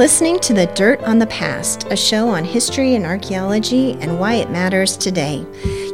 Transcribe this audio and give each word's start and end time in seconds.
Listening 0.00 0.40
to 0.40 0.54
The 0.54 0.64
Dirt 0.68 1.02
on 1.02 1.18
the 1.18 1.26
Past, 1.26 1.86
a 1.90 1.94
show 1.94 2.30
on 2.30 2.42
history 2.42 2.94
and 2.94 3.04
archaeology 3.04 3.98
and 4.00 4.18
why 4.18 4.36
it 4.36 4.48
matters 4.48 4.96
today. 4.96 5.44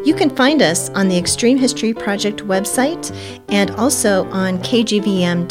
You 0.04 0.14
can 0.14 0.30
find 0.30 0.62
us 0.62 0.90
on 0.90 1.08
the 1.08 1.18
Extreme 1.18 1.58
History 1.58 1.92
Project 1.92 2.44
website 2.44 3.10
and 3.48 3.72
also 3.72 4.30
on 4.30 4.60
kgvm.org. 4.60 5.50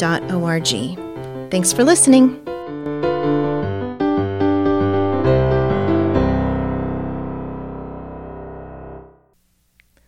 Thanks 1.50 1.70
for 1.74 1.84
listening. 1.84 2.42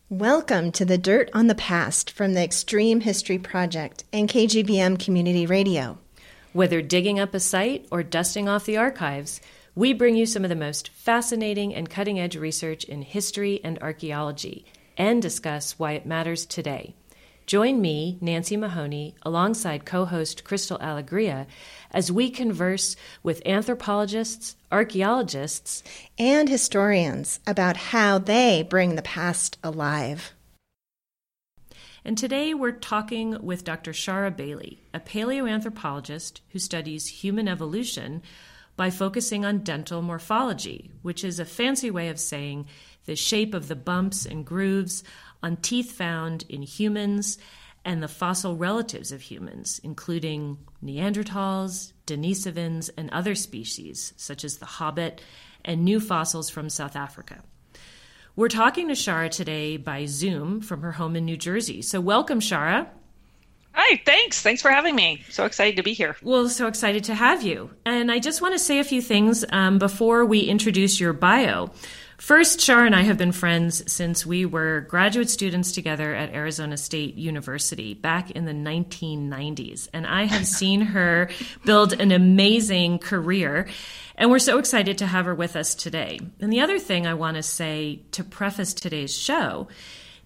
Welcome 0.08 0.72
to 0.72 0.86
The 0.86 0.96
Dirt 0.96 1.28
on 1.34 1.48
the 1.48 1.54
Past 1.54 2.10
from 2.10 2.32
the 2.32 2.42
Extreme 2.42 3.02
History 3.02 3.38
Project 3.38 4.04
and 4.10 4.26
KGVM 4.26 4.98
Community 4.98 5.44
Radio. 5.44 5.98
Whether 6.52 6.80
digging 6.80 7.20
up 7.20 7.34
a 7.34 7.40
site 7.40 7.86
or 7.90 8.02
dusting 8.02 8.48
off 8.48 8.64
the 8.64 8.78
archives, 8.78 9.40
we 9.74 9.92
bring 9.92 10.16
you 10.16 10.26
some 10.26 10.44
of 10.44 10.48
the 10.48 10.56
most 10.56 10.88
fascinating 10.88 11.74
and 11.74 11.90
cutting 11.90 12.18
edge 12.18 12.36
research 12.36 12.84
in 12.84 13.02
history 13.02 13.60
and 13.62 13.78
archaeology 13.80 14.64
and 14.96 15.22
discuss 15.22 15.78
why 15.78 15.92
it 15.92 16.06
matters 16.06 16.46
today. 16.46 16.94
Join 17.46 17.80
me, 17.80 18.18
Nancy 18.20 18.56
Mahoney, 18.56 19.14
alongside 19.22 19.86
co 19.86 20.04
host 20.04 20.44
Crystal 20.44 20.78
Alegria, 20.80 21.46
as 21.90 22.12
we 22.12 22.28
converse 22.28 22.96
with 23.22 23.46
anthropologists, 23.46 24.56
archaeologists, 24.70 25.82
and 26.18 26.48
historians 26.48 27.40
about 27.46 27.76
how 27.76 28.18
they 28.18 28.66
bring 28.68 28.96
the 28.96 29.02
past 29.02 29.56
alive. 29.62 30.34
And 32.08 32.16
today 32.16 32.54
we're 32.54 32.72
talking 32.72 33.36
with 33.44 33.64
Dr. 33.64 33.92
Shara 33.92 34.34
Bailey, 34.34 34.82
a 34.94 34.98
paleoanthropologist 34.98 36.40
who 36.48 36.58
studies 36.58 37.06
human 37.06 37.46
evolution 37.46 38.22
by 38.76 38.88
focusing 38.88 39.44
on 39.44 39.58
dental 39.58 40.00
morphology, 40.00 40.90
which 41.02 41.22
is 41.22 41.38
a 41.38 41.44
fancy 41.44 41.90
way 41.90 42.08
of 42.08 42.18
saying 42.18 42.64
the 43.04 43.14
shape 43.14 43.52
of 43.52 43.68
the 43.68 43.76
bumps 43.76 44.24
and 44.24 44.46
grooves 44.46 45.04
on 45.42 45.58
teeth 45.58 45.92
found 45.92 46.46
in 46.48 46.62
humans 46.62 47.36
and 47.84 48.02
the 48.02 48.08
fossil 48.08 48.56
relatives 48.56 49.12
of 49.12 49.20
humans, 49.20 49.78
including 49.84 50.56
Neanderthals, 50.82 51.92
Denisovans, 52.06 52.88
and 52.96 53.10
other 53.10 53.34
species, 53.34 54.14
such 54.16 54.44
as 54.44 54.56
the 54.56 54.64
hobbit 54.64 55.20
and 55.62 55.84
new 55.84 56.00
fossils 56.00 56.48
from 56.48 56.70
South 56.70 56.96
Africa. 56.96 57.42
We're 58.38 58.46
talking 58.46 58.86
to 58.86 58.94
Shara 58.94 59.28
today 59.28 59.78
by 59.78 60.06
Zoom 60.06 60.60
from 60.60 60.82
her 60.82 60.92
home 60.92 61.16
in 61.16 61.24
New 61.24 61.36
Jersey. 61.36 61.82
So, 61.82 62.00
welcome, 62.00 62.38
Shara. 62.38 62.86
Hi, 63.72 64.00
thanks. 64.06 64.42
Thanks 64.42 64.62
for 64.62 64.70
having 64.70 64.94
me. 64.94 65.24
So 65.28 65.44
excited 65.44 65.74
to 65.74 65.82
be 65.82 65.92
here. 65.92 66.16
Well, 66.22 66.48
so 66.48 66.68
excited 66.68 67.02
to 67.04 67.16
have 67.16 67.42
you. 67.42 67.70
And 67.84 68.12
I 68.12 68.20
just 68.20 68.40
want 68.40 68.54
to 68.54 68.60
say 68.60 68.78
a 68.78 68.84
few 68.84 69.02
things 69.02 69.44
um, 69.50 69.80
before 69.80 70.24
we 70.24 70.42
introduce 70.42 71.00
your 71.00 71.12
bio. 71.12 71.72
First, 72.18 72.58
Shara 72.58 72.84
and 72.84 72.96
I 72.96 73.02
have 73.02 73.16
been 73.16 73.30
friends 73.30 73.90
since 73.90 74.26
we 74.26 74.44
were 74.44 74.80
graduate 74.80 75.30
students 75.30 75.70
together 75.70 76.12
at 76.16 76.34
Arizona 76.34 76.76
State 76.76 77.14
University 77.14 77.94
back 77.94 78.32
in 78.32 78.44
the 78.44 78.52
1990s. 78.52 79.88
And 79.92 80.04
I 80.04 80.24
have 80.24 80.44
seen 80.60 80.80
her 80.80 81.30
build 81.64 81.92
an 81.92 82.10
amazing 82.10 82.98
career. 82.98 83.68
And 84.16 84.32
we're 84.32 84.40
so 84.40 84.58
excited 84.58 84.98
to 84.98 85.06
have 85.06 85.26
her 85.26 85.34
with 85.34 85.54
us 85.54 85.76
today. 85.76 86.18
And 86.40 86.52
the 86.52 86.60
other 86.60 86.80
thing 86.80 87.06
I 87.06 87.14
want 87.14 87.36
to 87.36 87.42
say 87.42 88.00
to 88.10 88.24
preface 88.24 88.74
today's 88.74 89.16
show 89.16 89.68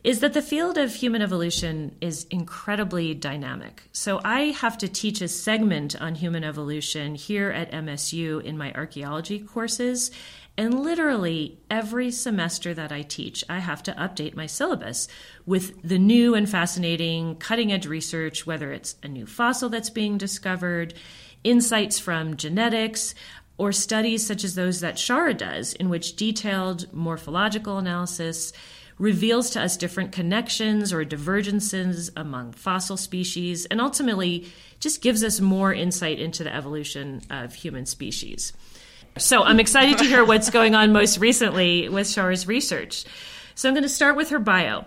is 0.05 0.19
that 0.21 0.33
the 0.33 0.43
field 0.43 0.79
of 0.79 0.93
human 0.93 1.23
evolution 1.23 1.95
is 2.01 2.27
incredibly 2.31 3.15
dynamic. 3.15 3.85
So 3.93 4.21
I 4.25 4.47
have 4.47 4.77
to 4.79 4.89
teach 4.89 5.21
a 5.21 5.29
segment 5.29 6.01
on 6.01 6.17
human 6.17 6.43
evolution 6.43 7.15
here 7.15 7.51
at 7.51 7.71
MSU 7.71 8.43
in 8.43 8.59
my 8.59 8.73
archaeology 8.73 9.39
courses. 9.39 10.11
And 10.59 10.81
literally 10.81 11.59
every 11.71 12.11
semester 12.11 12.75
that 12.75 12.93
I 12.93 13.03
teach, 13.03 13.43
I 13.49 13.59
have 13.61 13.83
to 13.85 13.93
update 13.93 14.37
my 14.37 14.47
syllabus 14.47 15.09
with 15.47 15.83
the 15.83 15.99
new 15.99 16.35
and 16.35 16.49
fascinating 16.49 17.37
cutting 17.37 17.73
edge 17.73 17.87
research, 17.87 18.47
whether 18.47 18.71
it's 18.71 18.97
a 19.03 19.09
new 19.09 19.25
fossil 19.25 19.71
that's 19.71 19.91
being 19.91 20.19
discovered, 20.19 20.93
insights 21.43 21.99
from 21.99 22.37
genetics, 22.37 23.15
or 23.57 23.73
studies 23.73 24.27
such 24.27 24.45
as 24.45 24.55
those 24.55 24.81
that 24.81 24.97
Shara 24.97 25.37
does, 25.37 25.73
in 25.73 25.89
which 25.89 26.17
detailed 26.17 26.93
morphological 26.93 27.79
analysis 27.79 28.53
reveals 28.99 29.51
to 29.51 29.61
us 29.61 29.77
different 29.77 30.13
connections 30.13 30.93
or 30.93 31.05
divergences 31.05 32.11
among 32.15 32.53
fossil 32.53 32.97
species, 32.97 33.65
and 33.67 33.81
ultimately 33.81 34.47
just 34.81 35.01
gives 35.01 35.25
us 35.25 35.41
more 35.41 35.73
insight 35.73 36.19
into 36.19 36.45
the 36.45 36.55
evolution 36.55 37.23
of 37.31 37.55
human 37.55 37.87
species. 37.87 38.53
So 39.19 39.43
I'm 39.43 39.61
excited 39.61 39.99
to 39.99 40.05
hear 40.05 40.25
what's 40.25 40.49
going 40.49 40.75
on 40.75 40.93
most 40.93 41.19
recently 41.19 41.89
with 41.89 42.07
Shara's 42.07 42.47
research. 42.47 43.05
So 43.55 43.69
I'm 43.69 43.75
going 43.75 43.83
to 43.83 43.89
start 43.89 44.17
with 44.17 44.31
her 44.31 44.39
bio. 44.39 44.87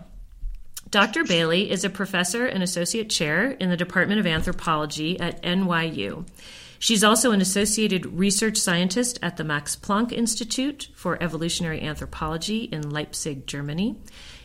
Dr. 0.89 1.23
Bailey 1.23 1.69
is 1.69 1.83
a 1.83 1.89
professor 1.91 2.45
and 2.45 2.63
associate 2.63 3.09
chair 3.09 3.51
in 3.51 3.69
the 3.69 3.77
Department 3.77 4.19
of 4.19 4.25
Anthropology 4.25 5.19
at 5.19 5.43
NYU. 5.43 6.27
She's 6.79 7.03
also 7.03 7.31
an 7.31 7.41
associated 7.41 8.05
research 8.07 8.57
scientist 8.57 9.19
at 9.21 9.37
the 9.37 9.43
Max 9.43 9.75
Planck 9.75 10.11
Institute 10.11 10.89
for 10.95 11.21
Evolutionary 11.21 11.81
Anthropology 11.81 12.63
in 12.63 12.89
Leipzig, 12.89 13.45
Germany. 13.45 13.95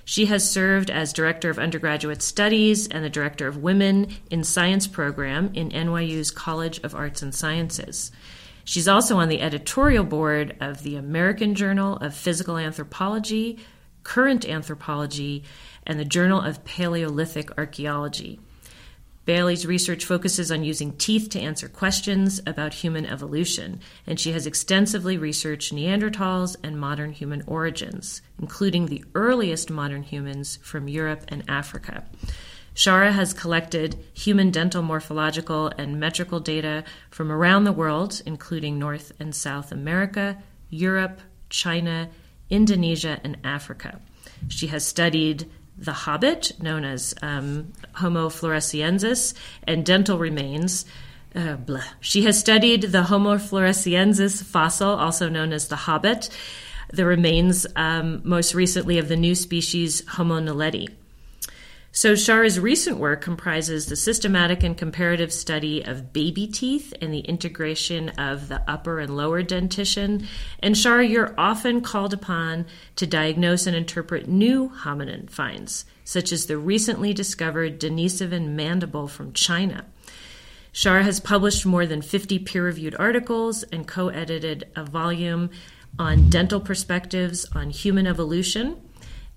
She 0.05 0.27
has 0.27 0.51
served 0.51 0.91
as 0.91 1.13
Director 1.13 1.51
of 1.51 1.59
Undergraduate 1.59 2.23
Studies 2.23 2.87
and 2.87 3.03
the 3.05 3.11
Director 3.11 3.47
of 3.47 3.57
Women 3.57 4.09
in 4.31 4.45
Science 4.45 4.87
program 4.87 5.53
in 5.55 5.71
NYU's 5.71 6.31
College 6.31 6.81
of 6.83 6.95
Arts 6.95 7.23
and 7.23 7.35
Sciences. 7.35 8.13
She's 8.65 8.89
also 8.89 9.19
on 9.19 9.29
the 9.29 9.41
editorial 9.41 10.05
board 10.05 10.57
of 10.61 10.83
the 10.83 10.97
American 10.97 11.55
Journal 11.55 11.97
of 11.97 12.15
Physical 12.15 12.57
Anthropology, 12.57 13.59
Current 14.03 14.49
Anthropology, 14.49 15.45
and 15.87 15.99
the 15.99 16.05
Journal 16.05 16.41
of 16.41 16.65
Paleolithic 16.65 17.57
Archaeology. 17.59 18.41
Bailey's 19.27 19.67
research 19.67 20.05
focuses 20.05 20.51
on 20.51 20.65
using 20.65 20.97
teeth 20.97 21.29
to 21.31 21.41
answer 21.41 21.69
questions 21.69 22.41
about 22.47 22.75
human 22.75 23.07
evolution, 23.07 23.81
and 24.07 24.19
she 24.19 24.33
has 24.33 24.47
extensively 24.47 25.19
researched 25.19 25.75
Neanderthals 25.75 26.57
and 26.65 26.81
modern 26.81 27.13
human 27.13 27.43
origins, 27.47 28.23
including 28.41 28.87
the 28.87 29.05
earliest 29.15 29.71
modern 29.71 30.03
humans 30.03 30.59
from 30.63 30.89
Europe 30.89 31.25
and 31.29 31.45
Africa. 31.49 32.05
Shara 32.75 33.13
has 33.13 33.35
collected 33.35 33.97
human 34.15 34.51
dental 34.51 34.83
morphological 34.83 35.73
and 35.77 35.99
metrical 35.99 36.41
data 36.41 36.85
from 37.11 37.31
around 37.31 37.65
the 37.65 37.73
world, 37.73 38.23
including 38.25 38.79
North 38.79 39.13
and 39.19 39.35
South 39.35 39.73
America, 39.73 40.43
Europe, 40.71 41.21
China, 41.49 42.09
Indonesia, 42.49 43.21
and 43.25 43.37
Africa. 43.45 44.01
She 44.49 44.69
has 44.69 44.87
studied 44.87 45.51
the 45.77 45.93
hobbit, 45.93 46.53
known 46.61 46.85
as 46.85 47.15
um, 47.23 47.73
Homo 47.95 48.29
floresiensis, 48.29 49.35
and 49.65 49.85
dental 49.85 50.19
remains. 50.19 50.85
Uh, 51.35 51.57
she 52.01 52.23
has 52.23 52.39
studied 52.39 52.83
the 52.83 53.05
Homo 53.05 53.37
floresiensis 53.37 54.45
fossil, 54.45 54.91
also 54.91 55.29
known 55.29 55.53
as 55.53 55.69
the 55.69 55.77
hobbit, 55.77 56.29
the 56.93 57.05
remains 57.07 57.67
um, 57.77 58.21
most 58.25 58.55
recently 58.55 58.99
of 58.99 59.09
the 59.09 59.17
new 59.17 59.35
species 59.35 60.07
Homo 60.09 60.41
naledi. 60.41 60.89
So, 61.93 62.13
Shara's 62.13 62.61
recent 62.61 62.99
work 62.99 63.21
comprises 63.21 63.87
the 63.87 63.97
systematic 63.97 64.63
and 64.63 64.79
comparative 64.79 65.33
study 65.33 65.83
of 65.83 66.13
baby 66.13 66.47
teeth 66.47 66.95
and 67.03 67.13
the 67.13 67.21
integration 67.21 68.11
of 68.11 68.47
the 68.47 68.63
upper 68.71 69.01
and 69.01 69.17
lower 69.17 69.43
dentition. 69.43 70.29
And 70.61 70.77
Shara, 70.77 71.09
you're 71.09 71.35
often 71.37 71.81
called 71.81 72.15
upon 72.15 72.67
to 72.95 73.09
diagnose 73.09 73.67
and 73.67 73.75
interpret 73.75 74.29
new 74.29 74.71
hominin 74.71 75.29
finds, 75.29 75.85
such 76.05 76.31
as 76.31 76.47
the 76.47 76.59
recently 76.59 77.13
discovered 77.13 77.81
Denisovan 77.81 78.51
mandible 78.51 79.09
from 79.09 79.33
China. 79.33 79.85
Shara 80.73 81.03
has 81.03 81.19
published 81.19 81.67
more 81.67 81.87
than 81.87 82.03
50 82.03 82.39
peer 82.39 82.65
reviewed 82.65 82.95
articles 83.01 83.65
and 83.65 83.89
co 83.89 84.11
edited 84.11 84.69
a 84.77 84.85
volume 84.85 85.51
on 85.99 86.31
dental 86.31 86.61
perspectives 86.61 87.47
on 87.53 87.71
human 87.71 88.07
evolution 88.07 88.81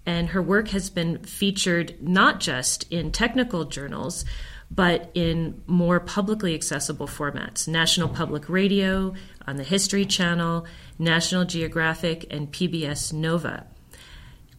and 0.06 0.30
her 0.30 0.42
work 0.42 0.70
has 0.70 0.90
been 0.90 1.20
featured 1.20 1.96
not 2.02 2.40
just 2.40 2.92
in 2.92 3.12
technical 3.12 3.66
journals, 3.66 4.26
but 4.70 5.12
in 5.14 5.62
more 5.68 6.00
publicly 6.00 6.56
accessible 6.56 7.08
formats 7.08 7.68
National 7.68 8.10
Public 8.10 8.50
Radio, 8.50 9.14
on 9.46 9.58
the 9.58 9.64
History 9.64 10.06
Channel, 10.06 10.66
National 10.98 11.46
Geographic, 11.46 12.26
and 12.32 12.52
PBS 12.52 13.14
Nova. 13.14 13.68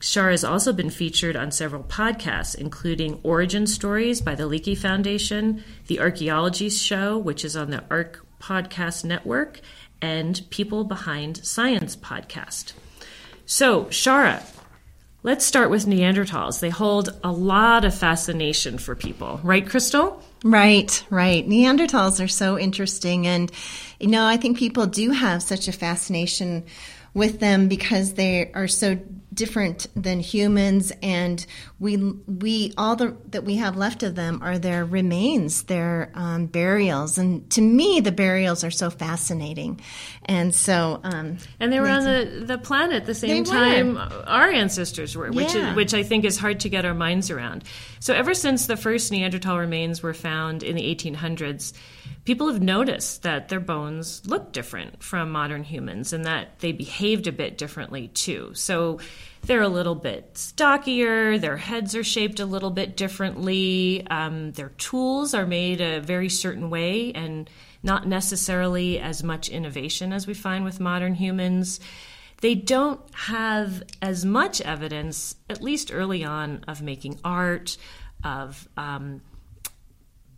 Shara 0.01 0.33
has 0.33 0.45
also 0.45 0.73
been 0.73 0.91
featured 0.91 1.35
on 1.35 1.51
several 1.51 1.83
podcasts, 1.83 2.55
including 2.55 3.21
Origin 3.23 3.67
Stories 3.67 4.21
by 4.21 4.35
the 4.35 4.45
Leakey 4.45 4.77
Foundation, 4.77 5.65
The 5.87 5.99
Archaeology 5.99 6.69
Show, 6.69 7.17
which 7.17 7.45
is 7.45 7.57
on 7.57 7.71
the 7.71 7.83
ARC 7.91 8.25
Podcast 8.39 9.05
Network, 9.05 9.61
and 10.03 10.43
People 10.51 10.85
Behind 10.85 11.39
Science 11.39 11.97
podcast. 11.97 12.75
So, 13.47 13.87
Shara, 13.87 14.43
Let's 15.27 15.47
start 15.47 15.71
with 15.71 15.87
Neanderthals. 15.87 16.61
They 16.61 16.69
hold 16.69 17.19
a 17.25 17.33
lot 17.33 17.87
of 17.87 17.95
fascination 17.95 18.77
for 18.77 18.95
people, 18.95 19.41
right, 19.43 19.67
Crystal? 19.67 20.23
Right, 20.45 21.03
right. 21.09 21.49
Neanderthals 21.49 22.23
are 22.23 22.29
so 22.29 22.59
interesting. 22.59 23.27
And, 23.27 23.51
you 23.99 24.09
know, 24.09 24.27
I 24.27 24.37
think 24.37 24.59
people 24.59 24.85
do 24.85 25.13
have 25.13 25.43
such 25.43 25.67
a 25.67 25.73
fascination 25.73 26.67
with 27.15 27.41
them 27.41 27.69
because 27.69 28.13
they 28.13 28.53
are 28.53 28.69
so 28.69 28.99
different 29.33 29.87
than 29.97 30.21
humans 30.21 30.93
and 31.03 31.47
we 31.81 31.97
we 31.97 32.73
all 32.79 32.95
the, 32.95 33.17
that 33.31 33.45
we 33.45 33.57
have 33.57 33.77
left 33.77 34.03
of 34.03 34.15
them 34.15 34.41
are 34.43 34.59
their 34.59 34.85
remains 34.85 35.65
their 35.65 36.11
um, 36.15 36.47
burials. 36.47 37.19
And 37.19 37.49
to 37.51 37.61
me 37.61 38.01
the 38.01 38.13
burials 38.13 38.63
are 38.63 38.71
so 38.71 38.91
fascinating. 38.91 39.81
And 40.25 40.55
so 40.55 41.01
um, 41.03 41.39
and 41.59 41.73
they 41.73 41.81
were 41.81 41.89
on 41.89 42.05
the, 42.05 42.45
the 42.47 42.59
planet 42.59 43.07
the 43.07 43.15
same 43.15 43.45
time 43.45 43.97
our 43.99 44.51
ancestors 44.51 45.17
were 45.17 45.31
which 45.31 45.55
yeah. 45.55 45.71
is, 45.71 45.77
which 45.77 45.95
I 45.95 46.03
think 46.05 46.25
is 46.25 46.39
hard 46.39 46.61
to 46.61 46.69
get 46.69 46.85
our 46.85 46.95
minds 46.95 47.31
around. 47.31 47.65
So 47.99 48.15
ever 48.15 48.35
since 48.35 48.67
the 48.67 48.77
first 48.77 49.11
Neanderthal 49.11 49.59
remains 49.59 50.03
were 50.03 50.15
found 50.15 50.63
in 50.63 50.77
the 50.77 50.95
1800s 50.95 51.73
people 52.25 52.51
have 52.51 52.63
noticed 52.63 53.23
that 53.23 53.49
their 53.49 53.61
bones 53.61 54.23
look 54.27 54.53
different 54.53 55.03
from 55.03 55.31
modern 55.31 55.63
humans 55.63 56.13
and 56.13 56.25
that 56.25 56.59
they 56.61 56.73
behaved 56.73 57.27
a 57.27 57.33
bit 57.33 57.59
differently 57.59 58.09
too. 58.09 58.53
So 58.55 59.01
they're 59.47 59.63
a 59.63 59.69
little 59.69 59.95
bit 59.95 60.37
stockier, 60.37 61.39
their 61.39 61.57
heads 61.57 61.95
are 61.95 62.05
shaped 62.05 62.41
a 62.41 62.47
little 62.47 62.71
bit 62.71 62.97
differently, 62.97 64.07
um, 64.11 64.53
their 64.53 64.71
tools 64.71 65.35
are 65.35 65.47
made 65.47 65.81
a 65.81 66.01
very 66.01 66.29
certain 66.29 66.71
way 66.71 67.13
and 67.13 67.49
not 67.83 68.09
necessarily 68.09 68.99
as 68.99 69.23
much 69.23 69.49
innovation 69.49 70.13
as 70.13 70.27
we 70.27 70.35
find 70.35 70.65
with 70.65 70.81
modern 70.81 71.15
humans. 71.15 71.81
They 72.41 72.55
don't 72.55 73.01
have 73.15 73.83
as 74.03 74.25
much 74.25 74.61
evidence, 74.61 75.37
at 75.49 75.63
least 75.63 75.91
early 75.93 76.25
on, 76.25 76.65
of 76.67 76.83
making 76.83 77.21
art, 77.25 77.77
of 78.23 78.69
um, 78.77 79.21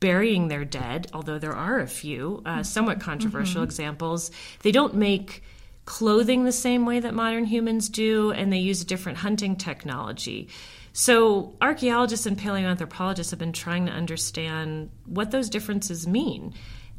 burying 0.00 0.48
their 0.48 0.64
dead, 0.64 1.08
although 1.12 1.38
there 1.38 1.54
are 1.54 1.80
a 1.80 1.86
few 1.86 2.42
uh, 2.44 2.62
somewhat 2.62 3.00
controversial 3.00 3.60
mm-hmm. 3.60 3.68
examples. 3.68 4.30
They 4.62 4.72
don't 4.72 4.94
make 4.94 5.42
clothing 5.86 6.44
the 6.44 6.52
same 6.52 6.84
way 6.84 7.00
that 7.00 7.14
modern 7.14 7.46
humans 7.46 7.88
do, 7.88 8.32
and 8.32 8.52
they 8.52 8.58
use 8.58 8.82
a 8.82 8.86
different 8.86 9.18
hunting 9.18 9.56
technology. 9.56 10.48
So, 10.92 11.56
archaeologists 11.60 12.26
and 12.26 12.38
paleoanthropologists 12.38 13.30
have 13.30 13.38
been 13.38 13.52
trying 13.52 13.86
to 13.86 13.92
understand 13.92 14.90
what 15.06 15.30
those 15.30 15.48
differences 15.48 16.06
mean 16.06 16.54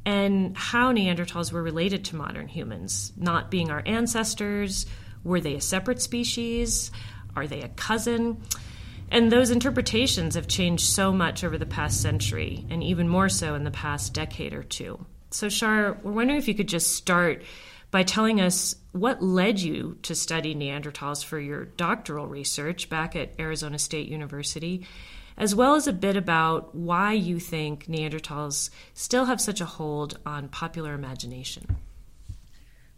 and 0.06 0.56
how 0.56 0.94
Neanderthals 0.94 1.52
were 1.52 1.62
related 1.62 2.06
to 2.06 2.16
modern 2.16 2.48
humans, 2.48 3.12
not 3.18 3.52
being 3.52 3.70
our 3.70 3.84
ancestors. 3.86 4.86
Were 5.24 5.42
they 5.42 5.56
a 5.56 5.62
separate 5.62 6.02
species? 6.02 6.92
Are 7.36 7.48
they 7.48 7.62
a 7.62 7.70
cousin? 7.70 8.42
And 9.12 9.32
those 9.32 9.52
interpretations 9.52 10.36
have 10.36 10.48
changed 10.48 10.86
so 10.86 11.12
much 11.12 11.44
over 11.44 11.58
the 11.58 11.66
past 11.66 12.02
century, 12.02 12.66
and 12.70 12.84
even 12.84 13.10
more 13.10 13.30
so 13.30 13.56
in 13.56 13.64
the 13.64 13.72
past 13.72 14.14
decade 14.14 14.54
or 14.54 14.64
two. 14.64 15.06
So, 15.32 15.50
Shar, 15.50 15.98
we're 16.04 16.12
wondering 16.14 16.40
if 16.40 16.48
you 16.48 16.56
could 16.56 16.70
just 16.70 16.94
start 16.94 17.44
by 17.92 18.04
telling 18.04 18.42
us 18.42 18.76
what 18.92 19.24
led 19.24 19.60
you 19.60 19.98
to 20.04 20.16
study 20.16 20.54
Neanderthals 20.54 21.24
for 21.24 21.40
your 21.40 21.66
doctoral 21.66 22.28
research 22.28 22.90
back 22.90 23.16
at 23.16 23.40
Arizona 23.40 23.80
State 23.80 24.10
University, 24.10 24.86
as 25.38 25.56
well 25.56 25.76
as 25.76 25.88
a 25.88 25.94
bit 25.94 26.18
about 26.18 26.76
why 26.76 27.14
you 27.14 27.40
think 27.40 27.86
Neanderthals 27.88 28.70
still 28.94 29.26
have 29.26 29.40
such 29.40 29.62
a 29.62 29.66
hold 29.66 30.20
on 30.26 30.50
popular 30.50 30.94
imagination. 30.94 31.78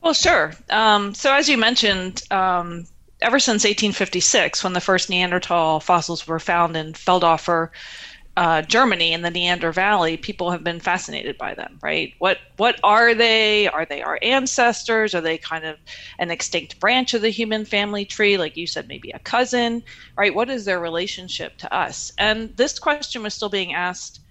Well, 0.01 0.13
sure. 0.13 0.53
Um, 0.69 1.13
so, 1.13 1.33
as 1.33 1.49
you 1.49 1.57
mentioned, 1.57 2.23
um, 2.31 2.85
ever 3.21 3.39
since 3.39 3.65
1856, 3.65 4.63
when 4.63 4.73
the 4.73 4.81
first 4.81 5.09
Neanderthal 5.09 5.81
fossils 5.81 6.25
were 6.25 6.39
found 6.39 6.77
in 6.77 6.93
Feldhofer, 6.93 7.69
uh, 8.39 8.61
Germany 8.61 9.11
in 9.11 9.21
the 9.21 9.29
Neander 9.29 9.73
Valley, 9.73 10.15
people 10.15 10.49
have 10.51 10.63
been 10.63 10.79
fascinated 10.79 11.37
by 11.37 11.53
them, 11.55 11.77
right? 11.83 12.13
What 12.19 12.37
what 12.55 12.79
are 12.85 13.13
they? 13.13 13.67
Are 13.67 13.85
they 13.85 14.01
our 14.01 14.17
ancestors? 14.21 15.13
Are 15.13 15.19
they 15.19 15.37
kind 15.37 15.65
of 15.65 15.75
an 16.19 16.31
extinct 16.31 16.79
branch 16.79 17.13
of 17.13 17.21
the 17.21 17.31
human 17.31 17.65
family 17.65 18.05
tree? 18.05 18.37
Like 18.37 18.55
you 18.55 18.65
said, 18.65 18.87
maybe 18.87 19.11
a 19.11 19.19
cousin, 19.19 19.83
right? 20.17 20.33
What 20.33 20.49
is 20.49 20.63
their 20.63 20.79
relationship 20.79 21.57
to 21.57 21.75
us? 21.75 22.13
And 22.17 22.55
this 22.55 22.79
question 22.79 23.23
was 23.23 23.33
still 23.33 23.49
being 23.49 23.73
asked 23.73 24.21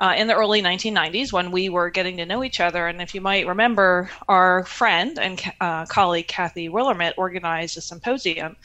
uh, 0.00 0.14
in 0.16 0.26
the 0.26 0.34
early 0.34 0.62
1990s 0.62 1.30
when 1.30 1.50
we 1.50 1.68
were 1.68 1.90
getting 1.90 2.16
to 2.16 2.24
know 2.24 2.42
each 2.42 2.60
other. 2.60 2.86
And 2.86 3.02
if 3.02 3.14
you 3.14 3.20
might 3.20 3.46
remember, 3.46 4.08
our 4.26 4.64
friend 4.64 5.18
and 5.18 5.38
uh, 5.60 5.84
colleague 5.84 6.28
Kathy 6.28 6.70
Willermet 6.70 7.12
organized 7.18 7.76
a 7.76 7.82
symposium 7.82 8.56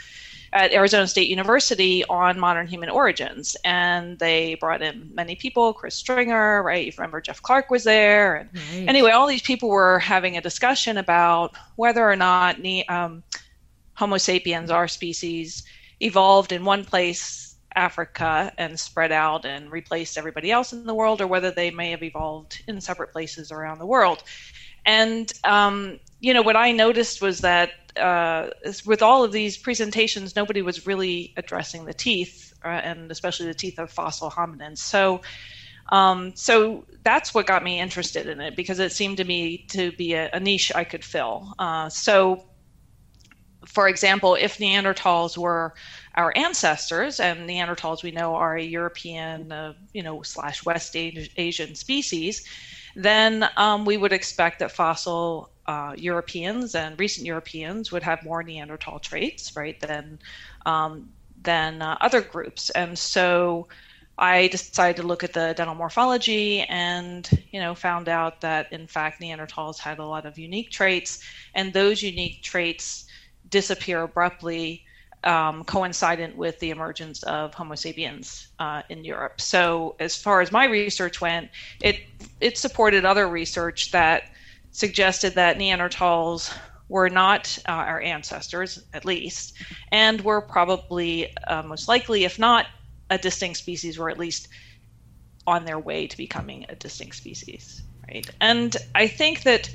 at 0.56 0.72
Arizona 0.72 1.06
State 1.06 1.28
University 1.28 2.06
on 2.06 2.40
modern 2.40 2.66
human 2.66 2.90
origins. 2.90 3.57
And 3.66 4.18
they 4.18 4.56
brought 4.56 4.81
in 4.81 5.12
many 5.13 5.36
people, 5.36 5.74
Chris 5.74 5.96
Stringer, 5.96 6.63
right? 6.63 6.86
You 6.86 6.94
remember 6.98 7.19
Jeff 7.19 7.42
Clark 7.42 7.69
was 7.69 7.84
there. 7.84 8.36
And 8.38 8.50
right. 8.54 8.86
anyway, 8.88 9.12
all 9.12 9.28
these 9.28 9.42
people 9.42 9.68
were 9.68 10.00
having 10.00 10.38
a 10.38 10.42
discussion 10.42 10.98
about 10.98 11.56
whether 11.75 12.10
or 12.10 12.16
not 12.16 12.57
um, 12.88 13.22
Homo 13.96 14.18
sapiens, 14.18 14.72
our 14.72 14.88
species, 14.88 15.63
evolved 16.00 16.54
in 16.54 16.63
one 16.63 16.86
place 16.86 17.58
Africa 17.75 18.54
and 18.58 18.80
spread 18.80 19.12
out 19.12 19.46
and 19.46 19.69
replaced 19.69 20.18
everybody 20.18 20.51
else 20.51 20.72
in 20.72 20.86
the 20.86 20.94
world, 20.94 21.19
or 21.19 21.28
whether 21.28 21.51
they 21.51 21.69
may 21.69 21.92
have 21.92 22.04
evolved 22.04 22.63
in 22.69 22.80
separate 22.80 23.12
places 23.12 23.51
around 23.51 23.80
the 23.80 23.86
world. 23.86 24.24
And 24.86 25.30
um, 25.44 26.00
you 26.22 26.34
know 26.34 26.42
what 26.42 26.56
I 26.56 26.72
noticed 26.72 27.22
was 27.22 27.40
that 27.40 27.72
uh, 27.98 28.50
with 28.86 29.02
all 29.02 29.24
of 29.24 29.32
these 29.32 29.58
presentations, 29.58 30.36
nobody 30.36 30.62
was 30.62 30.86
really 30.86 31.34
addressing 31.38 31.86
the 31.86 31.94
teeth, 31.94 32.54
uh, 32.64 32.68
and 32.68 33.12
especially 33.12 33.48
the 33.48 33.54
teeth 33.54 33.80
of 33.80 33.92
fossil 33.92 34.30
hominins. 34.30 34.80
So. 34.80 35.22
Um, 35.90 36.36
so 36.36 36.84
that's 37.04 37.32
what 37.36 37.46
got 37.46 37.64
me 37.64 37.80
interested 37.80 38.26
in 38.26 38.42
it 38.42 38.56
because 38.56 38.80
it 38.80 38.92
seemed 38.92 39.18
to 39.18 39.24
me 39.24 39.68
to 39.70 39.92
be 39.92 40.14
a, 40.14 40.32
a 40.34 40.40
niche 40.40 40.72
I 40.74 40.84
could 40.84 41.06
fill. 41.06 41.54
Uh, 41.60 41.90
so, 41.90 42.44
for 43.68 43.88
example, 43.88 44.34
if 44.34 44.58
Neanderthals 44.58 45.38
were 45.38 45.76
our 46.16 46.34
ancestors, 46.36 47.20
and 47.20 47.48
Neanderthals 47.48 48.02
we 48.02 48.12
know 48.12 48.36
are 48.36 48.58
a 48.58 48.64
European, 48.64 49.52
uh, 49.52 49.74
you 49.94 50.02
know, 50.02 50.24
slash 50.24 50.66
West 50.66 50.96
Asian 50.96 51.76
species, 51.76 52.48
then 52.96 53.48
um, 53.58 53.86
we 53.86 53.98
would 53.98 54.14
expect 54.14 54.60
that 54.60 54.72
fossil 54.72 55.52
uh, 55.67 55.93
Europeans 55.98 56.75
and 56.75 57.00
recent 57.00 57.25
Europeans 57.25 57.91
would 57.91 58.03
have 58.03 58.24
more 58.24 58.43
Neanderthal 58.43 59.00
traits, 59.00 59.55
right, 59.55 59.79
than 59.79 60.19
um, 60.65 61.10
than 61.43 61.81
uh, 61.81 61.98
other 62.01 62.22
groups, 62.22 62.69
and 62.72 62.98
so. 62.98 63.67
I 64.17 64.48
decided 64.48 65.01
to 65.01 65.05
look 65.05 65.25
at 65.25 65.34
the 65.34 65.53
dental 65.57 65.75
morphology 65.75 66.62
and, 66.62 67.29
you 67.51 67.60
know, 67.60 67.75
found 67.75 68.07
out 68.07 68.39
that 68.39 68.72
in 68.72 68.88
fact 68.88 69.19
Neanderthals 69.19 69.77
had 69.77 70.00
a 70.00 70.05
lot 70.05 70.25
of 70.25 70.38
unique 70.38 70.72
traits, 70.72 71.22
and 71.53 71.74
those 71.74 72.01
unique 72.01 72.41
traits 72.41 73.07
disappear 73.50 74.03
abruptly 74.03 74.86
um, 75.25 75.63
coincident 75.63 76.38
with 76.38 76.60
the 76.60 76.69
emergence 76.69 77.24
of 77.24 77.53
Homo 77.53 77.75
sapiens 77.75 78.48
uh, 78.60 78.84
in 78.89 79.03
Europe. 79.03 79.41
So, 79.41 79.95
as 80.00 80.15
far 80.15 80.41
as 80.41 80.51
my 80.51 80.65
research 80.65 81.19
went, 81.19 81.50
it 81.81 82.00
it 82.39 82.57
supported 82.57 83.05
other 83.05 83.27
research 83.27 83.91
that 83.91 84.31
suggested 84.75 85.36
that 85.36 85.58
Neanderthals 85.58 86.53
were 86.89 87.10
not 87.10 87.58
uh, 87.67 87.72
our 87.72 88.01
ancestors, 88.01 88.84
at 88.94 89.05
least, 89.05 89.53
and 89.91 90.20
were 90.20 90.41
probably 90.41 91.36
uh, 91.48 91.63
most 91.63 91.88
likely, 91.88 92.25
if 92.25 92.38
not 92.38 92.67
a 93.10 93.17
distinct 93.17 93.58
species, 93.58 93.98
were 93.98 94.10
at 94.10 94.20
least 94.20 94.50
on 95.48 95.63
their 95.63 95.79
way 95.79 96.08
to 96.08 96.17
becoming 96.17 96.65
a 96.67 96.75
distinct 96.75 97.15
species, 97.15 97.84
right? 98.08 98.29
And 98.41 98.75
I 98.94 99.08
think 99.08 99.44
that. 99.44 99.70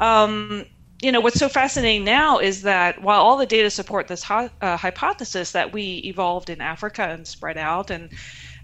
Um, 0.00 0.64
you 1.02 1.10
know 1.10 1.20
what's 1.20 1.38
so 1.38 1.48
fascinating 1.48 2.04
now 2.04 2.38
is 2.38 2.60
that 2.60 3.00
while 3.00 3.22
all 3.22 3.38
the 3.38 3.46
data 3.46 3.70
support 3.70 4.06
this 4.06 4.30
uh, 4.30 4.48
hypothesis 4.76 5.52
that 5.52 5.72
we 5.72 6.02
evolved 6.04 6.50
in 6.50 6.60
Africa 6.60 7.04
and 7.04 7.26
spread 7.26 7.56
out 7.56 7.90
and 7.90 8.10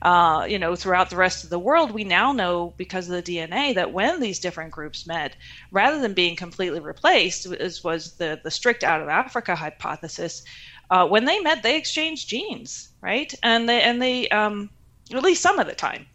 uh, 0.03 0.47
you 0.49 0.59
know 0.59 0.77
throughout 0.77 1.11
the 1.11 1.17
rest 1.17 1.45
of 1.45 1.51
the 1.51 1.59
world, 1.59 1.91
we 1.93 2.05
now 2.05 2.33
know 2.33 2.75
because 2.77 3.09
of 3.09 3.15
the 3.15 3.23
DNA 3.23 3.75
that 3.75 3.93
when 3.93 4.21
these 4.21 4.39
different 4.39 4.73
groups 4.73 5.07
met, 5.07 5.37
rather 5.71 6.01
than 6.01 6.15
being 6.15 6.37
completely 6.37 6.81
replaced, 6.81 7.47
as 7.47 7.83
was 7.83 8.17
the 8.17 8.41
the 8.43 8.51
strict 8.51 8.85
out 8.85 9.01
of 9.03 9.09
Africa 9.09 9.55
hypothesis, 9.55 10.43
uh, 10.91 11.07
when 11.07 11.25
they 11.25 11.41
met, 11.41 11.63
they 11.63 11.77
exchanged 11.77 12.29
genes, 12.29 12.91
right? 13.01 13.33
And 13.43 13.69
they 13.69 13.83
and 13.83 14.01
they 14.01 14.29
um, 14.29 14.71
at 15.13 15.23
least 15.23 15.43
some 15.43 15.59
of 15.59 15.67
the 15.67 15.75
time, 15.75 16.07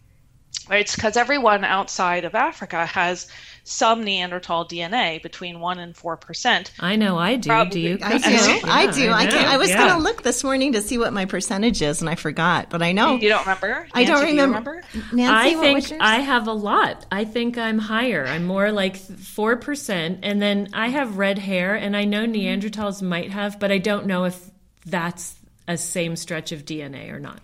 right? 0.70 0.82
It's 0.82 0.96
because 0.96 1.18
everyone 1.18 1.64
outside 1.64 2.26
of 2.26 2.36
Africa 2.36 2.86
has 2.86 3.28
some 3.72 4.04
Neanderthal 4.04 4.66
DNA 4.66 5.22
between 5.22 5.60
one 5.60 5.80
and 5.80 5.96
four 5.96 6.18
percent. 6.18 6.72
I 6.80 6.96
know 6.96 7.18
I 7.18 7.38
do. 7.38 7.50
Probably. 7.50 7.82
Do 7.82 7.90
you? 7.90 7.98
I 8.02 8.18
do. 8.18 8.30
Yeah, 8.30 8.60
I 8.64 8.92
do. 8.92 9.10
I, 9.10 9.24
I, 9.24 9.54
I 9.54 9.58
was 9.58 9.70
yeah. 9.70 9.78
going 9.78 9.98
to 9.98 10.04
look 10.04 10.24
this 10.24 10.44
morning 10.44 10.74
to 10.74 10.82
see 10.82 10.98
what 10.98 11.14
my 11.14 11.26
percentage 11.26 11.82
is, 11.82 12.02
and 12.02 12.10
I 12.10 12.16
forgot. 12.16 12.70
But 12.70 12.82
I 12.82 12.92
know 12.92 13.16
you 13.16 13.30
don't 13.30 13.42
remember. 13.42 13.68
Nancy, 13.68 13.92
I 13.94 14.04
don't 14.04 14.26
remember. 14.26 14.82
Do 14.82 14.98
remember? 15.00 15.16
Nancy, 15.16 15.56
I 15.56 15.62
think 15.62 16.02
I 16.02 16.16
have 16.18 16.48
a 16.48 16.54
lot. 16.54 17.06
I 17.12 17.24
think 17.26 17.58
I'm 17.58 17.80
higher. 17.80 18.26
I'm 18.26 18.46
more 18.46 18.72
like 18.72 18.98
four 18.98 19.58
percent, 19.58 20.20
and 20.24 20.42
then 20.42 20.70
I 20.74 20.90
have 20.90 21.18
red 21.18 21.40
hair, 21.40 21.76
and 21.76 21.96
I 21.96 22.06
know 22.06 22.26
Neanderthals 22.26 23.02
might 23.02 23.32
have, 23.32 23.60
but 23.60 23.72
I 23.72 23.78
don't 23.78 24.06
know 24.06 24.26
if 24.26 24.52
that's 24.86 25.36
a 25.68 25.78
same 25.78 26.16
stretch 26.16 26.52
of 26.52 26.66
DNA 26.66 27.12
or 27.12 27.20
not. 27.20 27.40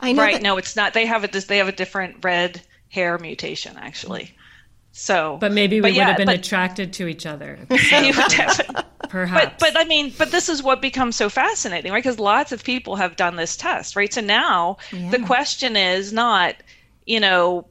I 0.00 0.12
know 0.12 0.22
right. 0.22 0.34
That- 0.34 0.42
no, 0.42 0.56
it's 0.56 0.74
not. 0.74 0.94
They 0.94 1.06
have 1.06 1.24
a 1.24 1.28
they 1.28 1.58
have 1.58 1.68
a 1.68 1.72
different 1.72 2.24
red 2.24 2.60
hair 2.88 3.16
mutation 3.18 3.76
actually. 3.78 4.34
So, 4.92 5.38
but 5.40 5.52
maybe 5.52 5.76
we 5.76 5.80
but 5.80 5.88
would 5.88 5.96
yeah, 5.96 6.08
have 6.08 6.16
been 6.18 6.26
but, 6.26 6.36
attracted 6.36 6.92
to 6.94 7.08
each 7.08 7.24
other. 7.24 7.58
So, 7.70 8.12
perhaps. 9.08 9.44
But, 9.44 9.58
but 9.58 9.78
I 9.78 9.84
mean, 9.84 10.12
but 10.18 10.30
this 10.30 10.50
is 10.50 10.62
what 10.62 10.82
becomes 10.82 11.16
so 11.16 11.30
fascinating, 11.30 11.92
right? 11.92 12.02
Because 12.02 12.18
lots 12.18 12.52
of 12.52 12.62
people 12.62 12.96
have 12.96 13.16
done 13.16 13.36
this 13.36 13.56
test, 13.56 13.96
right? 13.96 14.12
So 14.12 14.20
now 14.20 14.76
yeah. 14.92 15.10
the 15.10 15.20
question 15.20 15.76
is 15.76 16.12
not, 16.12 16.56
you 17.06 17.20
know, 17.20 17.66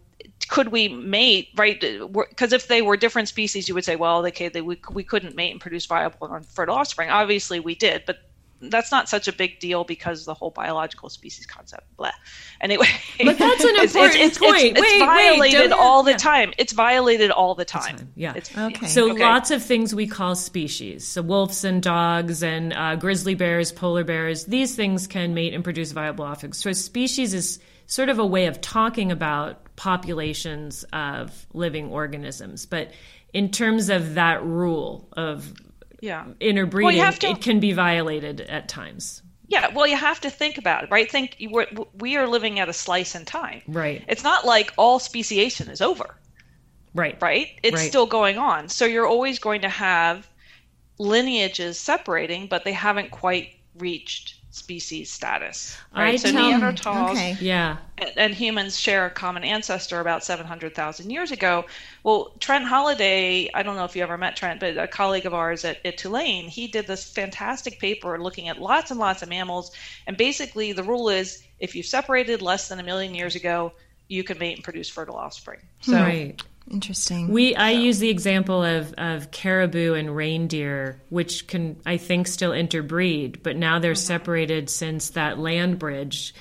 could 0.50 0.70
we 0.70 0.90
mate, 0.90 1.50
right? 1.56 1.80
Because 1.80 2.54
if 2.54 2.68
they 2.68 2.82
were 2.82 2.98
different 2.98 3.28
species, 3.28 3.70
you 3.70 3.76
would 3.76 3.86
say, 3.86 3.96
well, 3.96 4.26
okay, 4.26 4.50
they, 4.50 4.62
we, 4.62 4.80
we 4.92 5.04
couldn't 5.04 5.36
mate 5.36 5.52
and 5.52 5.62
produce 5.62 5.86
viable 5.86 6.34
and 6.34 6.46
fertile 6.46 6.76
offspring. 6.76 7.10
Obviously, 7.10 7.60
we 7.60 7.76
did, 7.76 8.04
but 8.08 8.18
that's 8.62 8.92
not 8.92 9.10
such 9.10 9.28
a 9.28 9.34
big 9.34 9.60
deal 9.60 9.84
because 9.84 10.26
the 10.26 10.34
whole 10.34 10.52
biological 10.52 11.10
species 11.10 11.46
concept. 11.46 11.84
Blah. 11.98 12.12
Anyway, 12.60 12.88
but 13.24 13.38
that's 13.38 13.64
an 13.64 13.70
important 13.82 14.16
it's, 14.16 14.16
it's, 14.16 14.38
point. 14.38 14.56
It's, 14.56 14.80
it's 14.80 14.82
wait, 14.82 15.00
violated 15.00 15.60
wait, 15.60 15.72
all 15.72 16.04
the 16.04 16.12
yeah. 16.12 16.18
time. 16.18 16.54
It's 16.58 16.74
violated 16.74 17.32
all 17.32 17.56
the 17.56 17.66
time. 17.66 17.98
time. 17.98 18.12
Yeah. 18.16 18.40
Okay. 18.58 18.88
So 18.88 19.12
okay. 19.12 19.20
lots 19.20 19.52
of 19.52 19.64
things 19.64 19.96
we 19.96 20.08
call 20.08 20.36
species. 20.36 21.08
So 21.08 21.22
wolves 21.22 21.64
and 21.64 21.82
dogs 21.82 22.44
and 22.44 22.74
uh, 22.74 22.96
grizzly 22.98 23.36
bears, 23.36 23.72
polar 23.72 24.04
bears. 24.04 24.46
These 24.46 24.76
things 24.76 25.08
can 25.08 25.34
mate 25.34 25.54
and 25.54 25.64
produce 25.64 25.92
viable 25.92 26.26
offspring. 26.26 26.54
So 26.54 26.72
species 26.74 27.34
is 27.34 27.60
sort 27.88 28.10
of 28.10 28.20
a 28.20 28.26
way 28.26 28.46
of 28.46 28.62
talking 28.62 29.12
about 29.12 29.76
populations 29.76 30.86
of 30.94 31.46
living 31.54 31.90
organisms, 31.90 32.66
but 32.66 32.92
in 33.34 33.50
terms 33.50 33.90
of 33.90 34.16
that 34.16 34.44
rule 34.44 35.10
of 35.14 35.54
yeah. 36.02 36.26
interbreeding, 36.40 37.00
well, 37.00 37.14
to, 37.14 37.28
it 37.30 37.42
can 37.42 37.60
be 37.60 37.72
violated 37.72 38.42
at 38.42 38.68
times. 38.68 39.24
Yeah, 39.48 39.74
well, 39.74 39.88
you 39.88 39.96
have 39.96 40.20
to 40.22 40.30
think 40.30 40.58
about 40.58 40.84
it, 40.84 40.92
right? 40.92 41.10
Think 41.10 41.38
we're, 41.50 41.68
we 42.00 42.18
are 42.18 42.28
living 42.28 42.60
at 42.60 42.70
a 42.70 42.74
slice 42.74 43.16
in 43.16 43.26
time. 43.26 43.62
Right. 43.68 44.04
It's 44.08 44.24
not 44.24 44.46
like 44.46 44.74
all 44.78 45.00
speciation 45.00 45.70
is 45.70 45.82
over. 45.82 46.16
Right. 46.94 47.18
Right? 47.22 47.60
It's 47.64 47.78
right. 47.78 47.88
still 47.90 48.06
going 48.06 48.38
on. 48.38 48.68
So 48.68 48.86
you're 48.86 49.08
always 49.08 49.40
going 49.40 49.62
to 49.62 49.70
have 49.70 50.28
lineages 51.00 51.80
separating, 51.80 52.48
but 52.48 52.64
they 52.64 52.74
haven't 52.74 53.12
quite 53.12 53.56
reached 53.78 54.41
species 54.52 55.10
status. 55.10 55.78
Right. 55.96 56.14
I 56.14 56.16
so 56.18 56.32
tell, 56.32 56.52
Neanderthals 56.52 57.12
okay. 57.12 57.38
yeah. 57.40 57.78
And, 57.98 58.12
and, 58.18 58.34
humans 58.34 58.78
share 58.78 59.06
a 59.06 59.10
common 59.10 59.44
ancestor 59.44 60.00
about 60.02 60.24
700,000 60.24 61.10
years 61.10 61.32
ago. 61.32 61.66
Well, 62.04 62.34
Trent 62.40 62.66
Holliday, 62.66 63.50
I 63.54 63.64
don't 63.64 63.78
know 63.78 63.86
if 63.86 63.96
you 63.96 64.04
ever 64.04 64.18
met 64.18 64.36
Trent, 64.36 64.60
but 64.60 64.78
a 64.78 64.88
colleague 64.88 65.26
of 65.26 65.34
ours 65.34 65.64
at, 65.64 65.84
at 65.86 65.98
Tulane, 65.98 66.50
he 66.50 66.68
did 66.68 66.86
this 66.86 67.10
fantastic 67.10 67.80
paper 67.80 68.22
looking 68.22 68.50
at 68.50 68.60
lots 68.60 68.92
and 68.92 69.00
lots 69.00 69.22
of 69.22 69.30
mammals. 69.30 69.72
And 70.06 70.18
basically, 70.18 70.74
the 70.74 70.84
rule 70.84 71.10
is 71.10 71.44
if 71.60 71.74
you 71.74 71.82
separated 71.82 72.42
less 72.42 72.68
than 72.68 72.80
a 72.80 72.84
million 72.84 73.16
years 73.16 73.36
ago, 73.36 73.72
you 74.10 74.24
can 74.26 74.38
mate 74.38 74.56
and 74.56 74.64
produce 74.64 74.90
fertile 74.90 75.16
offspring. 75.16 75.60
So, 75.80 75.94
right. 75.94 76.42
Interesting. 76.72 77.28
We 77.28 77.56
I 77.56 77.72
use 77.72 78.00
the 78.00 78.10
example 78.10 78.64
of 78.64 78.94
of 78.98 79.32
caribou 79.32 79.94
and 79.94 80.16
reindeer, 80.16 81.02
which 81.10 81.48
can 81.48 81.78
I 81.86 81.98
think 81.98 82.28
still 82.28 82.54
interbreed, 82.54 83.44
but 83.44 83.58
now 83.58 83.80
they're 83.80 83.94
mm-hmm. 83.94 83.98
separated 83.98 84.70
since 84.70 85.12
that 85.12 85.38
land 85.38 85.80
bridge, 85.80 86.34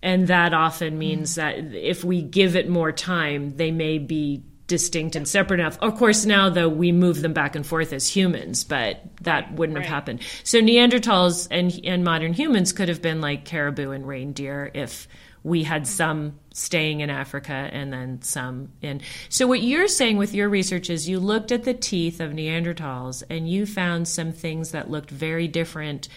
and 0.00 0.28
that 0.28 0.54
often 0.54 0.98
means 0.98 1.36
mm-hmm. 1.36 1.70
that 1.70 1.76
if 1.76 2.04
we 2.04 2.22
give 2.22 2.54
it 2.54 2.68
more 2.68 2.92
time, 2.92 3.56
they 3.56 3.72
may 3.72 3.98
be 3.98 4.44
distinct 4.68 5.16
and 5.16 5.26
separate 5.26 5.60
enough. 5.60 5.78
Of 5.80 5.96
course, 5.96 6.24
now 6.24 6.48
though 6.48 6.68
we 6.68 6.92
move 6.92 7.20
them 7.20 7.32
back 7.32 7.56
and 7.56 7.66
forth 7.66 7.92
as 7.92 8.08
humans, 8.08 8.64
but 8.64 9.02
that 9.22 9.52
wouldn't 9.52 9.76
right. 9.76 9.84
have 9.84 9.92
happened. 9.92 10.20
So 10.44 10.60
Neanderthals 10.60 11.48
and 11.50 11.78
and 11.84 12.04
modern 12.04 12.32
humans 12.32 12.72
could 12.72 12.88
have 12.88 13.02
been 13.02 13.20
like 13.20 13.44
caribou 13.44 13.90
and 13.90 14.06
reindeer 14.06 14.70
if 14.74 15.08
we 15.44 15.64
had 15.64 15.86
some 15.86 16.38
staying 16.54 17.00
in 17.00 17.10
Africa 17.10 17.52
and 17.52 17.92
then 17.92 18.22
some 18.22 18.72
in. 18.80 19.00
So, 19.28 19.46
what 19.46 19.62
you're 19.62 19.88
saying 19.88 20.16
with 20.16 20.34
your 20.34 20.48
research 20.48 20.90
is 20.90 21.08
you 21.08 21.18
looked 21.18 21.50
at 21.50 21.64
the 21.64 21.74
teeth 21.74 22.20
of 22.20 22.32
Neanderthals 22.32 23.22
and 23.28 23.48
you 23.48 23.66
found 23.66 24.06
some 24.06 24.32
things 24.32 24.70
that 24.70 24.90
looked 24.90 25.10
very 25.10 25.48
different 25.48 26.08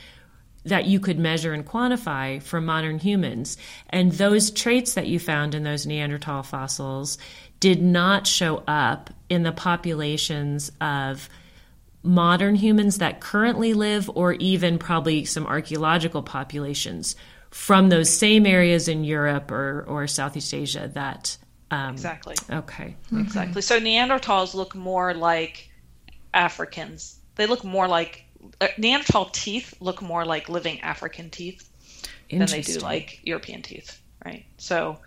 that 0.65 0.85
you 0.85 0.99
could 0.99 1.19
measure 1.19 1.53
and 1.53 1.65
quantify 1.65 2.41
from 2.41 2.65
modern 2.65 2.97
humans. 2.97 3.57
And 3.89 4.11
those 4.11 4.49
traits 4.49 4.95
that 4.95 5.07
you 5.07 5.19
found 5.19 5.53
in 5.53 5.63
those 5.63 5.85
Neanderthal 5.85 6.43
fossils 6.43 7.17
did 7.59 7.81
not 7.81 8.25
show 8.27 8.63
up 8.67 9.11
in 9.29 9.43
the 9.43 9.51
populations 9.51 10.71
of 10.81 11.29
modern 12.01 12.55
humans 12.55 12.97
that 12.99 13.19
currently 13.19 13.73
live, 13.73 14.09
or 14.13 14.33
even 14.33 14.77
probably 14.77 15.25
some 15.25 15.45
archaeological 15.45 16.21
populations 16.21 17.15
from 17.55 17.87
those 17.87 18.09
same 18.09 18.45
areas 18.45 18.89
in 18.89 19.05
Europe 19.05 19.49
or, 19.49 19.85
or 19.87 20.07
Southeast 20.07 20.53
Asia 20.53 20.91
that. 20.93 21.37
Um, 21.71 21.93
exactly. 21.93 22.35
Okay. 22.51 22.97
Exactly. 23.15 23.61
So 23.61 23.79
Neanderthals 23.79 24.53
look 24.53 24.75
more 24.75 25.13
like 25.13 25.71
Africans. 26.33 27.17
They 27.35 27.47
look 27.47 27.63
more 27.63 27.87
like 27.87 28.25
uh, 28.59 28.67
Neanderthal 28.77 29.29
teeth 29.31 29.73
look 29.79 30.01
more 30.01 30.25
like 30.25 30.49
living 30.49 30.81
African 30.81 31.29
teeth 31.29 31.69
than 32.29 32.45
they 32.45 32.61
do 32.61 32.79
like 32.79 33.21
European 33.23 33.61
teeth, 33.61 34.01
right? 34.25 34.45
So 34.57 34.99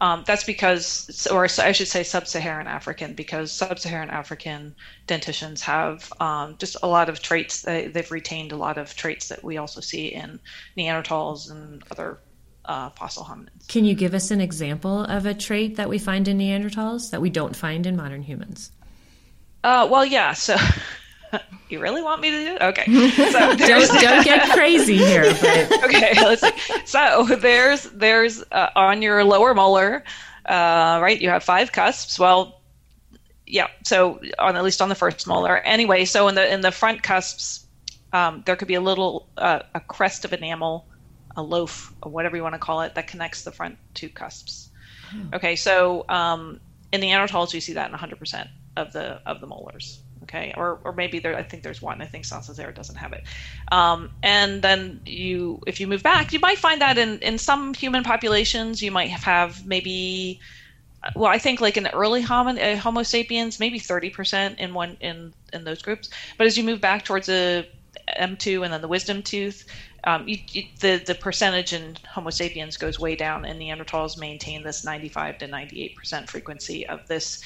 um, 0.00 0.24
that's 0.26 0.44
because, 0.44 1.26
or 1.30 1.44
I 1.44 1.72
should 1.72 1.88
say, 1.88 2.02
sub-Saharan 2.02 2.66
African, 2.66 3.14
because 3.14 3.52
sub-Saharan 3.52 4.08
African 4.08 4.74
dentitions 5.06 5.60
have 5.62 6.10
um, 6.20 6.56
just 6.58 6.76
a 6.82 6.86
lot 6.86 7.10
of 7.10 7.20
traits. 7.20 7.62
They, 7.62 7.88
they've 7.88 8.10
retained 8.10 8.52
a 8.52 8.56
lot 8.56 8.78
of 8.78 8.94
traits 8.96 9.28
that 9.28 9.44
we 9.44 9.58
also 9.58 9.82
see 9.82 10.06
in 10.06 10.40
Neanderthals 10.76 11.50
and 11.50 11.82
other 11.90 12.18
uh, 12.64 12.88
fossil 12.90 13.24
hominids. 13.24 13.68
Can 13.68 13.84
you 13.84 13.94
give 13.94 14.14
us 14.14 14.30
an 14.30 14.40
example 14.40 15.04
of 15.04 15.26
a 15.26 15.34
trait 15.34 15.76
that 15.76 15.88
we 15.88 15.98
find 15.98 16.28
in 16.28 16.38
Neanderthals 16.38 17.10
that 17.10 17.20
we 17.20 17.28
don't 17.28 17.54
find 17.54 17.86
in 17.86 17.94
modern 17.94 18.22
humans? 18.22 18.72
Uh, 19.62 19.86
well, 19.90 20.06
yeah. 20.06 20.32
So 20.32 20.56
you 21.68 21.80
really 21.80 22.02
want 22.02 22.20
me 22.20 22.30
to 22.30 22.36
do 22.36 22.54
it? 22.54 22.62
Okay. 22.62 22.84
So 23.30 23.54
don't, 23.54 24.00
don't 24.00 24.24
get 24.24 24.50
crazy 24.56 24.96
here. 24.96 25.22
But... 25.40 25.84
okay, 25.84 26.14
let's 26.16 26.42
see. 26.42 26.86
So 26.86 27.24
there's 27.24 27.84
there's 27.84 28.42
uh, 28.50 28.70
on 28.74 29.02
your 29.02 29.24
lower 29.24 29.54
molar, 29.54 30.04
uh, 30.46 30.98
right? 31.02 31.20
You 31.20 31.28
have 31.30 31.44
five 31.44 31.72
cusps. 31.72 32.18
Well, 32.18 32.60
yeah. 33.46 33.68
So 33.84 34.20
on 34.38 34.56
at 34.56 34.64
least 34.64 34.82
on 34.82 34.88
the 34.88 34.94
first 34.94 35.26
molar. 35.26 35.58
Anyway, 35.58 36.04
so 36.04 36.28
in 36.28 36.34
the 36.34 36.52
in 36.52 36.60
the 36.60 36.72
front 36.72 37.02
cusps, 37.02 37.66
um, 38.12 38.42
there 38.46 38.56
could 38.56 38.68
be 38.68 38.74
a 38.74 38.80
little 38.80 39.28
uh, 39.36 39.60
a 39.74 39.80
crest 39.80 40.24
of 40.24 40.32
enamel, 40.32 40.86
a 41.36 41.42
loaf, 41.42 41.92
or 42.02 42.10
whatever 42.10 42.36
you 42.36 42.42
want 42.42 42.54
to 42.54 42.60
call 42.60 42.80
it, 42.80 42.94
that 42.94 43.06
connects 43.06 43.44
the 43.44 43.52
front 43.52 43.78
two 43.94 44.08
cusps. 44.08 44.70
Oh. 45.12 45.36
Okay, 45.36 45.56
so 45.56 46.04
um, 46.08 46.60
in 46.92 47.00
the 47.00 47.08
Neanderthals, 47.08 47.52
you 47.54 47.60
see 47.60 47.74
that 47.74 47.90
in 47.90 47.96
100% 47.96 48.48
of 48.76 48.92
the 48.92 49.20
of 49.26 49.40
the 49.40 49.46
molars 49.46 49.99
okay? 50.24 50.52
Or 50.56 50.80
or 50.84 50.92
maybe 50.92 51.18
there 51.18 51.36
i 51.36 51.42
think 51.42 51.62
there's 51.62 51.82
one. 51.82 52.00
I 52.02 52.06
think 52.06 52.24
Saint-Césaire 52.24 52.74
doesn't 52.74 52.96
have 52.96 53.12
it. 53.12 53.24
Um, 53.72 54.10
and 54.22 54.62
then 54.62 55.00
you 55.06 55.60
if 55.66 55.80
you 55.80 55.86
move 55.86 56.02
back 56.02 56.32
you 56.32 56.40
might 56.40 56.58
find 56.58 56.80
that 56.80 56.98
in 56.98 57.18
in 57.20 57.38
some 57.38 57.74
human 57.74 58.02
populations 58.02 58.82
you 58.82 58.90
might 58.90 59.10
have 59.10 59.64
maybe 59.66 60.40
well 61.16 61.30
i 61.30 61.38
think 61.38 61.60
like 61.60 61.76
in 61.76 61.84
the 61.84 61.94
early 61.94 62.22
homo, 62.22 62.52
uh, 62.60 62.76
homo 62.76 63.02
sapiens 63.02 63.58
maybe 63.60 63.80
30% 63.80 64.56
in 64.58 64.74
one 64.74 64.96
in 65.00 65.32
in 65.52 65.64
those 65.64 65.82
groups. 65.82 66.10
But 66.38 66.46
as 66.46 66.56
you 66.56 66.64
move 66.64 66.80
back 66.80 67.04
towards 67.04 67.26
the 67.26 67.66
m2 68.18 68.64
and 68.64 68.72
then 68.72 68.80
the 68.82 68.88
wisdom 68.88 69.22
tooth 69.22 69.64
um, 70.04 70.26
you, 70.26 70.38
you, 70.52 70.62
the 70.80 71.02
the 71.06 71.14
percentage 71.14 71.72
in 71.72 71.96
Homo 72.08 72.30
sapiens 72.30 72.76
goes 72.76 72.98
way 72.98 73.16
down, 73.16 73.44
and 73.44 73.60
Neanderthals 73.60 74.16
maintain 74.16 74.62
this 74.62 74.84
95 74.84 75.38
to 75.38 75.46
98 75.46 75.96
percent 75.96 76.30
frequency 76.30 76.86
of 76.86 77.06
this 77.06 77.42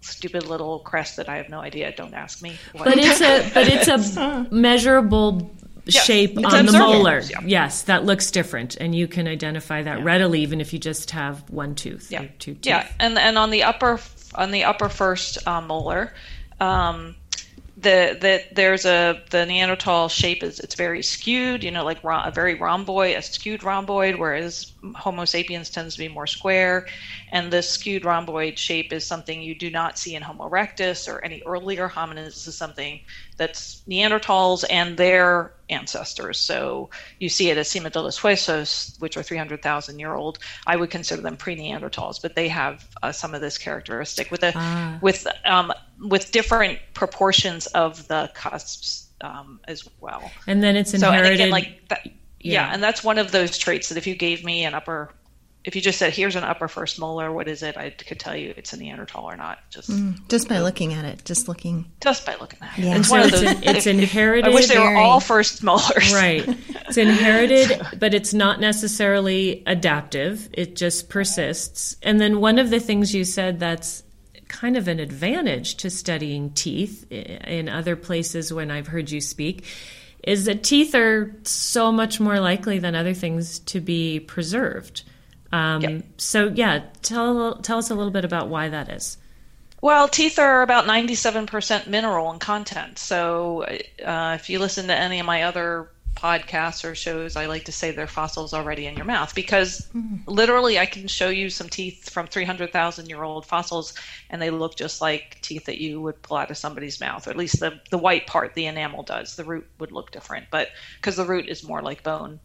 stupid 0.00 0.46
little 0.46 0.80
crest 0.80 1.16
that 1.16 1.28
I 1.28 1.36
have 1.36 1.48
no 1.48 1.60
idea. 1.60 1.92
Don't 1.92 2.14
ask 2.14 2.42
me. 2.42 2.56
What. 2.72 2.84
But 2.84 2.98
it's 2.98 3.20
a 3.20 3.50
but 3.52 3.68
it's 3.68 4.16
a 4.16 4.46
measurable 4.54 5.50
yes, 5.84 6.04
shape 6.04 6.36
on 6.36 6.66
the 6.66 6.72
molar. 6.72 7.20
Yeah. 7.20 7.40
Yes, 7.44 7.82
that 7.82 8.04
looks 8.04 8.30
different, 8.30 8.76
and 8.76 8.94
you 8.94 9.08
can 9.08 9.26
identify 9.26 9.82
that 9.82 9.98
yeah. 9.98 10.04
readily, 10.04 10.40
even 10.40 10.60
if 10.60 10.72
you 10.72 10.78
just 10.78 11.10
have 11.12 11.48
one 11.50 11.74
tooth. 11.74 12.10
Yeah, 12.10 12.26
two 12.38 12.54
teeth. 12.54 12.66
Yeah, 12.66 12.88
and 12.98 13.18
and 13.18 13.38
on 13.38 13.50
the 13.50 13.64
upper 13.64 14.00
on 14.34 14.50
the 14.50 14.64
upper 14.64 14.88
first 14.88 15.46
uh, 15.46 15.60
molar. 15.60 16.12
Um, 16.60 17.14
the 17.80 18.18
that 18.20 18.54
there's 18.54 18.84
a 18.84 19.22
the 19.30 19.46
Neanderthal 19.46 20.08
shape 20.08 20.42
is 20.42 20.58
it's 20.58 20.74
very 20.74 21.02
skewed, 21.02 21.62
you 21.62 21.70
know, 21.70 21.84
like 21.84 22.00
a 22.04 22.32
very 22.32 22.56
rhomboid, 22.56 23.16
a 23.16 23.22
skewed 23.22 23.62
rhomboid, 23.62 24.16
whereas 24.16 24.72
Homo 24.96 25.24
sapiens 25.24 25.70
tends 25.70 25.94
to 25.94 26.00
be 26.00 26.08
more 26.08 26.26
square, 26.26 26.86
and 27.30 27.52
this 27.52 27.70
skewed 27.70 28.04
rhomboid 28.04 28.58
shape 28.58 28.92
is 28.92 29.06
something 29.06 29.40
you 29.40 29.54
do 29.54 29.70
not 29.70 29.98
see 29.98 30.14
in 30.16 30.22
Homo 30.22 30.48
erectus 30.48 31.08
or 31.08 31.24
any 31.24 31.42
earlier 31.46 31.88
hominids. 31.88 32.34
This 32.34 32.46
is 32.48 32.58
something 32.58 33.00
that's 33.38 33.82
Neanderthals 33.88 34.64
and 34.68 34.96
their 34.96 35.52
ancestors. 35.70 36.38
So 36.38 36.90
you 37.18 37.28
see 37.28 37.50
it 37.50 37.56
as 37.56 37.68
Sima 37.68 37.90
de 37.90 38.00
los 38.00 38.18
Huesos, 38.18 39.00
which 39.00 39.16
are 39.16 39.22
300,000 39.22 39.98
year 39.98 40.14
old. 40.14 40.38
I 40.66 40.76
would 40.76 40.90
consider 40.90 41.22
them 41.22 41.36
pre-Neanderthals, 41.36 42.20
but 42.20 42.34
they 42.34 42.48
have 42.48 42.86
uh, 43.02 43.12
some 43.12 43.34
of 43.34 43.40
this 43.40 43.56
characteristic 43.56 44.30
with 44.30 44.42
a 44.42 44.52
ah. 44.54 44.98
with 45.00 45.26
um, 45.46 45.72
with 46.00 46.30
different 46.32 46.78
proportions 46.94 47.66
of 47.68 48.06
the 48.08 48.30
cusps 48.34 49.08
um, 49.20 49.60
as 49.66 49.88
well. 50.00 50.30
And 50.46 50.62
then 50.62 50.76
it's 50.76 50.92
inherited. 50.94 51.26
So, 51.26 51.32
again, 51.34 51.50
like 51.50 51.88
that, 51.88 52.06
yeah. 52.06 52.12
yeah. 52.40 52.70
and 52.72 52.82
that's 52.82 53.02
one 53.02 53.18
of 53.18 53.32
those 53.32 53.56
traits 53.56 53.88
that 53.88 53.98
if 53.98 54.06
you 54.06 54.14
gave 54.14 54.44
me 54.44 54.64
an 54.64 54.74
upper 54.74 55.12
if 55.68 55.76
you 55.76 55.82
just 55.82 55.98
said 55.98 56.14
here's 56.14 56.34
an 56.34 56.44
upper 56.44 56.66
first 56.66 56.98
molar 56.98 57.30
what 57.30 57.46
is 57.46 57.62
it? 57.62 57.76
I 57.76 57.90
could 57.90 58.18
tell 58.18 58.34
you 58.34 58.54
it's 58.56 58.72
a 58.72 58.78
neanderthal 58.78 59.24
or 59.24 59.36
not. 59.36 59.58
Just 59.68 59.90
mm, 59.90 60.18
just 60.28 60.48
by 60.48 60.60
looking 60.60 60.94
at 60.94 61.04
it 61.04 61.26
just 61.26 61.46
looking. 61.46 61.84
Just 62.00 62.24
by 62.24 62.36
looking 62.36 62.58
at 62.62 62.78
it. 62.78 62.84
Yeah. 62.84 62.96
it's, 62.96 63.08
so 63.08 63.16
it's, 63.16 63.30
those, 63.32 63.62
it's 63.62 63.86
inherited 63.86 64.46
i 64.46 64.54
wish 64.54 64.66
they 64.66 64.78
were 64.78 64.96
all 64.96 65.20
first 65.20 65.62
molars. 65.62 66.14
Right. 66.14 66.42
It's 66.88 66.96
inherited 66.96 67.86
but 67.98 68.14
it's 68.14 68.32
not 68.32 68.60
necessarily 68.60 69.62
adaptive. 69.66 70.48
It 70.54 70.74
just 70.74 71.10
persists. 71.10 71.96
And 72.02 72.18
then 72.18 72.40
one 72.40 72.58
of 72.58 72.70
the 72.70 72.80
things 72.80 73.14
you 73.14 73.24
said 73.24 73.60
that's 73.60 74.02
kind 74.48 74.78
of 74.78 74.88
an 74.88 74.98
advantage 75.00 75.76
to 75.76 75.90
studying 75.90 76.50
teeth 76.54 77.04
in 77.12 77.68
other 77.68 77.96
places 77.96 78.50
when 78.50 78.70
i've 78.70 78.86
heard 78.86 79.10
you 79.10 79.20
speak 79.20 79.66
is 80.24 80.46
that 80.46 80.62
teeth 80.62 80.94
are 80.94 81.36
so 81.44 81.92
much 81.92 82.18
more 82.18 82.40
likely 82.40 82.78
than 82.78 82.94
other 82.94 83.12
things 83.12 83.58
to 83.58 83.78
be 83.78 84.18
preserved 84.18 85.02
um, 85.52 85.82
yep. 85.82 86.04
So 86.18 86.48
yeah, 86.48 86.84
tell 87.02 87.56
tell 87.56 87.78
us 87.78 87.90
a 87.90 87.94
little 87.94 88.12
bit 88.12 88.24
about 88.24 88.48
why 88.48 88.68
that 88.68 88.88
is. 88.88 89.16
Well, 89.80 90.08
teeth 90.08 90.40
are 90.40 90.62
about 90.62 90.86
97% 90.86 91.86
mineral 91.86 92.32
in 92.32 92.40
content. 92.40 92.98
So 92.98 93.62
uh, 94.04 94.36
if 94.38 94.50
you 94.50 94.58
listen 94.58 94.88
to 94.88 94.94
any 94.94 95.20
of 95.20 95.26
my 95.26 95.44
other 95.44 95.90
podcasts 96.16 96.84
or 96.84 96.96
shows, 96.96 97.36
I 97.36 97.46
like 97.46 97.66
to 97.66 97.72
say 97.72 97.92
they're 97.92 98.08
fossils 98.08 98.52
already 98.52 98.86
in 98.86 98.96
your 98.96 99.04
mouth 99.04 99.36
because 99.36 99.88
mm-hmm. 99.94 100.28
literally 100.28 100.80
I 100.80 100.86
can 100.86 101.06
show 101.06 101.28
you 101.28 101.48
some 101.48 101.68
teeth 101.68 102.10
from 102.10 102.26
300,000 102.26 103.08
year 103.08 103.22
old 103.22 103.46
fossils 103.46 103.94
and 104.30 104.42
they 104.42 104.50
look 104.50 104.74
just 104.74 105.00
like 105.00 105.38
teeth 105.42 105.66
that 105.66 105.80
you 105.80 106.00
would 106.00 106.20
pull 106.22 106.38
out 106.38 106.50
of 106.50 106.56
somebody's 106.56 107.00
mouth, 107.00 107.28
or 107.28 107.30
at 107.30 107.36
least 107.36 107.60
the, 107.60 107.80
the 107.90 107.98
white 107.98 108.26
part, 108.26 108.54
the 108.54 108.66
enamel 108.66 109.04
does. 109.04 109.36
The 109.36 109.44
root 109.44 109.68
would 109.78 109.92
look 109.92 110.10
different, 110.10 110.46
but 110.50 110.70
because 110.96 111.14
the 111.14 111.24
root 111.24 111.48
is 111.48 111.62
more 111.62 111.82
like 111.82 112.02
bone 112.02 112.40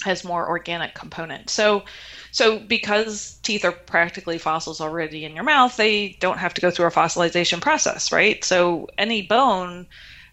has 0.00 0.24
more 0.24 0.48
organic 0.48 0.94
component. 0.94 1.50
So, 1.50 1.84
so 2.30 2.58
because 2.58 3.38
teeth 3.42 3.64
are 3.64 3.72
practically 3.72 4.38
fossils 4.38 4.80
already 4.80 5.24
in 5.24 5.34
your 5.34 5.44
mouth, 5.44 5.76
they 5.76 6.16
don't 6.20 6.38
have 6.38 6.54
to 6.54 6.60
go 6.60 6.70
through 6.70 6.86
a 6.86 6.90
fossilization 6.90 7.60
process, 7.60 8.12
right? 8.12 8.42
So 8.44 8.88
any 8.98 9.22
bone 9.22 9.86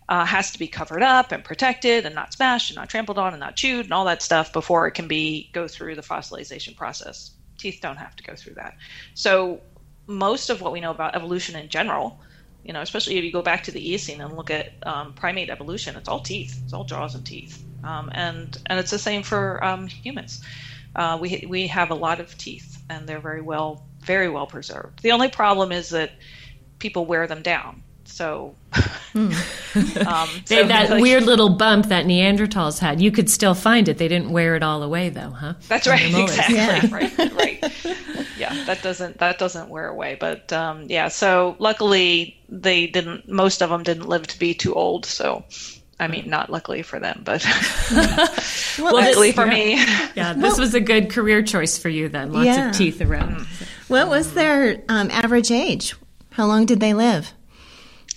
uh, 0.07 0.25
has 0.25 0.51
to 0.51 0.59
be 0.59 0.67
covered 0.67 1.03
up 1.03 1.31
and 1.31 1.43
protected 1.43 2.05
and 2.05 2.15
not 2.15 2.33
smashed 2.33 2.71
and 2.71 2.77
not 2.77 2.89
trampled 2.89 3.19
on 3.19 3.33
and 3.33 3.39
not 3.39 3.55
chewed 3.55 3.85
and 3.85 3.93
all 3.93 4.05
that 4.05 4.23
stuff 4.23 4.51
before 4.51 4.87
it 4.87 4.93
can 4.93 5.07
be 5.07 5.49
go 5.53 5.67
through 5.67 5.95
the 5.95 6.01
fossilization 6.01 6.75
process. 6.75 7.31
Teeth 7.57 7.79
don't 7.81 7.97
have 7.97 8.15
to 8.15 8.23
go 8.23 8.35
through 8.35 8.55
that. 8.55 8.75
So 9.13 9.61
most 10.07 10.49
of 10.49 10.61
what 10.61 10.73
we 10.73 10.79
know 10.79 10.91
about 10.91 11.15
evolution 11.15 11.55
in 11.55 11.69
general, 11.69 12.19
you 12.63 12.73
know, 12.73 12.81
especially 12.81 13.17
if 13.17 13.23
you 13.23 13.31
go 13.31 13.43
back 13.43 13.63
to 13.63 13.71
the 13.71 13.91
Eocene 13.91 14.21
and 14.21 14.35
look 14.35 14.49
at 14.49 14.73
um, 14.83 15.13
primate 15.13 15.49
evolution, 15.49 15.95
it's 15.95 16.09
all 16.09 16.21
teeth. 16.21 16.59
It's 16.63 16.73
all 16.73 16.85
jaws 16.85 17.13
and 17.13 17.25
teeth 17.25 17.63
um, 17.83 18.09
and 18.13 18.57
and 18.65 18.79
it's 18.79 18.91
the 18.91 18.99
same 18.99 19.23
for 19.23 19.63
um, 19.63 19.87
humans. 19.87 20.43
Uh, 20.95 21.17
we 21.21 21.45
we 21.47 21.67
have 21.67 21.91
a 21.91 21.95
lot 21.95 22.19
of 22.19 22.37
teeth, 22.37 22.81
and 22.89 23.07
they're 23.07 23.19
very 23.19 23.41
well 23.41 23.83
very 24.01 24.29
well 24.29 24.47
preserved. 24.47 25.01
The 25.01 25.11
only 25.11 25.29
problem 25.29 25.71
is 25.71 25.89
that 25.89 26.11
people 26.79 27.05
wear 27.05 27.27
them 27.27 27.41
down. 27.41 27.83
So, 28.05 28.55
mm. 29.13 30.05
um, 30.07 30.29
so 30.45 30.63
that 30.63 30.89
like, 30.89 31.01
weird 31.01 31.23
little 31.23 31.49
bump 31.49 31.87
that 31.87 32.05
Neanderthals 32.05 32.79
had, 32.79 32.99
you 32.99 33.11
could 33.11 33.29
still 33.29 33.53
find 33.53 33.87
it. 33.87 33.97
They 33.97 34.07
didn't 34.07 34.31
wear 34.31 34.55
it 34.55 34.63
all 34.63 34.81
away, 34.81 35.09
though, 35.09 35.29
huh? 35.29 35.53
That's 35.67 35.87
right. 35.87 36.13
Exactly. 36.19 36.55
Yeah. 36.55 36.87
right. 36.91 37.17
Right. 37.33 37.63
Yeah, 38.37 38.63
that 38.65 38.81
doesn't 38.81 39.19
that 39.19 39.37
doesn't 39.37 39.69
wear 39.69 39.87
away. 39.87 40.17
But 40.19 40.51
um, 40.51 40.85
yeah, 40.89 41.09
so 41.09 41.55
luckily 41.59 42.37
they 42.49 42.87
didn't. 42.87 43.29
Most 43.29 43.61
of 43.61 43.69
them 43.69 43.83
didn't 43.83 44.07
live 44.07 44.25
to 44.27 44.39
be 44.39 44.53
too 44.53 44.73
old. 44.73 45.05
So 45.05 45.43
I 45.99 46.07
mean, 46.07 46.29
not 46.29 46.49
luckily 46.49 46.81
for 46.81 46.99
them, 46.99 47.21
but 47.25 47.45
well, 48.79 48.93
luckily 48.93 49.33
for 49.33 49.45
yeah. 49.45 49.53
me. 49.53 49.71
Yeah, 50.15 50.33
this 50.33 50.53
well, 50.53 50.59
was 50.59 50.73
a 50.73 50.79
good 50.79 51.09
career 51.09 51.43
choice 51.43 51.77
for 51.77 51.89
you 51.89 52.07
then. 52.07 52.31
Lots 52.31 52.45
yeah. 52.45 52.69
of 52.69 52.75
teeth 52.75 53.01
around. 53.01 53.45
What 53.89 54.07
was 54.07 54.33
their 54.33 54.81
um, 54.87 55.11
average 55.11 55.51
age? 55.51 55.95
How 56.31 56.45
long 56.45 56.65
did 56.65 56.79
they 56.79 56.93
live? 56.93 57.33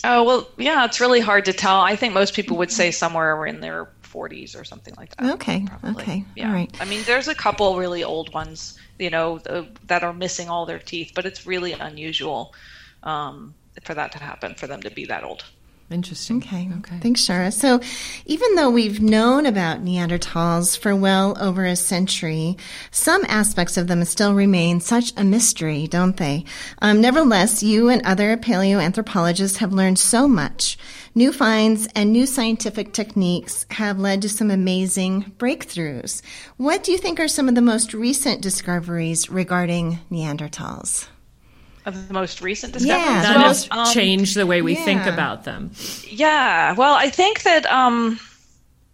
Oh, 0.05 0.23
well, 0.25 0.49
yeah, 0.59 0.85
it's 0.85 1.01
really 1.01 1.21
hard 1.21 1.45
to 1.47 1.53
tell. 1.53 1.81
I 1.81 1.97
think 1.97 2.15
most 2.15 2.35
people 2.35 2.57
would 2.59 2.71
say 2.71 2.91
somewhere 2.91 3.47
in 3.47 3.61
their 3.61 3.89
40s 4.03 4.61
or 4.61 4.65
something 4.65 4.95
like 4.97 5.17
that. 5.17 5.33
Okay. 5.35 5.65
Probably. 5.67 6.03
Okay. 6.03 6.25
Yeah. 6.37 6.49
All 6.49 6.55
right. 6.55 6.71
I 6.81 6.85
mean, 6.85 7.03
there's 7.05 7.29
a 7.29 7.35
couple 7.35 7.77
really 7.79 8.05
old 8.05 8.33
ones, 8.33 8.79
you 8.99 9.11
know, 9.11 9.41
uh, 9.49 9.65
that 9.87 10.03
are 10.03 10.13
missing 10.13 10.49
all 10.49 10.67
their 10.67 10.79
teeth, 10.79 11.13
but 11.15 11.25
it's 11.25 11.47
really 11.47 11.73
unusual 11.73 12.55
um, 13.03 13.55
for 13.83 13.95
that 13.95 14.13
to 14.13 14.19
happen, 14.19 14.55
for 14.55 14.67
them 14.67 14.83
to 14.83 14.91
be 14.91 15.07
that 15.07 15.25
old. 15.25 15.45
Interesting. 15.91 16.39
Okay. 16.39 16.71
Okay. 16.79 16.99
Thanks, 17.01 17.21
Shara. 17.21 17.53
So, 17.53 17.81
even 18.25 18.55
though 18.55 18.71
we've 18.71 19.01
known 19.01 19.45
about 19.45 19.85
Neanderthals 19.85 20.77
for 20.79 20.97
well 20.97 21.37
over 21.39 21.67
a 21.67 21.77
century, 21.77 22.57
some 22.91 23.25
aspects 23.29 23.77
of 23.77 23.89
them 23.89 24.03
still 24.05 24.35
remain 24.35 24.81
such 24.81 25.13
a 25.17 25.25
mystery, 25.25 25.87
don't 25.87 26.17
they? 26.17 26.45
Um, 26.81 27.01
nevertheless, 27.01 27.63
you 27.63 27.91
and 27.91 28.01
other 28.07 28.37
paleoanthropologists 28.37 29.59
have 29.59 29.73
learned 29.73 29.99
so 29.99 30.27
much. 30.27 30.79
New 31.15 31.31
finds 31.31 31.87
and 31.95 32.11
new 32.11 32.25
scientific 32.25 32.95
techniques 32.95 33.67
have 33.73 33.99
led 33.99 34.23
to 34.23 34.31
some 34.31 34.51
amazing 34.51 35.33
breakthroughs. 35.37 36.23
What 36.57 36.85
do 36.85 36.93
you 36.93 36.99
think 36.99 37.21
are 37.21 37.29
some 37.29 37.51
of 37.51 37.55
the 37.55 37.61
most 37.61 37.93
recent 37.93 38.41
discoveries 38.41 39.29
regarding 39.29 39.99
Neanderthals? 40.11 41.09
Of 41.85 42.09
the 42.09 42.15
most 42.15 42.41
recent 42.41 42.73
discoveries. 42.73 43.07
Yeah, 43.07 43.37
well, 43.37 43.49
has 43.49 43.69
um, 43.71 43.93
changed 43.93 44.37
the 44.37 44.47
way 44.47 44.63
we 44.63 44.75
yeah. 44.75 44.85
think 44.85 45.07
about 45.07 45.45
them. 45.45 45.71
Yeah, 46.09 46.75
well, 46.75 46.95
I 46.95 47.11
think 47.11 47.43
that 47.43 47.67
um, 47.67 48.19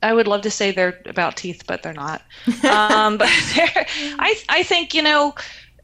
I 0.03 0.13
would 0.13 0.29
love 0.29 0.43
to 0.43 0.51
say 0.51 0.71
they're 0.71 1.01
about 1.07 1.37
teeth, 1.37 1.65
but 1.67 1.83
they're 1.83 1.93
not. 1.93 2.23
um, 2.65 3.19
but 3.19 3.29
I, 3.31 4.41
I 4.49 4.63
think 4.63 4.95
you 4.95 5.03
know, 5.03 5.35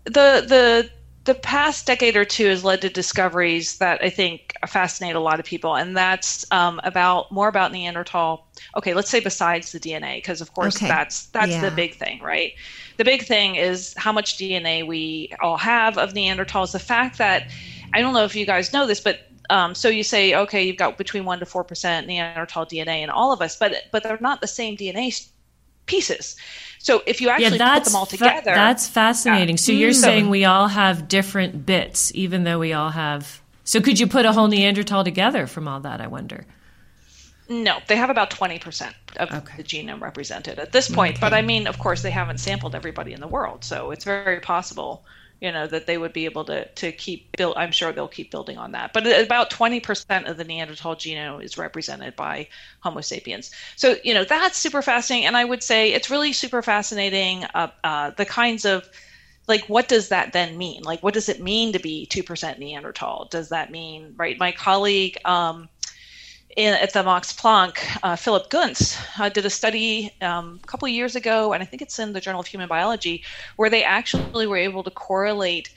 the 0.05 0.45
the 0.47 0.91
the 1.25 1.35
past 1.35 1.87
decade 1.87 2.17
or 2.17 2.25
two 2.25 2.47
has 2.47 2.65
led 2.65 2.83
to 2.83 2.91
discoveries 2.91 3.79
that 3.79 4.03
I 4.03 4.11
think 4.11 4.55
fascinate 4.67 5.17
a 5.17 5.21
lot 5.21 5.41
of 5.41 5.47
people, 5.47 5.75
and 5.75 5.97
that's 5.97 6.51
um, 6.53 6.81
about 6.85 7.33
more 7.33 7.49
about 7.49 7.73
Neanderthal. 7.73 8.47
Okay, 8.77 8.95
let's 8.95 9.11
say 9.11 9.21
besides 9.21 9.73
the 9.73 9.81
DNA, 9.81 10.17
because 10.17 10.41
of 10.41 10.53
course 10.55 10.77
okay. 10.77 10.89
that's 10.89 11.27
that's 11.27 11.53
yeah. 11.53 11.61
the 11.63 11.71
big 11.71 11.97
thing, 11.97 12.21
right? 12.21 12.53
The 12.97 13.05
big 13.05 13.25
thing 13.25 13.57
is 13.57 13.95
how 13.97 14.13
much 14.13 14.39
DNA 14.39 14.87
we 14.87 15.33
all 15.41 15.57
have 15.57 15.99
of 15.99 16.13
Neanderthals. 16.13 16.73
The 16.73 16.79
fact 16.79 17.19
that 17.19 17.51
I 17.93 18.01
don't 18.01 18.15
know 18.15 18.25
if 18.25 18.35
you 18.35 18.47
guys 18.47 18.73
know 18.73 18.87
this, 18.87 19.01
but 19.01 19.21
um, 19.51 19.75
so 19.75 19.89
you 19.89 20.03
say, 20.03 20.35
okay, 20.35 20.63
you've 20.63 20.77
got 20.77 20.97
between 20.97 21.25
one 21.25 21.39
to 21.41 21.47
four 21.47 21.65
percent 21.65 22.07
Neanderthal 22.07 22.67
DNA 22.67 23.03
in 23.03 23.11
all 23.11 23.33
of 23.33 23.41
us, 23.41 23.57
but 23.57 23.75
but 23.93 24.03
they're 24.03 24.19
not 24.21 24.41
the 24.41 24.47
same 24.47 24.77
DNA 24.77 25.29
pieces. 25.87 26.37
So 26.79 27.03
if 27.07 27.21
you 27.21 27.29
actually 27.29 27.59
yeah, 27.59 27.75
put 27.75 27.85
them 27.85 27.97
all 27.97 28.07
together, 28.07 28.53
fa- 28.53 28.57
that's 28.57 28.89
fascinating. 28.89 29.57
Yeah. 29.57 29.61
So 29.61 29.73
you're 29.73 29.91
mm. 29.91 29.95
saying 30.01 30.29
we 30.29 30.45
all 30.45 30.69
have 30.69 31.09
different 31.09 31.67
bits, 31.67 32.13
even 32.15 32.45
though 32.45 32.59
we 32.59 32.73
all 32.73 32.91
have. 32.91 33.41
So 33.65 33.81
could 33.81 33.99
you 33.99 34.07
put 34.07 34.27
a 34.27 34.33
whole 34.33 34.49
Neanderthal 34.49 35.05
together 35.05 35.47
from 35.47 35.67
all 35.67 35.81
that? 35.81 36.01
I 36.01 36.07
wonder. 36.07 36.47
No, 37.49 37.79
they 37.89 37.97
have 37.97 38.11
about 38.11 38.31
20% 38.31 38.93
of 39.17 39.31
okay. 39.31 39.57
the 39.57 39.63
genome 39.63 40.01
represented 40.01 40.59
at 40.59 40.73
this 40.73 40.89
point. 40.89 41.17
Okay. 41.17 41.21
But 41.21 41.35
I 41.35 41.43
mean, 41.43 41.67
of 41.67 41.79
course, 41.79 42.03
they 42.03 42.11
haven't 42.11 42.39
sampled 42.39 42.75
everybody 42.75 43.13
in 43.13 43.21
the 43.21 43.29
world. 43.29 43.65
So 43.65 43.91
it's 43.91 44.05
very 44.05 44.41
possible 44.41 45.05
you 45.45 45.53
know 45.53 45.67
that 45.67 45.87
they 45.87 45.99
would 45.99 46.13
be 46.13 46.25
able 46.25 46.45
to 46.45 46.65
to 46.69 46.91
keep 46.93 47.37
build 47.37 47.55
i'm 47.57 47.71
sure 47.71 47.93
they'll 47.93 48.09
keep 48.09 48.31
building 48.31 48.57
on 48.57 48.73
that 48.73 48.93
but 48.93 49.07
about 49.07 49.51
20% 49.51 50.29
of 50.29 50.37
the 50.37 50.45
neanderthal 50.45 50.97
genome 50.97 51.43
is 51.43 51.59
represented 51.59 52.17
by 52.17 52.49
homo 52.81 53.01
sapiens 53.01 53.51
so 53.77 53.97
you 54.05 54.15
know 54.15 54.25
that's 54.25 54.57
super 54.57 54.81
fascinating 54.81 55.27
and 55.27 55.37
i 55.37 55.45
would 55.45 55.63
say 55.63 55.93
it's 55.93 56.09
really 56.11 56.33
super 56.33 56.63
fascinating 56.63 57.45
uh, 57.55 57.69
uh, 57.83 58.11
the 58.17 58.25
kinds 58.25 58.65
of 58.65 58.89
like 59.47 59.67
what 59.67 59.87
does 59.89 60.09
that 60.09 60.33
then 60.33 60.57
mean 60.57 60.83
like 60.83 61.03
what 61.03 61.13
does 61.13 61.29
it 61.29 61.43
mean 61.43 61.73
to 61.73 61.79
be 61.79 62.07
2% 62.11 62.59
neanderthal 62.59 63.29
does 63.31 63.51
that 63.51 63.71
mean 63.71 64.15
right 64.17 64.39
my 64.39 64.53
colleague 64.53 65.19
um, 65.27 65.69
in, 66.57 66.75
at 66.75 66.93
the 66.93 67.03
Max 67.03 67.33
Planck, 67.33 67.79
uh, 68.03 68.17
Philipp 68.17 68.51
Gunz 68.51 68.99
uh, 69.19 69.29
did 69.29 69.45
a 69.45 69.51
study 69.51 70.13
um, 70.21 70.61
a 70.63 70.67
couple 70.67 70.87
of 70.87 70.93
years 70.93 71.17
ago, 71.17 71.53
and 71.53 71.63
I 71.63 71.67
think 71.67 71.83
it's 71.83 71.99
in 71.99 72.13
the 72.13 72.21
Journal 72.21 72.41
of 72.41 72.47
Human 72.47 72.69
Biology, 72.69 73.25
where 73.57 73.71
they 73.71 73.85
actually 73.85 74.47
were 74.47 74.57
able 74.57 74.83
to 74.85 74.91
correlate 74.91 75.73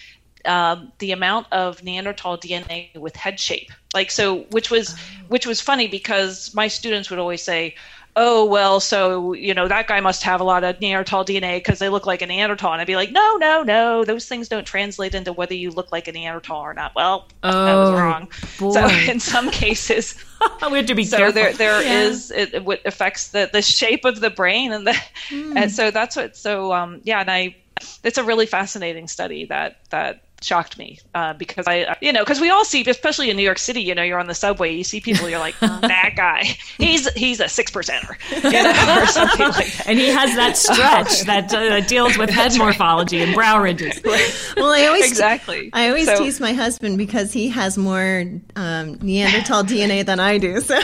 um, 0.45 0.91
the 0.99 1.11
amount 1.11 1.47
of 1.51 1.83
Neanderthal 1.83 2.37
DNA 2.37 2.95
with 2.95 3.15
head 3.15 3.39
shape. 3.39 3.71
Like 3.93 4.11
so, 4.11 4.41
which 4.51 4.69
was 4.69 4.93
oh. 4.93 4.97
which 5.29 5.45
was 5.45 5.59
funny 5.61 5.87
because 5.87 6.53
my 6.53 6.67
students 6.67 7.09
would 7.09 7.19
always 7.19 7.41
say, 7.41 7.75
oh 8.17 8.43
well 8.43 8.79
so 8.79 9.33
you 9.33 9.53
know 9.53 9.67
that 9.67 9.87
guy 9.87 9.99
must 9.99 10.23
have 10.23 10.41
a 10.41 10.43
lot 10.43 10.63
of 10.63 10.81
neanderthal 10.81 11.23
dna 11.23 11.57
because 11.57 11.77
they 11.77 11.87
look 11.87 12.07
like 12.07 12.21
a 12.21 12.25
neanderthal 12.25 12.71
and 12.73 12.81
i'd 12.81 12.87
be 12.87 12.95
like 12.95 13.11
no 13.11 13.37
no 13.37 13.61
no 13.61 14.03
those 14.03 14.25
things 14.25 14.49
don't 14.49 14.65
translate 14.65 15.13
into 15.13 15.31
whether 15.31 15.53
you 15.53 15.69
look 15.69 15.91
like 15.91 16.07
a 16.07 16.11
neanderthal 16.11 16.57
or 16.57 16.73
not 16.73 16.93
well 16.95 17.27
oh, 17.43 17.65
that 17.65 17.75
was 17.75 17.91
wrong 17.91 18.27
boy. 18.59 18.71
so 18.71 18.87
in 19.11 19.19
some 19.19 19.49
cases 19.51 20.15
we 20.71 20.77
have 20.77 20.87
to 20.87 20.95
be 20.95 21.05
so 21.05 21.17
careful. 21.17 21.33
there 21.33 21.53
there 21.53 21.81
yeah. 21.83 22.01
is 22.01 22.31
it, 22.31 22.53
it 22.55 22.81
affects 22.85 23.29
the 23.29 23.49
the 23.53 23.61
shape 23.61 24.03
of 24.03 24.19
the 24.19 24.31
brain 24.31 24.73
and 24.73 24.87
the 24.87 24.97
mm. 25.29 25.53
and 25.55 25.71
so 25.71 25.91
that's 25.91 26.15
what 26.15 26.35
so 26.35 26.73
um 26.73 26.99
yeah 27.03 27.21
and 27.21 27.29
i 27.29 27.55
it's 28.03 28.17
a 28.17 28.23
really 28.23 28.47
fascinating 28.47 29.07
study 29.07 29.45
that 29.45 29.77
that 29.91 30.23
shocked 30.41 30.77
me 30.77 30.99
uh, 31.15 31.33
because 31.33 31.65
I, 31.67 31.97
you 32.01 32.13
know, 32.13 32.23
because 32.23 32.39
we 32.39 32.49
all 32.49 32.63
see, 32.63 32.87
especially 32.87 33.29
in 33.29 33.37
New 33.37 33.43
York 33.43 33.57
City, 33.57 33.81
you 33.81 33.95
know, 33.95 34.03
you're 34.03 34.19
on 34.19 34.27
the 34.27 34.35
subway, 34.35 34.73
you 34.75 34.83
see 34.83 35.01
people, 35.01 35.27
you're 35.29 35.39
like, 35.39 35.59
that 35.59 36.13
guy, 36.15 36.43
he's 36.77 37.11
he's 37.13 37.39
a 37.39 37.49
six 37.49 37.71
percenter, 37.71 38.15
you 38.43 38.51
know, 38.51 39.01
or 39.01 39.05
something 39.07 39.47
like 39.47 39.73
that. 39.77 39.87
And 39.87 39.97
he 39.99 40.07
has 40.09 40.35
that 40.35 40.55
stretch 40.57 41.21
that 41.25 41.53
uh, 41.53 41.81
deals 41.87 42.17
with 42.17 42.29
head 42.29 42.55
morphology 42.57 43.21
and 43.21 43.33
brow 43.33 43.59
ridges. 43.61 44.01
Well, 44.57 44.71
I 44.71 44.87
always 44.87 45.07
exactly. 45.09 45.69
I 45.73 45.87
always 45.89 46.05
So- 46.05 46.17
tease 46.17 46.39
my 46.39 46.53
husband 46.53 46.97
because 46.97 47.31
he 47.33 47.49
has 47.49 47.77
more 47.77 48.23
um, 48.55 48.97
Neanderthal 49.01 49.63
DNA 49.63 50.05
than 50.05 50.19
I 50.19 50.37
do. 50.39 50.59
So 50.61 50.79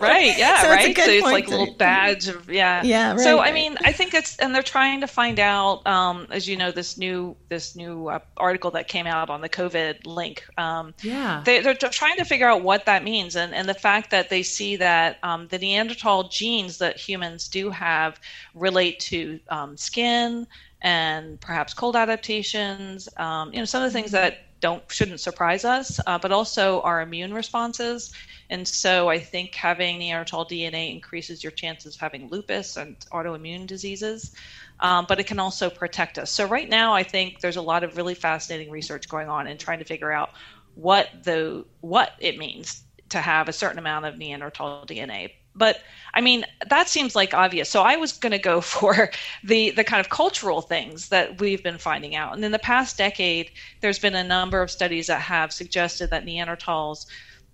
right 0.00 0.36
yeah 0.36 0.62
So 0.62 0.72
it's 0.72 0.84
right? 0.86 0.94
Good 0.94 1.04
so 1.04 1.10
it's 1.10 1.22
like 1.24 1.46
a 1.48 1.50
little 1.50 1.74
badge 1.74 2.28
of 2.28 2.50
yeah. 2.50 2.82
Yeah, 2.84 3.16
so 3.16 3.38
right. 3.38 3.50
i 3.50 3.52
mean 3.52 3.76
i 3.84 3.92
think 3.92 4.14
it's 4.14 4.36
and 4.38 4.54
they're 4.54 4.62
trying 4.62 5.00
to 5.00 5.06
find 5.06 5.38
out 5.40 5.86
um, 5.86 6.26
as 6.30 6.46
you 6.48 6.56
know 6.56 6.70
this 6.70 6.96
new 6.98 7.36
this 7.48 7.74
new 7.76 8.08
uh, 8.08 8.18
article 8.36 8.70
that 8.72 8.88
came 8.88 9.06
out 9.06 9.30
on 9.30 9.40
the 9.40 9.48
covid 9.48 10.04
link 10.06 10.44
um, 10.58 10.94
Yeah. 11.02 11.42
they, 11.44 11.60
they're 11.60 11.74
trying 11.74 12.16
to 12.16 12.24
figure 12.24 12.48
out 12.48 12.62
what 12.62 12.84
that 12.86 13.04
means. 13.04 13.36
And, 13.36 13.54
and 13.54 13.68
the 13.68 13.74
fact 13.74 14.10
that 14.10 14.28
they 14.30 14.42
see 14.42 14.76
that 14.76 15.18
um, 15.22 15.48
the 15.48 15.58
neanderthal 15.58 16.28
genes 16.28 16.78
that 16.78 16.96
humans 16.98 17.48
do 17.48 17.70
have 17.70 18.20
relate 18.54 18.98
to 19.00 19.38
um, 19.50 19.76
skin 19.76 20.46
and 20.82 21.40
perhaps 21.40 21.72
cold 21.74 21.96
adaptations 21.96 23.08
um, 23.16 23.52
you 23.52 23.58
know 23.58 23.64
some 23.64 23.82
of 23.82 23.90
the 23.90 23.96
things 23.98 24.10
that 24.12 24.45
don't 24.60 24.82
shouldn't 24.90 25.20
surprise 25.20 25.64
us 25.64 26.00
uh, 26.06 26.18
but 26.18 26.32
also 26.32 26.80
our 26.82 27.00
immune 27.00 27.32
responses 27.32 28.12
and 28.50 28.66
so 28.66 29.08
i 29.08 29.18
think 29.18 29.54
having 29.54 29.98
neanderthal 29.98 30.46
dna 30.46 30.94
increases 30.94 31.42
your 31.42 31.52
chances 31.52 31.94
of 31.94 32.00
having 32.00 32.28
lupus 32.30 32.76
and 32.76 32.96
autoimmune 33.12 33.66
diseases 33.66 34.32
um, 34.80 35.06
but 35.08 35.18
it 35.18 35.26
can 35.26 35.38
also 35.38 35.70
protect 35.70 36.18
us 36.18 36.30
so 36.30 36.46
right 36.46 36.68
now 36.68 36.94
i 36.94 37.02
think 37.02 37.40
there's 37.40 37.56
a 37.56 37.62
lot 37.62 37.84
of 37.84 37.96
really 37.96 38.14
fascinating 38.14 38.70
research 38.70 39.08
going 39.08 39.28
on 39.28 39.46
and 39.46 39.58
trying 39.58 39.78
to 39.78 39.84
figure 39.84 40.12
out 40.12 40.30
what 40.74 41.08
the 41.24 41.64
what 41.80 42.12
it 42.20 42.38
means 42.38 42.82
to 43.08 43.20
have 43.20 43.48
a 43.48 43.52
certain 43.52 43.78
amount 43.78 44.04
of 44.04 44.18
Neanderthal 44.18 44.84
DNA. 44.86 45.32
But 45.56 45.80
I 46.14 46.20
mean, 46.20 46.44
that 46.68 46.88
seems 46.88 47.14
like 47.14 47.34
obvious. 47.34 47.68
So 47.68 47.82
I 47.82 47.96
was 47.96 48.12
going 48.12 48.32
to 48.32 48.38
go 48.38 48.60
for 48.74 49.10
the 49.42 49.70
the 49.70 49.84
kind 49.84 50.00
of 50.00 50.08
cultural 50.08 50.60
things 50.60 51.08
that 51.08 51.40
we've 51.40 51.62
been 51.62 51.78
finding 51.78 52.14
out. 52.14 52.34
And 52.34 52.44
in 52.44 52.52
the 52.52 52.58
past 52.58 52.96
decade, 52.96 53.50
there's 53.80 53.98
been 53.98 54.14
a 54.14 54.24
number 54.24 54.62
of 54.62 54.70
studies 54.70 55.08
that 55.08 55.20
have 55.20 55.52
suggested 55.52 56.10
that 56.10 56.24
Neanderthals 56.24 57.06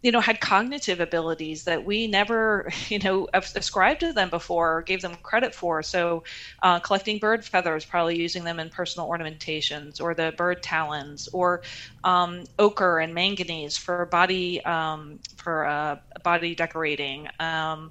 you 0.03 0.11
know 0.13 0.21
had 0.21 0.41
cognitive 0.41 1.01
abilities 1.01 1.65
that 1.65 1.85
we 1.85 2.07
never 2.07 2.69
you 2.89 2.99
know 2.99 3.29
ascribed 3.35 4.01
to 4.01 4.13
them 4.13 4.31
before 4.31 4.79
or 4.79 4.83
gave 4.83 5.03
them 5.03 5.15
credit 5.23 5.55
for. 5.55 5.83
So 5.83 6.25
uh, 6.63 6.81
collecting 6.81 7.19
bird 7.19 7.45
feathers 7.45 7.85
probably 7.85 8.19
using 8.19 8.45
them 8.45 8.61
in 8.61 8.71
personal 8.71 9.09
ornamentations 9.09 10.01
or 10.01 10.15
the 10.15 10.33
bird 10.37 10.63
talons 10.63 11.29
or 11.33 11.63
um, 12.05 12.45
ochre 12.59 12.99
and 12.99 13.15
manganese 13.15 13.77
for 13.77 14.07
body 14.07 14.65
um, 14.65 15.21
for 15.37 15.67
uh, 15.67 15.97
body 16.25 16.55
decorating. 16.55 17.29
Um, 17.41 17.91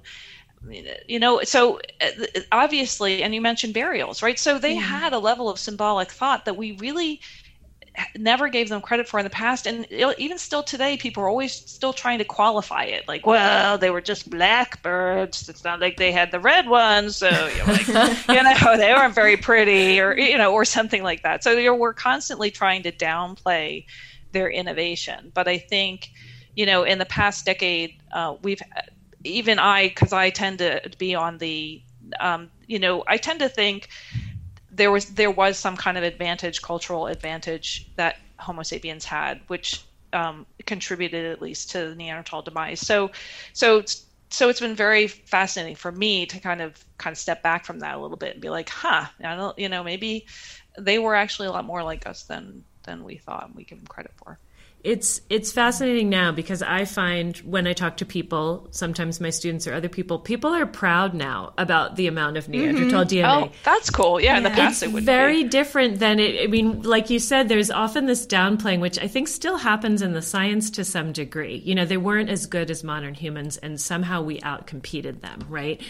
you 1.08 1.18
know 1.18 1.40
so 1.42 1.80
uh, 2.00 2.08
obviously 2.52 3.22
and 3.22 3.34
you 3.34 3.40
mentioned 3.40 3.74
burials 3.74 4.22
right? 4.22 4.38
So 4.38 4.58
they 4.58 4.76
had 4.76 5.12
a 5.12 5.18
level 5.18 5.48
of 5.48 5.58
symbolic 5.58 6.10
thought 6.10 6.44
that 6.44 6.56
we 6.56 6.72
really 6.72 7.20
never 8.16 8.48
gave 8.48 8.68
them 8.68 8.80
credit 8.80 9.08
for 9.08 9.18
in 9.18 9.24
the 9.24 9.30
past. 9.30 9.66
And 9.66 9.86
even 9.90 10.38
still 10.38 10.62
today 10.62 10.96
people 10.96 11.22
are 11.22 11.28
always 11.28 11.52
still 11.52 11.92
trying 11.92 12.18
to 12.18 12.24
qualify 12.24 12.84
it. 12.84 13.06
Like 13.06 13.26
well 13.26 13.78
they 13.78 13.90
were 13.90 14.00
just 14.00 14.30
blackbirds. 14.30 15.48
It's 15.48 15.64
not 15.64 15.80
like 15.80 15.96
they 15.96 16.12
had 16.12 16.30
the 16.30 16.40
red 16.40 16.68
ones. 16.68 17.16
So 17.16 17.28
you 17.28 17.58
know, 17.58 17.64
like, 17.66 17.88
you 18.28 18.42
know 18.42 18.76
they 18.76 18.92
weren't 18.92 19.14
very 19.14 19.36
pretty 19.36 20.00
or 20.00 20.16
you 20.16 20.38
know 20.38 20.52
or 20.52 20.64
something 20.64 21.02
like 21.02 21.22
that. 21.22 21.44
So 21.44 21.52
you 21.52 21.66
know, 21.66 21.74
we're 21.74 21.94
constantly 21.94 22.50
trying 22.50 22.82
to 22.84 22.92
downplay 22.92 23.84
their 24.32 24.50
innovation. 24.50 25.30
But 25.34 25.48
i 25.48 25.58
think 25.58 26.10
you 26.54 26.66
know 26.66 26.82
in 26.82 26.98
the 26.98 27.06
past 27.06 27.46
decade 27.46 27.94
uh, 28.12 28.36
we've 28.42 28.62
even 29.24 29.58
i 29.58 29.88
because 29.88 30.12
i 30.12 30.30
tend 30.30 30.58
to 30.58 30.80
be 30.98 31.14
on 31.14 31.38
the 31.38 31.82
um, 32.20 32.50
you 32.66 32.78
know 32.78 33.04
i 33.06 33.16
tend 33.16 33.40
to 33.40 33.48
think 33.48 33.88
there 34.72 34.90
was 34.90 35.06
there 35.06 35.30
was 35.30 35.58
some 35.58 35.76
kind 35.76 35.98
of 35.98 36.04
advantage, 36.04 36.62
cultural 36.62 37.06
advantage 37.06 37.90
that 37.96 38.16
Homo 38.40 38.62
sapiens 38.62 39.04
had, 39.04 39.40
which 39.48 39.86
um, 40.12 40.46
contributed 40.66 41.26
at 41.32 41.42
least 41.42 41.70
to 41.72 41.88
the 41.90 41.94
Neanderthal 41.94 42.42
demise. 42.42 42.80
So, 42.80 43.10
so 43.52 43.78
it's- 43.78 44.06
so 44.30 44.48
it's 44.48 44.60
been 44.60 44.74
very 44.74 45.08
fascinating 45.08 45.76
for 45.76 45.92
me 45.92 46.24
to 46.26 46.40
kind 46.40 46.62
of 46.62 46.82
kind 46.98 47.12
of 47.12 47.18
step 47.18 47.42
back 47.42 47.66
from 47.66 47.80
that 47.80 47.96
a 47.96 48.00
little 48.00 48.16
bit 48.16 48.32
and 48.32 48.40
be 48.42 48.48
like, 48.48 48.70
huh, 48.70 49.06
I 49.22 49.36
don't, 49.36 49.58
you 49.58 49.68
know, 49.68 49.84
maybe 49.84 50.26
they 50.78 50.98
were 50.98 51.14
actually 51.14 51.48
a 51.48 51.52
lot 51.52 51.66
more 51.66 51.82
like 51.82 52.06
us 52.06 52.24
than 52.24 52.64
than 52.84 53.04
we 53.04 53.18
thought 53.18 53.46
and 53.48 53.54
we 53.54 53.64
give 53.64 53.78
them 53.78 53.86
credit 53.86 54.12
for. 54.16 54.38
It's 54.84 55.20
it's 55.30 55.52
fascinating 55.52 56.08
now 56.08 56.32
because 56.32 56.60
I 56.60 56.84
find 56.86 57.36
when 57.38 57.66
I 57.68 57.72
talk 57.72 57.98
to 57.98 58.04
people, 58.04 58.66
sometimes 58.72 59.20
my 59.20 59.30
students 59.30 59.66
or 59.66 59.74
other 59.74 59.88
people, 59.88 60.18
people 60.18 60.50
are 60.50 60.66
proud 60.66 61.14
now 61.14 61.52
about 61.56 61.94
the 61.94 62.08
amount 62.08 62.36
of 62.36 62.48
Neanderthal 62.48 63.04
DNA. 63.04 63.46
Oh, 63.46 63.52
that's 63.64 63.90
cool. 63.90 64.20
Yeah, 64.20 64.36
in 64.36 64.42
the 64.42 64.50
past 64.50 64.82
it's 64.82 64.90
it 64.90 64.92
would 64.92 65.04
very 65.04 65.44
be. 65.44 65.48
different 65.50 66.00
than 66.00 66.18
it. 66.18 66.42
I 66.42 66.48
mean, 66.48 66.82
like 66.82 67.10
you 67.10 67.20
said, 67.20 67.48
there's 67.48 67.70
often 67.70 68.06
this 68.06 68.26
downplaying, 68.26 68.80
which 68.80 68.98
I 68.98 69.06
think 69.06 69.28
still 69.28 69.56
happens 69.56 70.02
in 70.02 70.14
the 70.14 70.22
science 70.22 70.70
to 70.70 70.84
some 70.84 71.12
degree. 71.12 71.62
You 71.64 71.76
know, 71.76 71.84
they 71.84 71.96
weren't 71.96 72.28
as 72.28 72.46
good 72.46 72.68
as 72.70 72.82
modern 72.82 73.14
humans, 73.14 73.58
and 73.58 73.80
somehow 73.80 74.22
we 74.22 74.40
outcompeted 74.40 75.20
them, 75.20 75.46
right? 75.48 75.80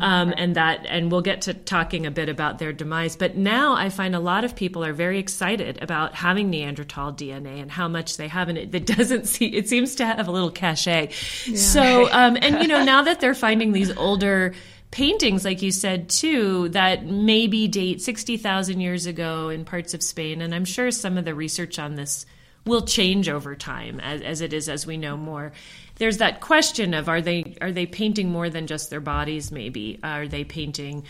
Um, 0.00 0.32
and 0.36 0.54
that, 0.54 0.86
and 0.86 1.10
we'll 1.10 1.22
get 1.22 1.42
to 1.42 1.54
talking 1.54 2.06
a 2.06 2.10
bit 2.12 2.28
about 2.28 2.60
their 2.60 2.72
demise. 2.72 3.16
But 3.16 3.36
now 3.36 3.74
I 3.74 3.88
find 3.88 4.14
a 4.14 4.20
lot 4.20 4.44
of 4.44 4.54
people 4.54 4.84
are 4.84 4.92
very 4.92 5.18
excited 5.18 5.82
about 5.82 6.14
having 6.14 6.48
Neanderthal 6.48 7.12
DNA 7.12 7.60
and 7.60 7.70
how 7.70 7.88
much 7.88 8.16
they 8.16 8.28
it, 8.44 8.74
it 8.74 8.86
doesn't 8.86 9.26
see. 9.26 9.46
It 9.46 9.68
seems 9.68 9.96
to 9.96 10.06
have 10.06 10.28
a 10.28 10.30
little 10.30 10.50
cachet. 10.50 11.10
So, 11.12 12.08
um, 12.12 12.36
and 12.40 12.62
you 12.62 12.68
know, 12.68 12.84
now 12.84 13.02
that 13.02 13.20
they're 13.20 13.34
finding 13.34 13.72
these 13.72 13.96
older 13.96 14.54
paintings, 14.90 15.44
like 15.44 15.62
you 15.62 15.70
said 15.72 16.08
too, 16.08 16.68
that 16.70 17.04
maybe 17.04 17.68
date 17.68 18.00
60,000 18.00 18.80
years 18.80 19.06
ago 19.06 19.48
in 19.48 19.64
parts 19.64 19.94
of 19.94 20.02
Spain. 20.02 20.40
And 20.40 20.54
I'm 20.54 20.64
sure 20.64 20.90
some 20.90 21.18
of 21.18 21.24
the 21.24 21.34
research 21.34 21.78
on 21.78 21.96
this 21.96 22.26
will 22.64 22.82
change 22.82 23.28
over 23.28 23.54
time 23.54 24.00
as, 24.00 24.20
as 24.22 24.40
it 24.40 24.52
is 24.52 24.68
as 24.68 24.86
we 24.86 24.96
know 24.96 25.16
more. 25.16 25.52
There's 25.96 26.18
that 26.18 26.40
question 26.40 26.94
of 26.94 27.08
are 27.08 27.22
they 27.22 27.56
are 27.60 27.72
they 27.72 27.86
painting 27.86 28.30
more 28.30 28.50
than 28.50 28.66
just 28.66 28.90
their 28.90 29.00
bodies? 29.00 29.50
Maybe 29.50 29.98
are 30.02 30.28
they 30.28 30.44
painting 30.44 31.04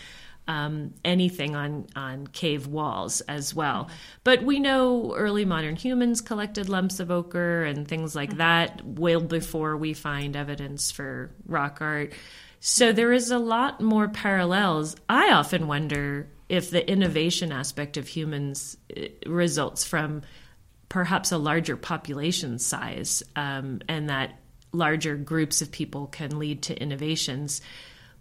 um, 0.47 0.93
anything 1.03 1.55
on 1.55 1.87
on 1.95 2.27
cave 2.27 2.67
walls 2.67 3.21
as 3.21 3.53
well? 3.53 3.89
But 4.23 4.43
we 4.43 4.59
know 4.59 5.15
early 5.15 5.45
modern 5.45 5.75
humans 5.75 6.21
collected 6.21 6.69
lumps 6.69 6.99
of 6.99 7.11
ochre 7.11 7.63
and 7.63 7.87
things 7.87 8.15
like 8.15 8.37
that 8.37 8.81
well 8.85 9.21
before 9.21 9.77
we 9.77 9.93
find 9.93 10.35
evidence 10.35 10.91
for 10.91 11.31
rock 11.45 11.79
art. 11.81 12.13
So 12.59 12.91
there 12.91 13.13
is 13.13 13.31
a 13.31 13.39
lot 13.39 13.81
more 13.81 14.07
parallels. 14.07 14.95
I 15.07 15.31
often 15.31 15.67
wonder 15.67 16.27
if 16.49 16.71
the 16.71 16.89
innovation 16.89 17.51
aspect 17.51 17.97
of 17.97 18.07
humans 18.07 18.77
eh, 18.95 19.09
results 19.25 19.83
from 19.83 20.21
perhaps 20.89 21.31
a 21.31 21.37
larger 21.37 21.75
population 21.75 22.59
size 22.59 23.21
um, 23.35 23.81
and 23.87 24.09
that 24.09 24.39
larger 24.71 25.15
groups 25.15 25.61
of 25.61 25.71
people 25.71 26.07
can 26.07 26.39
lead 26.39 26.61
to 26.63 26.81
innovations. 26.81 27.61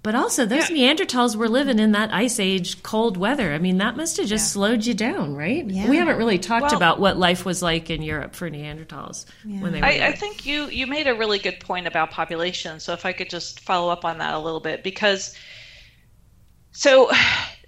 But 0.07 0.14
also, 0.14 0.47
those 0.47 0.66
Neanderthals 0.66 1.35
were 1.35 1.49
living 1.49 1.81
in 1.81 1.90
that 1.90 2.14
ice 2.14 2.38
age 2.38 2.81
cold 2.85 3.16
weather. 3.16 3.53
I 3.53 3.59
mean, 3.59 3.79
that 3.79 3.97
must 3.97 4.19
have 4.19 4.29
just 4.29 4.53
slowed 4.53 4.87
you 4.87 4.95
down, 4.95 5.35
right? 5.35 5.69
Yeah. 5.69 5.90
We 5.90 5.97
haven't 5.97 6.16
really 6.16 6.38
talked 6.38 6.66
Well- 6.66 6.77
about 6.77 7.01
what 7.01 7.16
life 7.16 7.45
was 7.45 7.61
like 7.61 7.90
in 7.90 8.03
Europe 8.03 8.37
for 8.37 8.49
Neanderthals 8.49 9.25
when 9.42 9.73
they 9.73 9.81
were 9.81 9.85
I, 9.85 10.07
I 10.07 10.12
think 10.12 10.47
you 10.47 10.69
you 10.69 10.87
made 10.87 11.09
a 11.09 11.14
really 11.16 11.40
good 11.40 11.59
point 11.59 11.88
about 11.88 12.12
population. 12.12 12.79
So 12.79 12.92
if 12.92 13.05
I 13.05 13.12
could 13.12 13.29
just 13.29 13.59
follow 13.59 13.90
up 13.90 14.05
on 14.05 14.19
that 14.19 14.35
a 14.35 14.38
little 14.38 14.61
bit, 14.61 14.85
because 14.85 15.35
so 16.71 17.11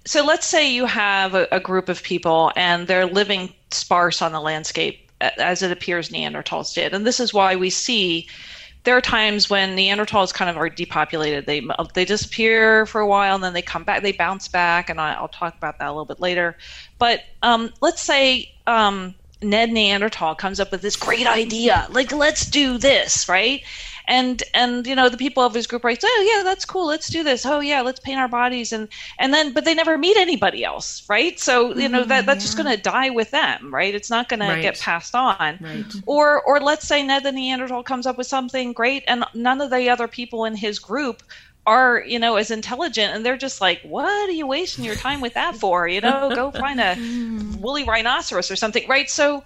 so 0.05 0.23
let's 0.23 0.47
say 0.47 0.71
you 0.73 0.85
have 0.85 1.35
a, 1.35 1.45
a 1.51 1.59
group 1.59 1.89
of 1.89 2.01
people 2.03 2.53
and 2.55 2.87
they're 2.87 3.05
living 3.05 3.53
sparse 3.71 4.21
on 4.21 4.31
the 4.31 4.39
landscape 4.39 5.11
as 5.19 5.61
it 5.61 5.71
appears 5.71 6.07
Neanderthals 6.07 6.73
did, 6.73 6.93
and 6.93 7.05
this 7.05 7.19
is 7.19 7.33
why 7.33 7.57
we 7.57 7.69
see 7.69 8.29
there 8.83 8.95
are 8.95 9.01
times 9.01 9.49
when 9.49 9.75
Neanderthals 9.75 10.33
kind 10.33 10.49
of 10.49 10.57
are 10.57 10.69
depopulated. 10.69 11.45
They 11.45 11.61
they 11.93 12.05
disappear 12.05 12.85
for 12.85 13.01
a 13.01 13.07
while 13.07 13.35
and 13.35 13.43
then 13.43 13.53
they 13.53 13.61
come 13.61 13.83
back. 13.83 14.01
They 14.01 14.13
bounce 14.13 14.47
back, 14.47 14.89
and 14.89 14.99
I, 15.01 15.13
I'll 15.13 15.27
talk 15.27 15.55
about 15.57 15.79
that 15.79 15.87
a 15.87 15.91
little 15.91 16.05
bit 16.05 16.19
later. 16.19 16.57
But 16.97 17.21
um, 17.43 17.71
let's 17.81 18.01
say 18.01 18.51
um, 18.67 19.15
Ned 19.41 19.71
Neanderthal 19.71 20.35
comes 20.35 20.59
up 20.59 20.71
with 20.71 20.81
this 20.81 20.95
great 20.95 21.27
idea, 21.27 21.87
like 21.91 22.11
let's 22.11 22.45
do 22.45 22.77
this, 22.77 23.29
right? 23.29 23.63
And 24.09 24.43
and 24.53 24.85
you 24.85 24.95
know 24.95 25.07
the 25.07 25.17
people 25.17 25.43
of 25.43 25.53
his 25.53 25.67
group 25.67 25.85
are 25.85 25.91
like, 25.91 26.01
oh 26.03 26.33
yeah, 26.35 26.43
that's 26.43 26.65
cool, 26.65 26.87
let's 26.87 27.09
do 27.09 27.23
this. 27.23 27.45
Oh 27.45 27.61
yeah, 27.61 27.81
let's 27.81 27.99
paint 28.01 28.19
our 28.19 28.27
bodies, 28.27 28.73
and 28.73 28.89
and 29.19 29.33
then 29.33 29.53
but 29.53 29.63
they 29.63 29.75
never 29.75 29.97
meet 29.97 30.17
anybody 30.17 30.65
else, 30.65 31.07
right? 31.07 31.39
So 31.39 31.75
you 31.75 31.87
know 31.87 32.03
that 32.03 32.25
that's 32.25 32.43
just 32.43 32.57
mm-hmm. 32.57 32.65
going 32.65 32.77
to 32.77 32.83
die 32.83 33.09
with 33.11 33.31
them, 33.31 33.73
right? 33.73 33.93
It's 33.95 34.09
not 34.09 34.27
going 34.27 34.39
Right. 34.39 34.55
to 34.55 34.61
get 34.61 34.79
passed 34.79 35.15
on. 35.15 35.59
Right. 35.61 35.85
Or 36.05 36.41
or 36.41 36.59
let's 36.59 36.87
say 36.87 37.03
Ned 37.03 37.23
the 37.23 37.31
Neanderthal 37.31 37.83
comes 37.83 38.07
up 38.07 38.17
with 38.17 38.27
something 38.27 38.73
great, 38.73 39.03
and 39.07 39.23
none 39.33 39.61
of 39.61 39.69
the 39.69 39.89
other 39.89 40.07
people 40.07 40.45
in 40.45 40.55
his 40.55 40.79
group 40.79 41.21
are 41.67 42.03
you 42.05 42.17
know 42.17 42.35
as 42.35 42.49
intelligent 42.49 43.13
and 43.13 43.25
they're 43.25 43.37
just 43.37 43.61
like 43.61 43.81
what 43.83 44.29
are 44.29 44.31
you 44.31 44.47
wasting 44.47 44.83
your 44.83 44.95
time 44.95 45.21
with 45.21 45.33
that 45.35 45.55
for 45.55 45.87
you 45.87 46.01
know 46.01 46.31
go 46.33 46.49
find 46.51 46.79
a 46.79 46.83
mm-hmm. 46.95 47.59
woolly 47.61 47.83
rhinoceros 47.83 48.49
or 48.49 48.55
something 48.55 48.87
right 48.87 49.09
so 49.09 49.43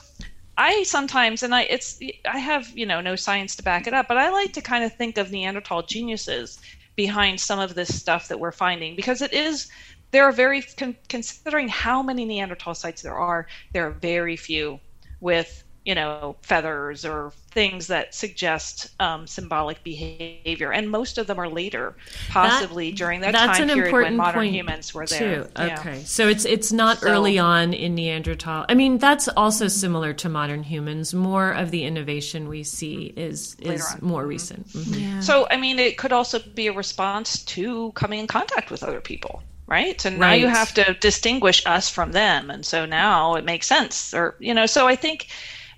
i 0.58 0.84
sometimes 0.84 1.44
and 1.44 1.54
i 1.54 1.64
it's 1.64 2.00
i 2.30 2.38
have 2.38 2.68
you 2.78 2.86
know 2.86 3.02
no 3.02 3.16
science 3.16 3.56
to 3.56 3.64
back 3.64 3.88
it 3.88 3.94
up 3.94 4.08
but 4.08 4.18
i 4.18 4.30
like 4.30 4.54
to 4.54 4.62
kind 4.62 4.84
of 4.84 4.94
think 4.94 5.18
of 5.18 5.32
neanderthal 5.32 5.82
geniuses 5.82 6.60
behind 6.96 7.40
some 7.40 7.60
of 7.60 7.74
this 7.76 7.96
stuff 7.96 8.28
that 8.28 8.40
we're 8.40 8.52
finding 8.52 8.96
because 8.96 9.22
it 9.22 9.34
is 9.34 9.68
there 10.12 10.26
are 10.26 10.32
very 10.32 10.62
con- 10.78 10.96
considering 11.10 11.68
how 11.68 12.04
many 12.04 12.24
neanderthal 12.26 12.76
sites 12.76 13.02
there 13.02 13.18
are 13.18 13.48
there 13.74 13.88
are 13.88 13.92
very 13.92 14.36
few 14.36 14.80
with 15.20 15.64
you 15.86 15.96
know, 15.96 16.36
feathers 16.42 17.04
or 17.04 17.32
things 17.52 17.88
that 17.88 18.16
suggest 18.16 18.90
um, 19.02 19.28
symbolic 19.28 19.84
behavior, 19.84 20.72
and 20.72 20.90
most 20.90 21.18
of 21.18 21.28
them 21.28 21.40
are 21.40 21.50
later, 21.50 21.94
possibly 22.30 22.92
that, 22.92 22.98
during 22.98 23.22
that 23.22 23.34
time 23.34 23.68
period 23.68 23.92
when 23.92 24.16
modern 24.16 24.46
humans 24.46 24.94
were 24.94 25.06
there. 25.06 25.44
Too. 25.44 25.50
Okay, 25.58 25.98
yeah. 25.98 26.04
so 26.04 26.28
it's 26.28 26.46
it's 26.46 26.72
not 26.72 27.00
so, 27.00 27.10
early 27.10 27.38
on 27.38 27.74
in 27.74 27.96
Neanderthal. 27.96 28.66
I 28.70 28.76
mean, 28.76 28.98
that's 28.98 29.28
also 29.28 29.68
similar 29.68 30.14
to 30.14 30.30
modern 30.30 30.64
humans. 30.64 31.14
More 31.14 31.52
of 31.52 31.72
the 31.72 31.84
innovation 31.84 32.48
we 32.48 32.64
see 32.64 33.14
is 33.18 33.56
is 33.60 33.84
more 34.02 34.22
mm-hmm. 34.22 34.30
recent. 34.30 34.68
Mm-hmm. 34.70 34.94
Yeah. 34.94 35.20
So, 35.20 35.48
I 35.52 35.58
mean, 35.58 35.80
it 35.80 35.98
could 35.98 36.14
also 36.14 36.40
be 36.40 36.68
a 36.68 36.74
response 36.74 37.44
to 37.46 37.92
coming 37.92 38.20
in 38.20 38.28
contact 38.28 38.72
with 38.72 38.84
other 38.84 39.02
people 39.02 39.44
right? 39.68 40.00
So 40.00 40.10
now 40.10 40.34
you 40.34 40.48
have 40.48 40.74
to 40.76 40.94
distinguish 41.00 41.66
us 41.66 41.90
from 41.90 42.12
them, 42.12 42.50
and 42.50 42.66
so 42.66 42.86
now 42.86 43.36
it 43.36 43.46
makes 43.46 43.66
sense, 43.66 44.14
or 44.14 44.36
you 44.40 44.54
know. 44.54 44.66
So 44.66 44.88
I 44.88 44.96
think 44.96 45.28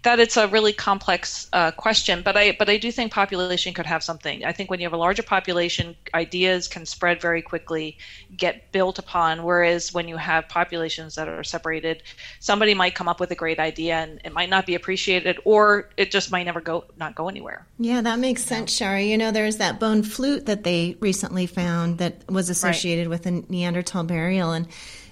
that 0.06 0.20
it's 0.20 0.38
a 0.38 0.48
really 0.48 0.72
complex 0.72 1.50
uh, 1.52 1.72
question, 1.72 2.22
but 2.24 2.38
I 2.38 2.56
but 2.58 2.70
I 2.70 2.78
do 2.78 2.92
think 2.92 3.12
population 3.12 3.74
could 3.74 3.86
have 3.86 4.04
something. 4.04 4.46
I 4.46 4.54
think 4.54 4.70
when 4.70 4.80
you 4.80 4.86
have 4.86 4.94
a 4.94 4.98
larger 4.98 5.24
population, 5.24 5.96
ideas 6.14 6.68
can 6.68 6.86
spread 6.86 7.20
very 7.20 7.42
quickly, 7.42 7.98
get 8.36 8.72
built 8.72 8.98
upon. 8.98 9.44
Whereas 9.44 9.94
when 9.94 10.08
you 10.08 10.18
have 10.18 10.48
populations 10.48 11.16
that 11.16 11.28
are 11.28 11.44
separated, 11.44 12.04
somebody 12.40 12.74
might 12.74 12.96
come 12.96 13.08
up 13.08 13.20
with 13.20 13.32
a 13.32 13.36
great 13.36 13.60
idea 13.60 13.96
and 13.96 14.22
it 14.24 14.32
might 14.32 14.50
not 14.50 14.66
be 14.66 14.76
appreciated, 14.76 15.40
or 15.44 15.90
it 15.98 16.12
just 16.12 16.32
might 16.32 16.44
never 16.44 16.62
go 16.62 16.86
not 16.98 17.16
go 17.16 17.28
anywhere. 17.28 17.66
Yeah, 17.80 18.02
that 18.02 18.20
makes 18.20 18.44
sense, 18.44 18.72
Shari. 18.72 19.12
You 19.12 19.18
know, 19.18 19.32
there's 19.32 19.58
that 19.58 19.80
bone 19.80 20.04
flute 20.04 20.46
that 20.46 20.64
they 20.64 20.96
recently 21.00 21.48
found 21.48 21.98
that 21.98 22.32
was 22.32 22.50
associated 22.50 23.08
right. 23.08 23.10
with 23.10 23.26
a 23.26 23.32
Neanderthal 23.52 24.04
burial, 24.04 24.52
and 24.52 24.68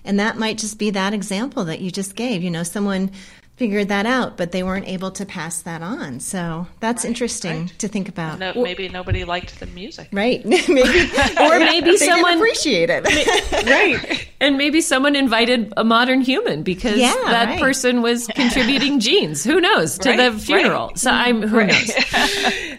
and 0.06 0.19
that 0.19 0.38
might 0.38 0.58
just 0.58 0.77
be 0.77 0.91
that 0.91 1.13
example 1.13 1.65
that 1.65 1.82
you 1.82 1.89
just 1.89 2.15
gave. 2.15 2.43
You 2.43 2.51
know, 2.51 2.63
someone 2.63 3.12
figured 3.56 3.89
that 3.89 4.08
out, 4.08 4.36
but 4.36 4.52
they 4.52 4.63
weren't 4.63 4.88
able 4.88 5.12
to 5.12 5.26
pass 5.26 5.62
that 5.62 5.84
on. 5.84 6.20
So 6.20 6.68
that's 6.80 7.04
right, 7.04 7.10
interesting 7.10 7.62
right. 7.62 7.80
to 7.80 7.88
think 7.88 8.10
about. 8.10 8.39
No, 8.39 8.54
maybe 8.56 8.89
nobody 8.89 9.26
liked 9.26 9.60
the 9.60 9.68
music. 9.68 10.10
Right. 10.12 10.44
maybe, 10.46 10.70
or 11.39 11.60
maybe 11.60 11.98
someone 11.98 12.38
appreciated 12.38 13.04
it. 13.06 13.66
right. 13.68 14.28
And 14.42 14.58
maybe 14.58 14.82
someone 14.82 15.16
invited 15.16 15.72
a 15.78 15.84
modern 15.84 16.22
human 16.22 16.63
because 16.63 16.98
yeah, 16.98 17.13
that 17.26 17.46
right. 17.46 17.60
person 17.60 18.02
was 18.02 18.28
contributing 18.28 19.00
genes. 19.00 19.44
Who 19.44 19.62
knows 19.62 20.00
to 20.00 20.18
the 20.18 20.38
funeral? 20.38 20.92
So 20.96 21.12
I'm 21.12 21.44
who 21.44 21.66
knows. 21.66 21.92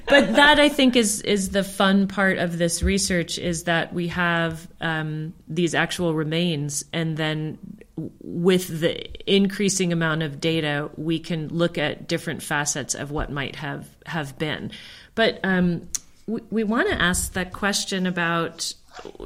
but 0.08 0.34
that 0.34 0.58
I 0.58 0.68
think 0.68 0.96
is 0.96 1.22
is 1.22 1.50
the 1.50 1.64
fun 1.64 2.08
part 2.08 2.38
of 2.38 2.58
this 2.58 2.82
research 2.82 3.38
is 3.38 3.64
that 3.64 3.94
we 3.94 4.08
have 4.08 4.68
um, 4.80 5.32
these 5.48 5.74
actual 5.74 6.14
remains, 6.14 6.84
and 6.92 7.16
then 7.16 7.58
with 7.96 8.80
the 8.80 9.32
increasing 9.32 9.92
amount 9.92 10.22
of 10.22 10.40
data, 10.40 10.90
we 10.96 11.18
can 11.18 11.48
look 11.48 11.78
at 11.78 12.08
different 12.08 12.42
facets 12.42 12.94
of 12.94 13.10
what 13.10 13.30
might 13.30 13.56
have 13.56 13.88
have 14.06 14.38
been. 14.38 14.72
But 15.14 15.40
um, 15.44 15.88
we, 16.26 16.40
we 16.50 16.64
want 16.64 16.88
to 16.88 17.00
ask 17.00 17.32
that 17.34 17.52
question 17.52 18.06
about 18.06 18.74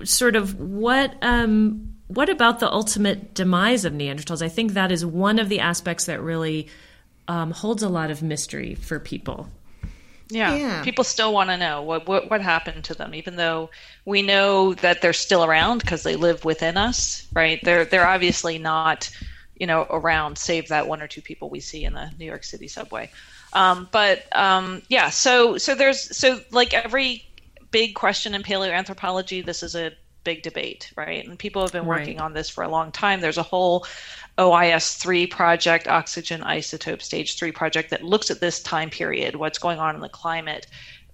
sort 0.05 0.37
of 0.37 0.61
what 0.61 1.15
um, 1.23 1.95
what 2.09 2.29
about 2.29 2.61
the 2.61 2.71
ultimate 2.71 3.35
demise 3.35 3.85
of 3.85 3.93
Neanderthals? 3.93 4.43
I 4.43 4.49
think 4.49 4.73
that 4.73 4.93
is 4.93 5.05
one 5.05 5.39
of 5.39 5.49
the 5.49 5.61
aspects 5.61 6.07
that 6.07 6.21
really 6.23 6.69
um, 7.27 7.51
holds 7.51 7.83
a 7.83 7.89
lot 7.89 8.11
of 8.11 8.23
mystery 8.23 8.75
for 8.75 8.99
people. 8.99 9.49
Yeah. 10.31 10.57
yeah. 10.57 10.83
People 10.83 11.05
still 11.05 11.33
want 11.33 11.51
to 11.51 11.57
know 11.57 11.83
what, 11.83 12.07
what 12.07 12.31
what 12.31 12.41
happened 12.41 12.85
to 12.85 12.95
them, 12.95 13.15
even 13.15 13.37
though 13.37 13.71
we 14.05 14.23
know 14.23 14.75
that 14.75 15.01
they're 15.01 15.13
still 15.13 15.45
around 15.45 15.81
because 15.81 16.03
they 16.03 16.17
live 16.17 16.45
within 16.45 16.77
us, 16.77 17.27
right? 17.33 17.61
They're 17.63 17.85
they're 17.85 18.07
obviously 18.07 18.59
not, 18.59 19.11
you 19.57 19.67
know, 19.67 19.87
around, 19.91 20.37
save 20.37 20.69
that 20.69 20.87
one 20.87 21.01
or 21.01 21.09
two 21.09 21.23
people 21.23 21.49
we 21.49 21.61
see 21.61 21.85
in 21.85 21.95
the 21.95 22.11
New 22.19 22.27
York 22.27 22.45
City 22.45 22.69
subway. 22.69 23.11
Um, 23.55 23.89
but 23.91 24.25
um, 24.37 24.83
yeah, 24.89 25.11
so 25.11 25.57
so 25.57 25.75
there's 25.75 26.17
so 26.17 26.41
like 26.51 26.75
every 26.75 27.25
big 27.71 27.95
question 27.95 28.35
in 28.35 28.43
paleoanthropology, 28.43 29.45
this 29.45 29.63
is 29.63 29.75
a 29.75 29.93
big 30.25 30.43
debate, 30.43 30.93
right? 30.97 31.27
And 31.27 31.39
people 31.39 31.63
have 31.63 31.73
been 31.73 31.87
working 31.87 32.19
right. 32.19 32.25
on 32.25 32.35
this 32.35 32.49
for 32.49 32.65
a 32.65 32.69
long 32.69 32.93
time. 32.93 33.21
There's 33.21 33.39
a 33.39 33.43
whole 33.43 33.87
OIS 34.39 34.97
3 34.97 35.27
project, 35.27 35.89
Oxygen 35.89 36.43
Isotope 36.43 37.03
Stage 37.03 37.37
3 37.39 37.53
project, 37.53 37.91
that 37.91 38.05
looks 38.05 38.31
at 38.31 38.41
this 38.41 38.63
time 38.63 38.91
period, 38.91 39.37
what's 39.37 39.59
going 39.59 39.79
on 39.79 39.95
in 39.95 40.01
the 40.01 40.09
climate, 40.09 40.67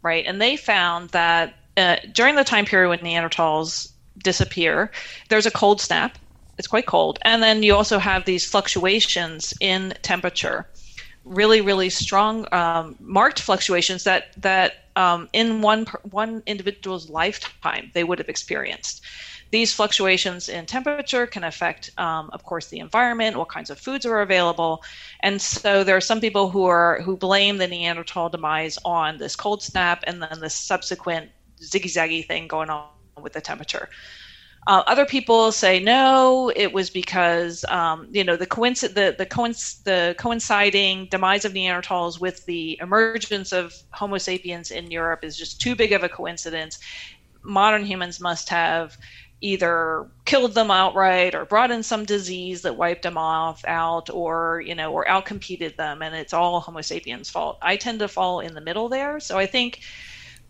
right? 0.02 0.24
And 0.26 0.40
they 0.40 0.56
found 0.56 1.10
that 1.10 1.54
uh, 1.76 1.96
during 2.12 2.34
the 2.34 2.44
time 2.44 2.64
period 2.64 2.88
when 2.88 2.98
Neanderthals 3.00 3.92
disappear, 4.18 4.90
there's 5.28 5.46
a 5.46 5.50
cold 5.50 5.80
snap. 5.80 6.18
It's 6.58 6.68
quite 6.68 6.86
cold. 6.86 7.18
And 7.22 7.42
then 7.42 7.62
you 7.62 7.74
also 7.74 7.98
have 7.98 8.24
these 8.24 8.48
fluctuations 8.48 9.54
in 9.60 9.94
temperature, 10.02 10.68
really, 11.24 11.60
really 11.60 11.90
strong, 11.90 12.46
um, 12.52 12.94
marked 13.00 13.40
fluctuations 13.40 14.04
that, 14.04 14.40
that 14.40 14.83
um, 14.96 15.28
in 15.32 15.60
one, 15.60 15.86
one 16.10 16.42
individual's 16.46 17.08
lifetime 17.10 17.90
they 17.94 18.04
would 18.04 18.18
have 18.18 18.28
experienced. 18.28 19.02
These 19.50 19.72
fluctuations 19.72 20.48
in 20.48 20.66
temperature 20.66 21.26
can 21.26 21.44
affect, 21.44 21.90
um, 21.98 22.28
of 22.32 22.42
course, 22.42 22.68
the 22.68 22.80
environment, 22.80 23.36
what 23.36 23.48
kinds 23.48 23.70
of 23.70 23.78
foods 23.78 24.04
are 24.04 24.20
available, 24.20 24.82
and 25.20 25.40
so 25.40 25.84
there 25.84 25.96
are 25.96 26.00
some 26.00 26.20
people 26.20 26.50
who 26.50 26.64
are 26.64 27.00
who 27.02 27.16
blame 27.16 27.58
the 27.58 27.68
Neanderthal 27.68 28.28
demise 28.30 28.78
on 28.84 29.18
this 29.18 29.36
cold 29.36 29.62
snap 29.62 30.02
and 30.06 30.20
then 30.20 30.40
the 30.40 30.50
subsequent 30.50 31.30
ziggy-zaggy 31.60 32.26
thing 32.26 32.48
going 32.48 32.70
on 32.70 32.88
with 33.22 33.32
the 33.32 33.40
temperature. 33.40 33.88
Uh, 34.66 34.82
other 34.86 35.04
people 35.04 35.52
say 35.52 35.78
no, 35.78 36.50
it 36.56 36.72
was 36.72 36.88
because 36.88 37.64
um, 37.68 38.08
you 38.10 38.24
know 38.24 38.36
the, 38.36 38.46
coinc- 38.46 38.94
the, 38.94 39.14
the, 39.16 39.26
coinc- 39.26 39.82
the 39.84 40.14
coinciding 40.18 41.06
demise 41.10 41.44
of 41.44 41.52
Neanderthals 41.52 42.18
with 42.18 42.44
the 42.46 42.78
emergence 42.80 43.52
of 43.52 43.74
Homo 43.90 44.16
sapiens 44.16 44.70
in 44.70 44.90
Europe 44.90 45.22
is 45.22 45.36
just 45.36 45.60
too 45.60 45.76
big 45.76 45.92
of 45.92 46.02
a 46.02 46.08
coincidence. 46.08 46.78
Modern 47.42 47.84
humans 47.84 48.20
must 48.20 48.48
have 48.48 48.96
either 49.44 50.08
killed 50.24 50.54
them 50.54 50.70
outright 50.70 51.34
or 51.34 51.44
brought 51.44 51.70
in 51.70 51.82
some 51.82 52.06
disease 52.06 52.62
that 52.62 52.76
wiped 52.76 53.02
them 53.02 53.18
off 53.18 53.62
out 53.66 54.08
or 54.08 54.62
you 54.64 54.74
know 54.74 54.90
or 54.90 55.04
outcompeted 55.04 55.76
them 55.76 56.00
and 56.00 56.14
it's 56.14 56.32
all 56.32 56.60
homo 56.60 56.80
sapiens 56.80 57.28
fault 57.28 57.58
i 57.60 57.76
tend 57.76 57.98
to 57.98 58.08
fall 58.08 58.40
in 58.40 58.54
the 58.54 58.60
middle 58.60 58.88
there 58.88 59.20
so 59.20 59.36
i 59.36 59.44
think 59.44 59.80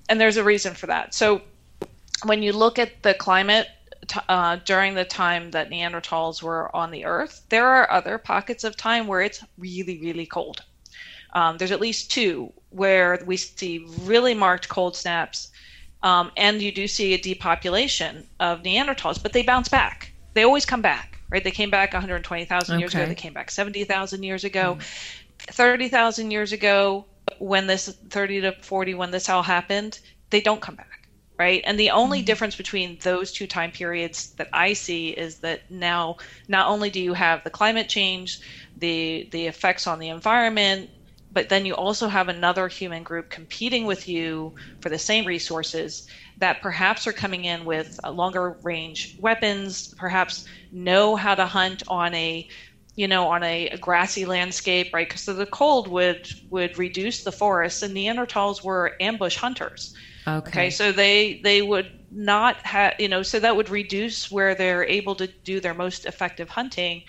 and 0.08 0.20
there's 0.20 0.36
a 0.36 0.44
reason 0.44 0.74
for 0.74 0.86
that 0.86 1.12
so 1.12 1.42
when 2.24 2.40
you 2.40 2.52
look 2.52 2.78
at 2.78 3.02
the 3.02 3.14
climate 3.14 3.66
uh, 4.28 4.56
during 4.64 4.94
the 4.94 5.04
time 5.04 5.50
that 5.50 5.70
neanderthals 5.70 6.42
were 6.42 6.74
on 6.74 6.90
the 6.90 7.04
earth 7.04 7.44
there 7.48 7.66
are 7.66 7.90
other 7.90 8.18
pockets 8.18 8.64
of 8.64 8.76
time 8.76 9.06
where 9.06 9.20
it's 9.20 9.44
really 9.58 10.00
really 10.00 10.26
cold 10.26 10.62
um, 11.32 11.58
there's 11.58 11.72
at 11.72 11.80
least 11.80 12.10
two 12.10 12.52
where 12.70 13.20
we 13.26 13.36
see 13.36 13.86
really 14.02 14.34
marked 14.34 14.68
cold 14.68 14.96
snaps 14.96 15.50
um, 16.04 16.30
and 16.36 16.60
you 16.60 16.70
do 16.70 16.86
see 16.86 17.14
a 17.14 17.18
depopulation 17.18 18.26
of 18.38 18.62
Neanderthals, 18.62 19.20
but 19.20 19.32
they 19.32 19.42
bounce 19.42 19.70
back. 19.70 20.12
They 20.34 20.44
always 20.44 20.66
come 20.66 20.82
back, 20.82 21.18
right? 21.30 21.42
They 21.42 21.50
came 21.50 21.70
back 21.70 21.94
120,000 21.94 22.74
okay. 22.74 22.80
years 22.80 22.94
ago. 22.94 23.06
They 23.06 23.14
came 23.14 23.32
back 23.32 23.50
70,000 23.50 24.22
years 24.22 24.44
ago. 24.44 24.76
Mm. 24.78 24.84
30,000 25.50 26.30
years 26.30 26.52
ago, 26.52 27.06
when 27.38 27.66
this 27.66 27.88
30 28.10 28.42
to 28.42 28.52
40, 28.60 28.94
when 28.94 29.10
this 29.10 29.30
all 29.30 29.42
happened, 29.42 29.98
they 30.28 30.42
don't 30.42 30.60
come 30.60 30.74
back, 30.74 30.93
right? 31.38 31.62
And 31.64 31.78
the 31.78 31.90
only 31.90 32.22
mm. 32.22 32.26
difference 32.26 32.56
between 32.56 32.98
those 33.02 33.32
two 33.32 33.46
time 33.46 33.70
periods 33.72 34.34
that 34.36 34.48
I 34.52 34.72
see 34.72 35.10
is 35.10 35.38
that 35.40 35.62
now 35.70 36.16
not 36.48 36.68
only 36.68 36.90
do 36.90 37.00
you 37.00 37.14
have 37.14 37.42
the 37.44 37.50
climate 37.50 37.88
change, 37.88 38.40
the 38.76 39.28
the 39.32 39.46
effects 39.46 39.86
on 39.86 39.98
the 39.98 40.08
environment, 40.08 40.90
but 41.32 41.48
then 41.48 41.66
you 41.66 41.74
also 41.74 42.08
have 42.08 42.28
another 42.28 42.68
human 42.68 43.02
group 43.02 43.28
competing 43.30 43.86
with 43.86 44.06
you 44.06 44.54
for 44.80 44.88
the 44.88 44.98
same 44.98 45.26
resources 45.26 46.06
that 46.38 46.62
perhaps 46.62 47.06
are 47.06 47.12
coming 47.12 47.44
in 47.44 47.64
with 47.64 47.98
longer 48.08 48.56
range 48.62 49.16
weapons, 49.18 49.92
perhaps 49.98 50.44
know 50.70 51.16
how 51.16 51.34
to 51.34 51.46
hunt 51.46 51.82
on 51.88 52.14
a 52.14 52.46
you 52.96 53.08
know 53.08 53.26
on 53.26 53.42
a, 53.42 53.68
a 53.70 53.78
grassy 53.78 54.24
landscape 54.24 54.90
right 54.92 55.08
because 55.08 55.24
the 55.24 55.46
cold 55.46 55.88
would 55.88 56.28
would 56.50 56.78
reduce 56.78 57.24
the 57.24 57.32
forests 57.32 57.82
and 57.82 57.94
neanderthals 57.96 58.62
were 58.62 58.92
ambush 59.00 59.36
hunters 59.36 59.94
okay, 60.26 60.48
okay 60.48 60.70
so 60.70 60.92
they 60.92 61.40
they 61.42 61.62
would 61.62 61.90
not 62.10 62.56
have 62.64 62.94
you 62.98 63.08
know 63.08 63.22
so 63.22 63.38
that 63.40 63.56
would 63.56 63.70
reduce 63.70 64.30
where 64.30 64.54
they're 64.54 64.84
able 64.84 65.14
to 65.14 65.26
do 65.44 65.60
their 65.60 65.74
most 65.74 66.06
effective 66.06 66.48
hunting 66.48 67.02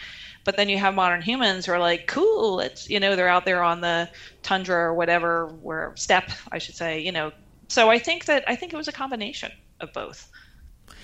but 0.45 0.55
then 0.55 0.69
you 0.69 0.77
have 0.77 0.93
modern 0.93 1.21
humans 1.21 1.65
who 1.65 1.73
are 1.73 1.79
like, 1.79 2.05
cool, 2.07 2.59
it's, 2.59 2.87
you 2.87 2.99
know, 2.99 3.15
they're 3.15 3.27
out 3.27 3.45
there 3.45 3.63
on 3.63 3.81
the 3.81 4.07
tundra 4.43 4.77
or 4.77 4.93
whatever, 4.93 5.47
where 5.47 5.91
steppe 5.95 6.29
I 6.51 6.59
should 6.59 6.75
say, 6.75 6.99
you 6.99 7.11
know. 7.11 7.31
So 7.67 7.89
I 7.89 7.97
think 7.97 8.25
that, 8.25 8.43
I 8.47 8.55
think 8.55 8.71
it 8.71 8.77
was 8.77 8.87
a 8.87 8.93
combination. 8.93 9.51
of 9.81 9.91
both. 9.91 10.29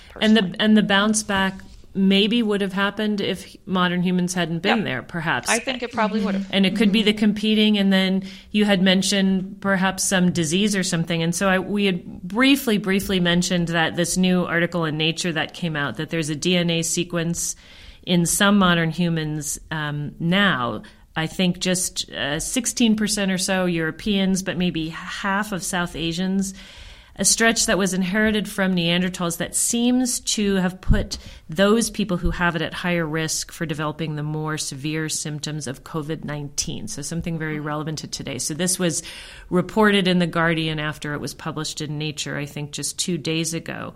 Personally. 0.10 0.38
And 0.40 0.56
the 0.56 0.62
and 0.62 0.78
the 0.78 0.84
bounce 0.84 1.24
back 1.24 1.56
maybe 1.94 2.42
would 2.42 2.62
have 2.62 2.74
happened 2.74 3.20
if 3.20 3.56
modern 3.66 4.02
humans 4.02 4.34
hadn't 4.34 4.60
been 4.60 4.78
yep. 4.78 4.86
there, 4.86 5.04
perhaps. 5.04 5.50
I 5.50 5.60
think 5.60 5.84
it 5.84 5.92
probably 5.92 6.22
would 6.22 6.36
have. 6.36 6.48
And 6.52 6.66
it 6.66 6.76
could 6.76 6.92
be 6.92 7.04
the 7.04 7.14
competing, 7.14 7.78
and 7.78 7.92
then 7.92 8.24
you 8.52 8.66
had 8.66 8.82
mentioned 8.82 9.58
perhaps 9.60 10.04
some 10.04 10.32
disease 10.32 10.76
or 10.76 10.84
something. 10.84 11.22
And 11.22 11.36
so 11.36 11.50
I, 11.50 11.60
we 11.60 11.86
had 11.86 12.22
briefly, 12.22 12.78
briefly 12.78 13.20
mentioned 13.20 13.70
that 13.70 13.96
this 13.96 14.16
new 14.16 14.46
article 14.46 14.86
in 14.86 14.98
Nature 14.98 15.34
that 15.34 15.54
came 15.54 15.76
out 15.76 15.98
that 15.98 16.10
there's 16.10 16.30
a 16.30 16.36
DNA 16.36 16.86
sequence 16.86 17.56
in 18.04 18.26
some 18.26 18.58
modern 18.58 18.90
humans 18.90 19.60
um, 19.70 20.16
now. 20.20 20.84
I 21.14 21.28
think 21.28 21.60
just 21.60 22.10
uh, 22.10 22.38
16% 22.38 23.34
or 23.34 23.38
so 23.38 23.66
Europeans, 23.66 24.44
but 24.44 24.58
maybe 24.58 24.90
half 24.90 25.52
of 25.52 25.62
South 25.62 25.98
Asians 25.98 26.54
a 27.22 27.24
stretch 27.24 27.68
that 27.68 27.78
was 27.78 27.94
inherited 27.94 28.50
from 28.50 28.76
Neanderthals 28.76 29.38
that 29.38 29.56
seems 29.56 30.22
to 30.22 30.56
have 30.56 30.82
put 30.82 31.20
those 31.48 31.92
people 31.92 32.18
who 32.18 32.32
have 32.32 32.56
it 32.56 32.64
at 32.64 32.74
higher 32.74 33.06
risk 33.06 33.52
for 33.52 33.68
developing 33.68 34.16
the 34.16 34.24
more 34.24 34.58
severe 34.58 35.08
symptoms 35.08 35.68
of 35.68 35.84
COVID 35.84 36.24
19. 36.24 36.88
So, 36.88 37.04
something 37.04 37.38
very 37.38 37.58
mm-hmm. 37.58 37.68
relevant 37.68 38.00
to 38.00 38.08
today. 38.08 38.40
So, 38.40 38.56
this 38.56 38.80
was 38.80 39.04
reported 39.52 40.08
in 40.08 40.18
The 40.18 40.26
Guardian 40.26 40.80
after 40.80 41.14
it 41.14 41.22
was 41.22 41.36
published 41.36 41.80
in 41.80 42.00
Nature, 42.00 42.38
I 42.38 42.48
think 42.48 42.72
just 42.72 42.98
two 42.98 43.20
days 43.20 43.54
ago. 43.54 43.94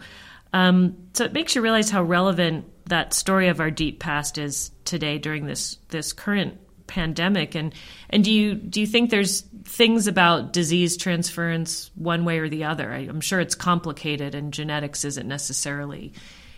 Um, 0.54 0.96
so, 1.16 1.26
it 1.26 1.34
makes 1.34 1.56
you 1.56 1.62
realize 1.64 1.90
how 1.90 2.04
relevant 2.04 2.66
that 2.90 3.16
story 3.16 3.48
of 3.48 3.60
our 3.60 3.72
deep 3.72 4.00
past 4.00 4.38
is 4.38 4.70
today 4.84 5.18
during 5.18 5.48
this, 5.48 5.80
this 5.90 6.14
current 6.14 6.60
pandemic 6.88 7.56
and 7.56 7.74
and 8.12 8.24
do 8.24 8.32
you 8.32 8.54
do 8.54 8.80
you 8.80 8.86
think 8.86 9.10
there's 9.10 9.44
things 9.66 10.08
about 10.08 10.54
disease 10.54 10.96
transference 10.96 11.90
one 11.96 12.24
way 12.24 12.40
or 12.40 12.48
the 12.48 12.64
other. 12.64 12.92
I, 12.92 13.00
am 13.00 13.20
sure 13.20 13.40
it's 13.40 13.56
complicated 13.56 14.36
and 14.36 14.54
genetics 14.54 15.04
isn't 15.04 15.28
necessarily 15.28 16.14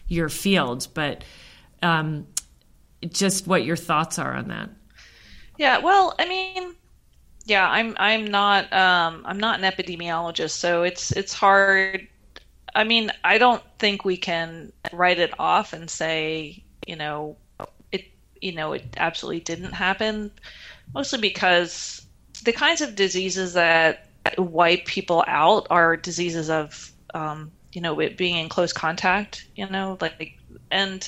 your 0.08 0.30
field 0.30 0.88
but 0.94 1.24
um, 1.82 2.28
just 3.08 3.48
what 3.48 3.64
your 3.64 3.76
thoughts 3.76 4.20
are 4.20 4.34
on 4.34 4.50
that. 4.50 4.70
Yeah 5.58 5.80
well 5.80 6.14
i 6.20 6.28
mean 6.28 6.76
yeah 7.46 7.68
i'm 7.68 7.96
i'm 7.98 8.26
not 8.26 8.72
um, 8.72 9.24
i'm 9.26 9.40
not 9.40 9.60
an 9.60 9.66
epidemiologist 9.66 10.52
so 10.52 10.84
it's 10.84 11.12
it's 11.12 11.34
hard. 11.34 12.08
I 12.76 12.84
mean 12.84 13.12
i 13.24 13.38
don't 13.38 13.64
think 13.80 14.06
we 14.06 14.18
can 14.18 14.72
write 14.94 15.18
it 15.18 15.34
off 15.40 15.74
and 15.74 15.90
say 15.90 16.64
you 16.86 16.96
know 16.96 17.38
it 17.92 18.06
you 18.42 18.52
know 18.52 18.74
it 18.74 18.86
absolutely 18.98 19.40
didn't 19.42 19.74
happen, 19.74 20.32
mostly 20.94 21.20
because 21.20 22.07
the 22.44 22.54
kinds 22.54 22.82
of 22.82 22.96
diseases 22.96 23.54
that 23.54 24.10
wipe 24.38 24.86
people 24.86 25.24
out 25.28 25.68
are 25.70 25.96
diseases 25.98 26.50
of 26.50 26.92
um, 27.14 27.52
you 27.72 27.82
know 27.82 28.00
it 28.00 28.18
being 28.18 28.36
in 28.36 28.50
close 28.50 28.74
contact. 28.74 29.48
You 29.56 29.70
know, 29.70 29.98
like 30.02 30.38
and 30.72 31.08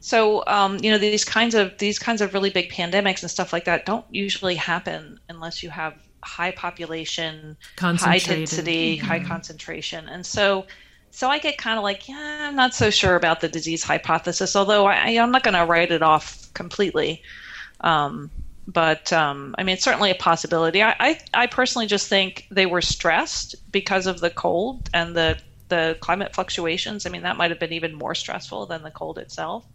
so 0.00 0.44
um, 0.46 0.78
you 0.82 0.90
know 0.90 0.98
these 0.98 1.24
kinds 1.24 1.54
of 1.54 1.78
these 1.78 1.98
kinds 1.98 2.20
of 2.20 2.34
really 2.34 2.50
big 2.50 2.70
pandemics 2.70 3.22
and 3.22 3.30
stuff 3.30 3.52
like 3.52 3.64
that 3.64 3.86
don't 3.86 4.04
usually 4.10 4.54
happen 4.54 5.18
unless 5.28 5.62
you 5.62 5.70
have 5.70 5.94
high 6.22 6.52
population, 6.52 7.56
high 7.78 8.18
density, 8.18 8.96
mm-hmm. 8.96 9.06
high 9.06 9.20
concentration, 9.20 10.08
and 10.08 10.24
so 10.24 10.66
so 11.14 11.28
I 11.28 11.38
get 11.38 11.58
kind 11.58 11.78
of 11.78 11.84
like, 11.84 12.08
yeah, 12.08 12.48
I'm 12.48 12.56
not 12.56 12.74
so 12.74 12.90
sure 12.90 13.14
about 13.14 13.40
the 13.40 13.48
disease 13.48 13.84
hypothesis, 13.84 14.56
although 14.56 14.86
I, 14.86 15.10
am 15.10 15.30
not 15.30 15.44
going 15.44 15.54
to 15.54 15.64
write 15.64 15.92
it 15.92 16.02
off 16.02 16.52
completely. 16.54 17.22
Um, 17.82 18.32
but 18.66 19.12
um, 19.12 19.54
I 19.58 19.62
mean, 19.62 19.74
it's 19.74 19.84
certainly 19.84 20.10
a 20.10 20.14
possibility. 20.14 20.82
I, 20.82 20.94
I, 20.98 21.20
I, 21.34 21.46
personally 21.46 21.86
just 21.86 22.08
think 22.08 22.46
they 22.50 22.66
were 22.66 22.80
stressed 22.80 23.56
because 23.70 24.06
of 24.06 24.20
the 24.20 24.30
cold 24.30 24.88
and 24.94 25.14
the, 25.14 25.38
the 25.68 25.98
climate 26.00 26.34
fluctuations. 26.34 27.04
I 27.04 27.10
mean, 27.10 27.22
that 27.22 27.36
might 27.36 27.50
have 27.50 27.60
been 27.60 27.72
even 27.72 27.94
more 27.94 28.14
stressful 28.14 28.66
than 28.66 28.82
the 28.82 28.90
cold 28.90 29.18
itself. 29.18 29.66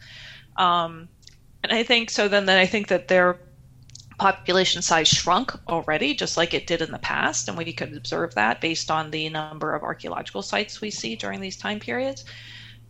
Um, 0.57 1.07
and 1.63 1.71
I 1.71 1.83
think 1.83 2.09
so. 2.09 2.27
Then, 2.27 2.45
then 2.45 2.57
I 2.57 2.65
think 2.65 2.87
that 2.87 3.07
they're 3.07 3.39
population 4.17 4.81
size 4.81 5.07
shrunk 5.07 5.55
already, 5.67 6.13
just 6.13 6.37
like 6.37 6.53
it 6.53 6.67
did 6.67 6.81
in 6.81 6.91
the 6.91 6.99
past, 6.99 7.47
and 7.47 7.57
we 7.57 7.71
could 7.71 7.95
observe 7.95 8.35
that 8.35 8.61
based 8.61 8.91
on 8.91 9.11
the 9.11 9.29
number 9.29 9.73
of 9.73 9.81
archaeological 9.81 10.41
sites 10.41 10.81
we 10.81 10.91
see 10.91 11.15
during 11.15 11.39
these 11.39 11.57
time 11.57 11.79
periods. 11.79 12.25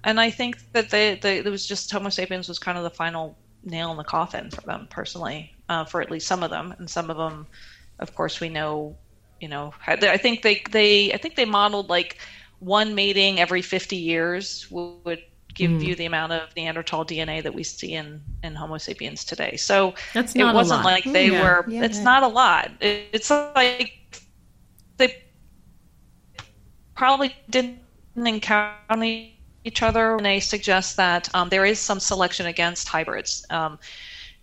And 0.04 0.20
I 0.20 0.32
think 0.32 0.72
that 0.72 0.90
they, 0.90 1.16
they 1.16 1.38
it 1.38 1.46
was 1.46 1.66
just 1.66 1.92
Homo 1.92 2.10
sapiens 2.10 2.48
was 2.48 2.58
kind 2.58 2.78
of 2.78 2.84
the 2.84 2.90
final 2.90 3.38
nail 3.64 3.92
in 3.92 3.98
the 3.98 4.04
coffin 4.04 4.50
for 4.50 4.62
them 4.62 4.88
personally, 4.90 5.54
uh, 5.70 5.86
for 5.86 6.02
at 6.02 6.12
least 6.12 6.28
some 6.28 6.44
of 6.44 6.50
them, 6.50 6.76
and 6.78 6.90
some 6.90 7.10
of 7.10 7.18
them, 7.18 7.48
of 8.00 8.14
course, 8.16 8.40
we 8.40 8.50
know, 8.50 8.98
you 9.40 9.48
know, 9.48 9.74
I 9.88 10.18
think 10.18 10.42
they 10.42 10.62
they 10.70 11.14
I 11.14 11.18
think 11.18 11.36
they 11.36 11.46
modeled 11.46 11.90
like 11.90 12.18
one 12.60 12.94
mating 12.94 13.40
every 13.40 13.62
50 13.62 13.96
years 13.96 14.70
would 14.70 15.24
give 15.54 15.72
mm. 15.72 15.84
you 15.84 15.96
the 15.96 16.06
amount 16.06 16.32
of 16.32 16.56
Neanderthal 16.56 17.06
DNA 17.06 17.42
that 17.44 17.54
we 17.54 17.64
see 17.64 17.94
in, 17.94 18.22
in 18.44 18.56
Homo 18.56 18.78
sapiens 18.78 19.26
today. 19.26 19.56
So 19.58 19.94
That's 20.14 20.36
it 20.36 20.44
wasn't 20.44 20.84
like 20.84 21.04
they 21.06 21.32
yeah. 21.32 21.42
were, 21.42 21.66
yeah, 21.70 21.84
it's 21.84 21.98
yeah. 21.98 22.04
not 22.04 22.24
a 22.24 22.28
lot. 22.28 22.72
It's 22.82 23.30
like 23.30 24.22
they 24.98 25.24
probably 26.96 27.36
didn't 27.50 27.80
encounter 28.16 29.28
each 29.64 29.82
other. 29.82 30.16
And 30.16 30.26
they 30.26 30.40
suggest 30.40 30.98
that 30.98 31.34
um, 31.34 31.50
there 31.50 31.66
is 31.66 31.80
some 31.80 32.00
selection 32.00 32.46
against 32.46 32.88
hybrids. 32.88 33.46
Um, 33.50 33.80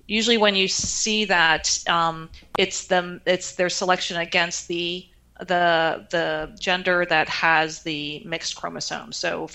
usually 0.06 0.38
when 0.38 0.54
you 0.54 0.68
see 0.68 1.24
that, 1.26 1.78
um, 1.88 2.30
it's 2.58 2.86
them, 2.86 3.20
it's 3.26 3.54
their 3.56 3.68
selection 3.68 4.16
against 4.16 4.68
the 4.68 5.06
the 5.38 6.06
the 6.10 6.56
gender 6.58 7.04
that 7.04 7.28
has 7.28 7.82
the 7.82 8.22
mixed 8.24 8.56
chromosome. 8.56 9.12
So 9.12 9.48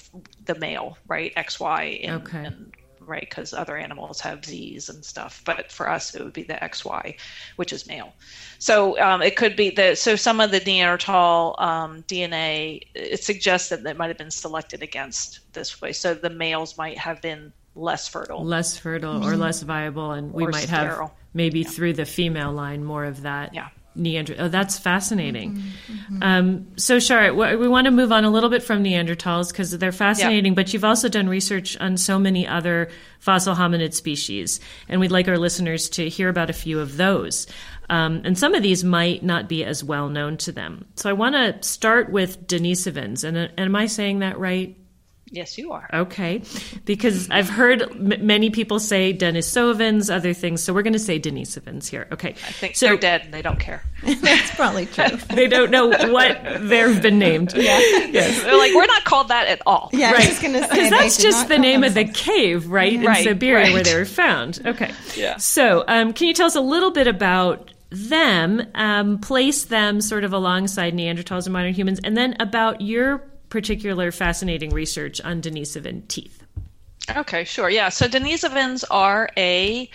the 0.46 0.56
male 0.56 0.98
right? 1.08 1.34
Xy 1.36 2.00
in, 2.02 2.14
okay. 2.14 2.46
In, 2.46 2.72
right 3.00 3.28
because 3.28 3.52
other 3.52 3.76
animals 3.78 4.22
have 4.22 4.46
z's 4.46 4.90
and 4.90 5.04
stuff. 5.04 5.42
But 5.44 5.72
for 5.72 5.90
us 5.90 6.14
it 6.14 6.24
would 6.24 6.34
be 6.34 6.44
the 6.44 6.54
xy 6.54 7.16
which 7.56 7.74
is 7.74 7.88
male. 7.88 8.14
So 8.60 9.00
um, 9.02 9.22
it 9.22 9.36
could 9.36 9.56
be 9.56 9.72
that 9.72 9.98
so 9.98 10.16
some 10.16 10.40
of 10.40 10.52
the 10.52 10.60
neanderthal 10.60 11.56
um, 11.58 12.04
dna 12.04 12.82
it 12.94 13.24
suggests 13.24 13.70
that 13.70 13.86
it 13.86 13.98
might 13.98 14.10
have 14.10 14.18
been 14.18 14.32
selected 14.32 14.84
against 14.84 15.40
this 15.54 15.82
way. 15.82 15.94
So 15.94 16.14
the 16.14 16.30
males 16.30 16.78
might 16.78 16.98
have 16.98 17.22
been 17.22 17.52
less 17.76 18.08
fertile 18.08 18.44
less 18.44 18.78
fertile 18.78 19.16
mm-hmm. 19.16 19.30
or 19.30 19.38
less 19.38 19.62
viable 19.62 20.12
and 20.12 20.34
we 20.34 20.46
might 20.46 20.68
sterile. 20.68 21.08
have 21.08 21.12
maybe 21.34 21.62
yeah. 21.62 21.70
through 21.70 21.94
the 21.94 22.06
female 22.06 22.52
line 22.52 22.84
more 22.84 23.06
of 23.06 23.22
that 23.22 23.54
yeah 23.54 23.70
Neanderthal. 23.94 24.46
Oh, 24.46 24.50
that's 24.50 24.80
fascinating. 24.80 25.56
Mm-hmm, 25.56 26.16
mm-hmm. 26.16 26.24
Um, 26.24 26.68
so, 26.78 27.00
Shar, 27.00 27.34
we 27.34 27.68
want 27.68 27.86
to 27.86 27.92
move 27.92 28.12
on 28.12 28.24
a 28.24 28.30
little 28.30 28.50
bit 28.50 28.64
from 28.64 28.84
Neanderthals 28.84 29.52
because 29.52 29.78
they're 29.78 29.92
fascinating, 29.92 30.54
yep. 30.54 30.56
but 30.56 30.74
you've 30.74 30.86
also 30.86 31.10
done 31.10 31.28
research 31.28 31.78
on 31.80 31.98
so 31.98 32.18
many 32.18 32.48
other 32.48 32.90
fossil 33.20 33.54
hominid 33.54 33.94
species, 33.94 34.62
and 34.88 35.02
we'd 35.02 35.12
like 35.12 35.28
our 35.28 35.38
listeners 35.38 35.90
to 35.90 36.08
hear 36.08 36.30
about 36.30 36.50
a 36.50 36.54
few 36.54 36.80
of 36.80 36.96
those. 36.96 37.48
Um, 37.90 38.22
and 38.24 38.38
some 38.38 38.56
of 38.56 38.64
these 38.64 38.86
might 38.86 39.24
not 39.24 39.50
be 39.50 39.66
as 39.66 39.84
well 39.84 40.08
known 40.08 40.38
to 40.38 40.54
them. 40.54 40.86
So, 40.96 41.10
I 41.10 41.14
want 41.14 41.36
to 41.36 41.68
start 41.68 42.10
with 42.10 42.48
Denisovans. 42.48 43.26
And, 43.26 43.36
and 43.36 43.52
am 43.58 43.76
I 43.76 43.88
saying 43.88 44.20
that 44.20 44.40
right? 44.40 44.78
Yes, 45.34 45.58
you 45.58 45.72
are. 45.72 45.90
Okay. 45.94 46.42
Because 46.84 47.30
I've 47.30 47.50
heard 47.50 47.84
m- 47.84 48.26
many 48.26 48.50
people 48.50 48.80
say 48.80 49.14
Denisovans, 49.14 50.14
other 50.14 50.34
things. 50.34 50.62
So 50.62 50.74
we're 50.74 50.82
going 50.82 50.92
to 50.94 51.00
say 51.00 51.22
Denisovans 51.22 51.88
here. 51.88 52.08
Okay. 52.12 52.32
I 52.32 52.52
think 52.52 52.76
so, 52.76 52.88
they're 52.88 52.98
dead 52.98 53.22
and 53.24 53.34
they 53.34 53.42
don't 53.42 53.60
care. 53.60 53.82
That's 54.04 54.52
probably 54.56 54.88
true. 54.88 55.06
they 55.34 55.48
don't 55.48 55.72
know 55.72 55.88
what 55.88 56.44
they've 56.60 57.02
been 57.02 57.18
named. 57.18 57.54
Yeah. 57.56 57.80
Yes. 57.80 58.44
They're 58.44 58.58
like, 58.58 58.74
we're 58.76 58.86
not 58.86 59.06
called 59.06 59.30
that 59.30 59.48
at 59.48 59.62
all. 59.66 59.90
Yeah, 59.94 60.12
right. 60.12 60.30
Because 60.30 60.90
that's 60.90 61.18
just 61.18 61.48
the 61.48 61.58
name 61.58 61.84
of 61.84 61.94
the 61.94 62.06
cave, 62.06 62.68
right? 62.68 62.94
In 62.94 63.04
right, 63.04 63.24
Siberia 63.24 63.66
right. 63.66 63.74
where 63.74 63.84
they 63.84 63.96
were 63.96 64.06
found. 64.06 64.60
Okay. 64.66 64.92
Yeah. 65.16 65.38
So 65.38 65.86
um, 65.88 66.12
can 66.12 66.28
you 66.28 66.34
tell 66.34 66.48
us 66.48 66.56
a 66.56 66.62
little 66.62 66.92
bit 66.92 67.08
about 67.08 67.72
them, 67.90 68.66
um, 68.76 69.20
place 69.20 69.66
them 69.66 70.02
sort 70.02 70.24
of 70.24 70.34
alongside 70.34 70.94
Neanderthals 70.94 71.46
and 71.46 71.54
modern 71.54 71.74
humans, 71.74 72.00
and 72.04 72.18
then 72.18 72.36
about 72.40 72.82
your 72.82 73.24
particular 73.52 74.12
fascinating 74.12 74.72
research 74.72 75.22
on 75.22 75.42
Denisovan 75.42 76.08
teeth. 76.08 76.44
Okay, 77.16 77.44
sure. 77.44 77.70
Yeah. 77.70 77.90
So 77.90 78.08
Denisovans 78.08 78.84
are 78.90 79.30
a, 79.38 79.90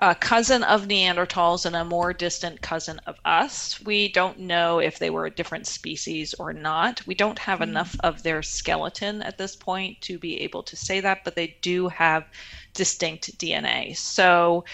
a, 0.00 0.14
cousin 0.14 0.64
of 0.64 0.88
Neanderthals 0.88 1.64
and 1.66 1.76
a 1.76 1.84
more 1.84 2.12
distant 2.12 2.60
cousin 2.62 3.00
of 3.06 3.16
us. 3.24 3.80
We 3.84 4.10
don't 4.10 4.40
know 4.40 4.80
if 4.80 4.98
they 4.98 5.10
were 5.10 5.26
a 5.26 5.30
different 5.30 5.66
species 5.66 6.34
or 6.34 6.52
not. 6.52 7.06
We 7.06 7.14
don't 7.14 7.38
have 7.38 7.60
mm-hmm. 7.60 7.70
enough 7.70 7.96
of 8.00 8.22
their 8.22 8.42
skeleton 8.42 9.22
at 9.22 9.38
this 9.38 9.54
point 9.54 10.00
to 10.02 10.18
be 10.18 10.40
able 10.40 10.62
to 10.64 10.76
say 10.76 11.00
that, 11.00 11.22
but 11.22 11.36
they 11.36 11.56
do 11.60 11.88
have 11.88 12.24
distinct 12.74 13.38
DNA. 13.38 13.96
So 13.96 14.64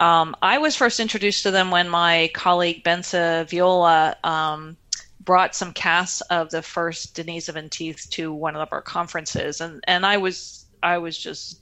um, 0.00 0.36
I 0.42 0.58
was 0.58 0.76
first 0.76 1.00
introduced 1.00 1.42
to 1.44 1.50
them 1.50 1.70
when 1.70 1.88
my 1.88 2.30
colleague 2.34 2.84
Bence 2.84 3.12
Viola 3.12 4.16
um, 4.22 4.76
brought 5.24 5.54
some 5.54 5.72
casts 5.72 6.20
of 6.22 6.50
the 6.50 6.62
first 6.62 7.16
Denisovan 7.16 7.70
teeth 7.70 8.06
to 8.10 8.32
one 8.32 8.56
of 8.56 8.68
our 8.72 8.82
conferences, 8.82 9.60
and 9.60 9.82
and 9.86 10.04
I 10.04 10.16
was 10.16 10.66
I 10.82 10.98
was 10.98 11.18
just 11.18 11.60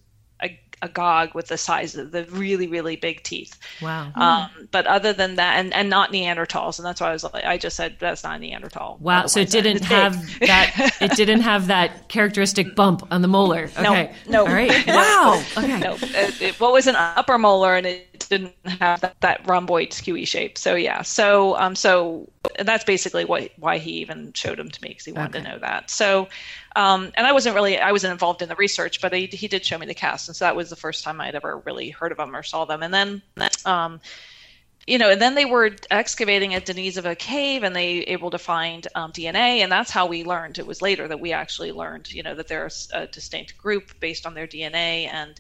agog 0.83 1.33
with 1.33 1.47
the 1.47 1.57
size 1.57 1.95
of 1.95 2.11
the 2.11 2.25
really 2.25 2.67
really 2.67 2.97
big 2.97 3.23
teeth. 3.23 3.59
Wow. 3.81 4.13
Um, 4.17 4.69
but 4.71 4.87
other 4.87 5.13
than 5.13 5.37
that, 5.37 5.59
and, 5.59 5.73
and 5.73 5.89
not 5.89 6.13
Neanderthals, 6.13 6.79
and 6.79 6.85
that's 6.85 7.01
why 7.01 7.11
I 7.11 7.13
was 7.13 7.25
like, 7.25 7.45
I 7.45 7.57
just 7.57 7.77
said 7.77 7.97
that's 8.01 8.25
not 8.25 8.41
Neanderthal. 8.41 8.99
Wow. 9.01 9.27
So 9.27 9.41
it 9.41 9.51
didn't 9.51 9.85
have 9.85 10.15
that. 10.41 10.97
It 11.01 11.13
didn't 11.17 11.43
have 11.43 11.69
that 11.69 12.09
characteristic 12.09 12.75
bump 12.75 13.07
on 13.11 13.23
the 13.23 13.29
molar. 13.29 13.71
Okay. 13.79 14.13
No. 14.27 14.45
no. 14.45 14.47
All 14.47 14.53
right. 14.53 14.73
Wow. 14.93 15.43
Okay. 15.57 15.79
No. 15.79 15.97
It, 16.01 16.43
it, 16.43 16.61
what 16.61 16.73
was 16.73 16.87
an 16.87 16.97
upper 16.97 17.39
molar, 17.39 17.77
and 17.77 17.87
it 17.87 18.22
didn't 18.39 18.55
have 18.80 19.01
that, 19.03 19.20
that 19.20 19.47
rhomboid 19.47 19.91
skewy 19.91 20.26
shape. 20.26 20.59
So 20.59 20.74
yeah. 20.74 21.03
So 21.03 21.57
um. 21.57 21.76
So 21.76 22.28
that's 22.59 22.85
basically 22.85 23.24
what 23.24 23.51
why 23.59 23.78
he 23.78 23.93
even 23.93 24.33
showed 24.33 24.59
them 24.59 24.70
to 24.70 24.83
me 24.83 24.91
because 24.91 25.05
he 25.05 25.12
wanted 25.12 25.37
okay. 25.37 25.45
to 25.45 25.51
know 25.51 25.59
that. 25.61 25.91
So 25.91 26.28
um, 26.76 27.12
and 27.14 27.26
I 27.26 27.33
wasn't 27.33 27.55
really, 27.55 27.78
I 27.78 27.93
wasn't 27.93 28.12
involved 28.12 28.43
in 28.43 28.49
the 28.49 28.57
research, 28.57 29.01
but 29.01 29.12
he, 29.12 29.26
he 29.26 29.49
did 29.49 29.64
show 29.64 29.78
me 29.78 29.87
the 29.87 29.95
cast. 29.95 30.28
And 30.28 30.37
so 30.37 30.45
that 30.45 30.57
was 30.57 30.70
the 30.70 30.76
first 30.76 31.05
time 31.05 31.20
I'd 31.20 31.35
ever 31.35 31.59
really 31.59 31.91
heard 31.91 32.12
of 32.12 32.18
them 32.18 32.35
or 32.35 32.43
saw 32.43 32.64
them. 32.64 32.83
And 32.83 32.95
then, 32.95 33.22
um, 33.66 34.01
you 34.87 34.99
know, 34.99 35.11
and 35.11 35.20
then 35.20 35.35
they 35.35 35.45
were 35.45 35.70
excavating 35.91 36.55
at 36.55 36.66
Denisova 36.66 37.16
cave 37.16 37.62
and 37.62 37.76
they 37.76 37.99
able 38.01 38.30
to 38.30 38.39
find 38.39 38.89
um, 38.95 39.12
DNA. 39.12 39.59
And 39.59 39.70
that's 39.70 39.91
how 39.91 40.07
we 40.07 40.24
learned. 40.24 40.59
It 40.59 40.66
was 40.66 40.83
later 40.83 41.07
that 41.09 41.20
we 41.20 41.33
actually 41.33 41.72
learned, 41.72 42.12
you 42.12 42.22
know, 42.22 42.35
that 42.35 42.49
there's 42.49 42.89
a 42.93 43.07
distinct 43.07 43.59
group 43.59 44.01
based 44.01 44.26
on 44.26 44.35
their 44.35 44.47
DNA. 44.47 45.09
And 45.12 45.39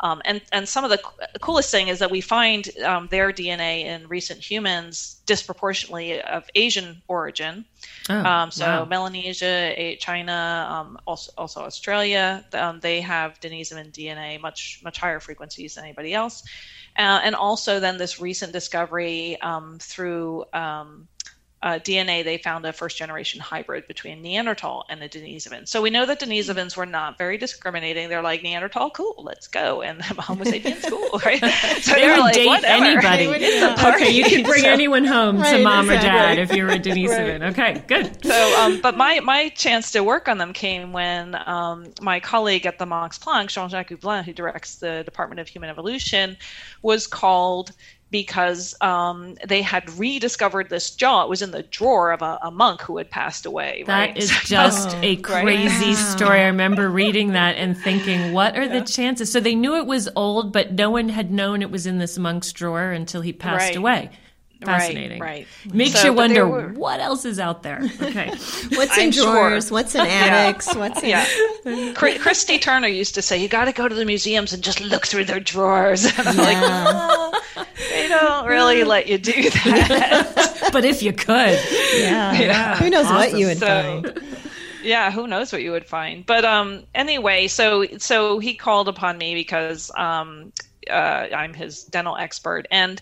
um, 0.00 0.20
and 0.24 0.40
and 0.52 0.68
some 0.68 0.84
of 0.84 0.90
the 0.90 1.00
coolest 1.40 1.70
thing 1.70 1.88
is 1.88 1.98
that 2.00 2.10
we 2.10 2.20
find 2.20 2.68
um, 2.84 3.08
their 3.08 3.32
DNA 3.32 3.84
in 3.84 4.08
recent 4.08 4.40
humans 4.40 5.20
disproportionately 5.26 6.20
of 6.20 6.44
Asian 6.54 7.00
origin. 7.08 7.64
Oh, 8.10 8.24
um, 8.24 8.50
so 8.50 8.66
wow. 8.66 8.84
Melanesia, 8.84 9.96
China, 9.98 10.66
um, 10.70 10.98
also, 11.06 11.32
also 11.38 11.60
Australia, 11.62 12.44
um, 12.52 12.80
they 12.80 13.00
have 13.00 13.40
Denisovan 13.40 13.92
DNA 13.92 14.40
much 14.40 14.80
much 14.82 14.98
higher 14.98 15.20
frequencies 15.20 15.74
than 15.74 15.84
anybody 15.84 16.12
else. 16.12 16.42
Uh, 16.96 17.20
and 17.24 17.34
also 17.34 17.80
then 17.80 17.98
this 17.98 18.20
recent 18.20 18.52
discovery 18.52 19.40
um, 19.40 19.78
through 19.80 20.44
uh, 21.64 21.78
DNA, 21.78 22.22
they 22.22 22.36
found 22.36 22.66
a 22.66 22.74
first 22.74 22.98
generation 22.98 23.40
hybrid 23.40 23.86
between 23.88 24.20
Neanderthal 24.20 24.84
and 24.90 25.00
the 25.00 25.08
Denisovan. 25.08 25.66
So 25.66 25.80
we 25.80 25.88
know 25.88 26.04
that 26.04 26.20
Denisovans 26.20 26.76
were 26.76 26.84
not 26.84 27.16
very 27.16 27.38
discriminating. 27.38 28.10
They're 28.10 28.20
like 28.20 28.42
Neanderthal, 28.42 28.90
cool, 28.90 29.14
let's 29.16 29.46
go, 29.46 29.80
and 29.80 29.98
the 29.98 30.20
Homo 30.20 30.44
sapiens, 30.44 30.84
cool, 30.86 31.18
right? 31.24 31.42
So 31.80 31.94
they 31.94 32.06
would 32.06 32.18
like, 32.18 32.34
date 32.34 32.46
Whatever. 32.48 32.84
anybody. 32.84 33.26
Would, 33.28 33.40
yeah. 33.40 33.94
Okay, 33.94 34.10
you 34.10 34.24
could 34.24 34.44
bring 34.44 34.62
so, 34.62 34.68
anyone 34.68 35.04
home 35.04 35.38
right, 35.38 35.56
to 35.56 35.62
mom 35.62 35.88
exactly. 35.88 36.08
or 36.08 36.12
dad 36.12 36.38
if 36.38 36.54
you 36.54 36.64
were 36.64 36.70
a 36.70 36.78
Denisovan. 36.78 37.40
right. 37.40 37.76
Okay, 37.76 37.82
good. 37.86 38.24
So, 38.24 38.60
um, 38.60 38.80
but 38.82 38.96
my 38.96 39.20
my 39.20 39.48
chance 39.50 39.90
to 39.92 40.04
work 40.04 40.28
on 40.28 40.36
them 40.38 40.52
came 40.52 40.92
when 40.92 41.34
um, 41.46 41.86
my 42.02 42.20
colleague 42.20 42.66
at 42.66 42.78
the 42.78 42.86
Max 42.86 43.18
Planck, 43.18 43.48
Jean-Jacques 43.48 43.88
Hublin, 43.88 44.24
who 44.24 44.32
directs 44.34 44.76
the 44.76 45.02
Department 45.04 45.40
of 45.40 45.48
Human 45.48 45.70
Evolution, 45.70 46.36
was 46.82 47.06
called 47.06 47.72
because 48.14 48.76
um, 48.80 49.34
they 49.44 49.60
had 49.60 49.90
rediscovered 49.98 50.70
this 50.70 50.92
jaw. 50.92 51.24
It 51.24 51.28
was 51.28 51.42
in 51.42 51.50
the 51.50 51.64
drawer 51.64 52.12
of 52.12 52.22
a, 52.22 52.38
a 52.42 52.50
monk 52.52 52.80
who 52.80 52.96
had 52.96 53.10
passed 53.10 53.44
away. 53.44 53.82
That 53.88 54.10
right? 54.10 54.16
is 54.16 54.30
just 54.44 54.94
a 55.02 55.16
crazy 55.16 55.86
right? 55.86 55.94
story. 55.96 56.38
I 56.38 56.44
remember 56.44 56.88
reading 56.88 57.32
that 57.32 57.56
and 57.56 57.76
thinking, 57.76 58.32
what 58.32 58.56
are 58.56 58.66
yeah. 58.66 58.78
the 58.78 58.84
chances? 58.86 59.32
So 59.32 59.40
they 59.40 59.56
knew 59.56 59.74
it 59.78 59.86
was 59.86 60.08
old, 60.14 60.52
but 60.52 60.74
no 60.74 60.90
one 60.90 61.08
had 61.08 61.32
known 61.32 61.60
it 61.60 61.72
was 61.72 61.88
in 61.88 61.98
this 61.98 62.16
monk's 62.16 62.52
drawer 62.52 62.92
until 62.92 63.20
he 63.20 63.32
passed 63.32 63.70
right. 63.70 63.76
away. 63.76 64.10
Fascinating. 64.62 65.20
Right. 65.20 65.46
right. 65.64 65.74
Makes 65.74 66.00
so, 66.00 66.08
you 66.08 66.12
wonder 66.12 66.46
were... 66.46 66.68
what 66.68 67.00
else 67.00 67.24
is 67.24 67.38
out 67.38 67.62
there. 67.62 67.82
Okay. 68.00 68.28
what's 68.74 68.96
in 68.96 69.10
drawers? 69.10 69.68
Sure. 69.68 69.74
What's 69.74 69.94
in 69.94 70.00
attics? 70.02 70.68
yeah. 70.68 70.78
What's 70.78 71.02
in... 71.02 71.08
yeah. 71.08 71.92
Christy 72.18 72.58
Turner 72.58 72.88
used 72.88 73.14
to 73.14 73.22
say, 73.22 73.40
"You 73.40 73.48
got 73.48 73.66
to 73.66 73.72
go 73.72 73.88
to 73.88 73.94
the 73.94 74.04
museums 74.04 74.52
and 74.52 74.62
just 74.62 74.80
look 74.80 75.06
through 75.06 75.24
their 75.24 75.40
drawers." 75.40 76.04
And 76.16 76.28
I'm 76.28 76.36
yeah. 76.36 76.44
like, 76.44 77.42
oh, 77.56 77.66
they 77.90 78.08
don't 78.08 78.46
really 78.46 78.84
let 78.84 79.08
you 79.08 79.18
do 79.18 79.50
that. 79.50 80.70
but 80.72 80.84
if 80.84 81.02
you 81.02 81.12
could, 81.12 81.58
yeah, 81.96 82.32
yeah. 82.32 82.76
Who 82.76 82.88
knows 82.88 83.06
awesome. 83.06 83.16
what 83.16 83.38
you 83.38 83.46
would 83.46 83.58
so, 83.58 84.02
find? 84.02 84.22
yeah 84.84 85.10
who 85.10 85.26
knows 85.26 85.52
what 85.52 85.62
you 85.62 85.72
would 85.72 85.86
find 85.86 86.26
but 86.26 86.44
um 86.44 86.84
anyway 86.94 87.48
so 87.48 87.86
so 87.98 88.38
he 88.38 88.54
called 88.54 88.88
upon 88.88 89.18
me 89.18 89.34
because 89.34 89.90
um 89.96 90.52
uh, 90.90 91.26
i'm 91.34 91.54
his 91.54 91.84
dental 91.84 92.16
expert 92.16 92.66
and 92.70 93.00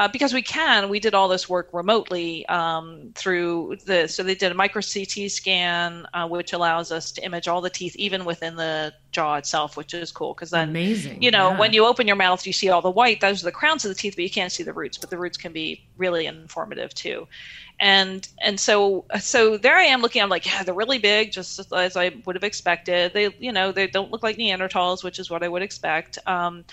uh, 0.00 0.08
because 0.08 0.32
we 0.32 0.40
can, 0.40 0.88
we 0.88 0.98
did 0.98 1.12
all 1.12 1.28
this 1.28 1.46
work 1.46 1.68
remotely 1.74 2.46
um, 2.46 3.12
through 3.14 3.76
the. 3.84 4.08
So 4.08 4.22
they 4.22 4.34
did 4.34 4.50
a 4.50 4.54
micro 4.54 4.80
CT 4.80 5.30
scan, 5.30 6.06
uh, 6.14 6.26
which 6.26 6.54
allows 6.54 6.90
us 6.90 7.12
to 7.12 7.22
image 7.22 7.48
all 7.48 7.60
the 7.60 7.68
teeth, 7.68 7.94
even 7.96 8.24
within 8.24 8.56
the 8.56 8.94
jaw 9.12 9.34
itself, 9.34 9.76
which 9.76 9.92
is 9.92 10.10
cool 10.10 10.32
because 10.32 10.48
then, 10.48 10.70
amazing. 10.70 11.22
You 11.22 11.30
know, 11.30 11.50
yeah. 11.50 11.58
when 11.58 11.74
you 11.74 11.84
open 11.84 12.06
your 12.06 12.16
mouth, 12.16 12.46
you 12.46 12.54
see 12.54 12.70
all 12.70 12.80
the 12.80 12.90
white. 12.90 13.20
Those 13.20 13.42
are 13.42 13.44
the 13.44 13.52
crowns 13.52 13.84
of 13.84 13.90
the 13.90 13.94
teeth, 13.94 14.14
but 14.16 14.24
you 14.24 14.30
can't 14.30 14.50
see 14.50 14.62
the 14.62 14.72
roots. 14.72 14.96
But 14.96 15.10
the 15.10 15.18
roots 15.18 15.36
can 15.36 15.52
be 15.52 15.84
really 15.98 16.24
informative 16.24 16.94
too. 16.94 17.28
And 17.78 18.26
and 18.40 18.58
so 18.58 19.04
so 19.20 19.58
there 19.58 19.76
I 19.76 19.84
am 19.84 20.00
looking. 20.00 20.22
I'm 20.22 20.30
like, 20.30 20.46
yeah, 20.46 20.62
they're 20.62 20.74
really 20.74 20.98
big, 20.98 21.30
just 21.30 21.60
as 21.74 21.96
I 21.98 22.12
would 22.24 22.36
have 22.36 22.44
expected. 22.44 23.12
They, 23.12 23.34
you 23.38 23.52
know, 23.52 23.70
they 23.70 23.86
don't 23.86 24.10
look 24.10 24.22
like 24.22 24.38
Neanderthals, 24.38 25.04
which 25.04 25.18
is 25.18 25.28
what 25.28 25.42
I 25.42 25.48
would 25.48 25.62
expect. 25.62 26.18
Um, 26.26 26.64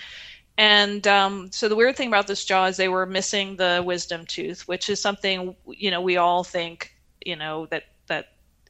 and 0.57 1.05
um, 1.07 1.51
so 1.51 1.69
the 1.69 1.75
weird 1.75 1.95
thing 1.95 2.07
about 2.07 2.27
this 2.27 2.43
jaw 2.43 2.65
is 2.65 2.77
they 2.77 2.89
were 2.89 3.05
missing 3.05 3.55
the 3.57 3.83
wisdom 3.85 4.25
tooth, 4.25 4.67
which 4.67 4.89
is 4.89 4.99
something 4.99 5.55
you 5.67 5.91
know 5.91 6.01
we 6.01 6.17
all 6.17 6.43
think 6.43 6.93
you 7.23 7.35
know 7.35 7.67
that 7.67 7.83
that 8.07 8.29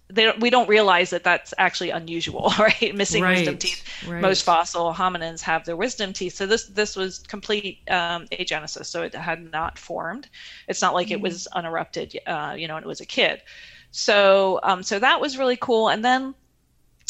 they 0.10 0.32
we 0.40 0.50
don't 0.50 0.68
realize 0.68 1.10
that 1.12 1.24
that's 1.24 1.54
actually 1.58 1.92
unusual, 1.92 2.52
right? 2.60 2.94
Missing 2.94 3.24
right. 3.24 3.38
wisdom 3.38 3.58
teeth. 3.58 3.84
Right. 4.08 4.22
Most 4.22 4.44
fossil 4.44 4.94
hominins 4.94 5.42
have 5.42 5.66
their 5.66 5.78
wisdom 5.78 6.14
teeth. 6.14 6.36
So 6.36 6.46
this 6.46 6.66
this 6.68 6.96
was 6.96 7.20
complete 7.20 7.80
um, 7.90 8.28
agenesis, 8.28 8.88
so 8.88 9.04
it 9.04 9.16
had 9.16 9.52
not 9.52 9.78
formed. 9.78 10.28
It's 10.68 10.82
not 10.82 10.94
like 10.94 11.08
mm-hmm. 11.08 11.16
it 11.16 11.22
was 11.22 11.48
unerupted, 11.54 12.20
uh, 12.28 12.56
you 12.58 12.68
know, 12.68 12.76
and 12.76 12.86
it 12.86 12.88
was 12.88 13.02
a 13.02 13.06
kid. 13.06 13.42
So 13.92 14.60
um, 14.64 14.84
so 14.84 15.00
that 15.00 15.22
was 15.22 15.38
really 15.38 15.58
cool. 15.58 15.90
And 15.90 16.04
then 16.04 16.36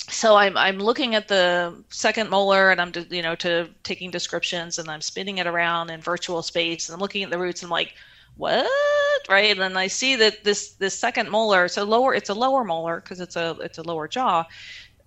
so 0.09 0.35
I'm 0.35 0.55
I'm 0.57 0.79
looking 0.79 1.15
at 1.15 1.27
the 1.27 1.83
second 1.89 2.29
molar 2.29 2.71
and 2.71 2.79
I'm 2.79 2.91
you 3.09 3.21
know 3.21 3.35
to 3.35 3.69
taking 3.83 4.09
descriptions 4.09 4.79
and 4.79 4.89
I'm 4.89 5.01
spinning 5.01 5.37
it 5.37 5.47
around 5.47 5.89
in 5.89 6.01
virtual 6.01 6.41
space 6.41 6.87
and 6.87 6.93
I'm 6.93 7.01
looking 7.01 7.23
at 7.23 7.29
the 7.29 7.37
roots 7.37 7.61
and 7.61 7.67
I'm 7.67 7.71
like 7.71 7.93
what? 8.37 8.69
Right? 9.27 9.51
And 9.51 9.59
then 9.59 9.75
I 9.75 9.87
see 9.87 10.15
that 10.15 10.43
this 10.43 10.73
this 10.73 10.97
second 10.97 11.29
molar 11.29 11.67
so 11.67 11.83
lower 11.83 12.13
it's 12.13 12.29
a 12.29 12.33
lower 12.33 12.63
molar 12.63 13.01
because 13.01 13.19
it's 13.19 13.35
a 13.35 13.57
it's 13.61 13.77
a 13.77 13.83
lower 13.83 14.07
jaw. 14.07 14.45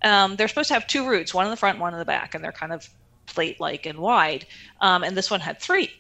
Um, 0.03 0.37
they're 0.37 0.49
supposed 0.49 0.69
to 0.69 0.75
have 0.75 0.87
two 0.87 1.07
roots 1.09 1.33
one 1.33 1.47
in 1.47 1.51
the 1.51 1.57
front 1.57 1.79
one 1.79 1.93
in 1.93 1.99
the 1.99 2.05
back 2.05 2.35
and 2.35 2.45
they're 2.45 2.53
kind 2.53 2.73
of 2.73 2.89
plate 3.27 3.61
like 3.61 3.87
and 3.87 3.99
wide. 3.99 4.47
Um, 4.81 5.03
and 5.03 5.17
this 5.17 5.31
one 5.31 5.41
had 5.41 5.61
three. 5.61 5.91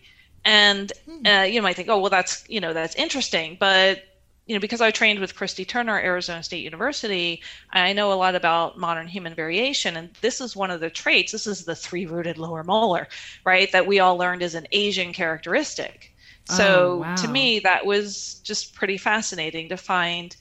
And 0.44 0.92
hmm. 1.08 1.26
uh, 1.26 1.42
you 1.42 1.62
might 1.62 1.76
think 1.76 1.88
oh 1.88 1.98
well 1.98 2.10
that's 2.10 2.44
you 2.48 2.60
know 2.60 2.74
that's 2.74 2.94
interesting 2.96 3.56
but 3.58 4.02
you 4.50 4.56
know, 4.56 4.60
because 4.60 4.80
I 4.80 4.90
trained 4.90 5.20
with 5.20 5.36
Christy 5.36 5.64
Turner, 5.64 5.96
Arizona 5.96 6.42
State 6.42 6.64
University, 6.64 7.40
I 7.70 7.92
know 7.92 8.12
a 8.12 8.14
lot 8.14 8.34
about 8.34 8.76
modern 8.76 9.06
human 9.06 9.32
variation. 9.32 9.96
And 9.96 10.12
this 10.22 10.40
is 10.40 10.56
one 10.56 10.72
of 10.72 10.80
the 10.80 10.90
traits. 10.90 11.30
This 11.30 11.46
is 11.46 11.64
the 11.64 11.76
three 11.76 12.04
rooted 12.04 12.36
lower 12.36 12.64
molar, 12.64 13.06
right? 13.44 13.70
That 13.70 13.86
we 13.86 14.00
all 14.00 14.16
learned 14.16 14.42
as 14.42 14.56
an 14.56 14.66
Asian 14.72 15.12
characteristic. 15.12 16.12
So 16.46 16.66
oh, 16.66 16.96
wow. 16.96 17.14
to 17.14 17.28
me, 17.28 17.60
that 17.60 17.86
was 17.86 18.40
just 18.42 18.74
pretty 18.74 18.98
fascinating 18.98 19.68
to 19.68 19.76
find 19.76 20.34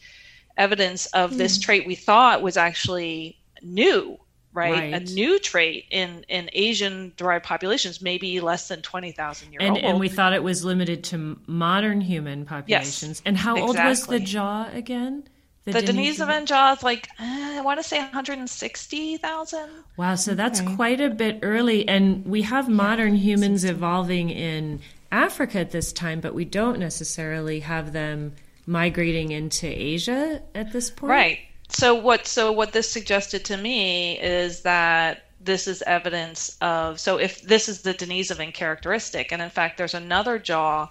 evidence 0.58 1.06
of 1.08 1.38
this 1.38 1.60
mm. 1.60 1.62
trait 1.62 1.86
we 1.86 1.94
thought 1.94 2.42
was 2.42 2.58
actually 2.58 3.38
new 3.62 4.18
right? 4.54 4.92
right? 4.92 4.94
A 4.94 5.14
new 5.14 5.40
trait 5.40 5.86
in 5.92 6.26
in 6.28 6.50
Asian 6.54 7.14
derived 7.18 7.46
populations, 7.46 8.02
maybe 8.02 8.40
less 8.40 8.68
than 8.68 8.82
twenty 8.82 9.12
thousand 9.12 9.52
years 9.54 9.62
and, 9.62 9.78
old. 9.78 9.86
And 9.86 10.00
we 10.00 10.10
thought 10.10 10.34
it 10.34 10.44
was 10.44 10.66
limited 10.66 11.04
to 11.06 11.40
modern 11.48 12.02
human 12.02 12.46
populations. 12.46 13.20
Yes, 13.20 13.22
and 13.26 13.38
how 13.38 13.56
exactly. 13.56 13.80
old 13.80 13.90
was 13.90 14.08
the 14.08 14.20
jaw 14.20 14.70
again? 14.74 15.28
The, 15.66 15.74
the 15.74 15.82
Denisovan 15.82 16.46
jaw 16.46 16.74
is 16.74 16.84
like 16.84 17.10
uh, 17.20 17.24
I 17.58 17.62
want 17.62 17.80
to 17.80 17.84
say 17.84 18.00
160,000. 18.00 19.70
Wow, 19.98 20.16
so 20.16 20.34
that's 20.34 20.62
okay. 20.62 20.76
quite 20.76 21.02
a 21.02 21.10
bit 21.10 21.40
early, 21.44 21.88
and 21.88 22.26
we 22.26 22.42
have 22.44 22.70
modern 22.70 23.16
yeah, 23.16 23.22
humans 23.22 23.66
evolving 23.66 24.30
in 24.30 24.82
Africa 25.12 25.60
at 25.60 25.72
this 25.72 25.92
time, 25.94 26.22
but 26.22 26.34
we 26.34 26.46
don't 26.46 26.80
necessarily 26.80 27.60
have 27.60 27.94
them 27.94 28.34
migrating 28.66 29.32
into 29.32 29.68
Asia 29.68 30.42
at 30.56 30.72
this 30.72 30.90
point. 30.90 31.10
Right 31.10 31.40
so 31.70 31.94
what 31.94 32.28
so 32.28 32.52
what 32.52 32.74
this 32.74 32.92
suggested 32.92 33.46
to 33.46 33.58
me 33.58 34.20
is 34.20 34.62
that 34.62 35.26
this 35.40 35.68
is 35.68 35.82
evidence 35.84 36.58
of 36.62 37.00
so 37.00 37.18
if 37.18 37.42
this 37.44 37.70
is 37.70 37.82
the 37.82 37.94
Denisovan 37.94 38.54
characteristic, 38.54 39.32
and 39.32 39.42
in 39.42 39.50
fact 39.50 39.78
there's 39.78 39.94
another 39.94 40.40
jaw 40.40 40.90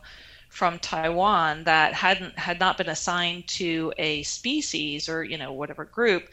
from 0.48 0.78
Taiwan 0.78 1.64
that 1.64 1.92
hadn't 1.92 2.38
had 2.38 2.58
not 2.58 2.78
been 2.78 2.88
assigned 2.88 3.46
to 3.48 3.92
a 3.98 4.22
species 4.22 5.08
or 5.08 5.22
you 5.22 5.36
know 5.36 5.52
whatever 5.52 5.84
group 5.84 6.28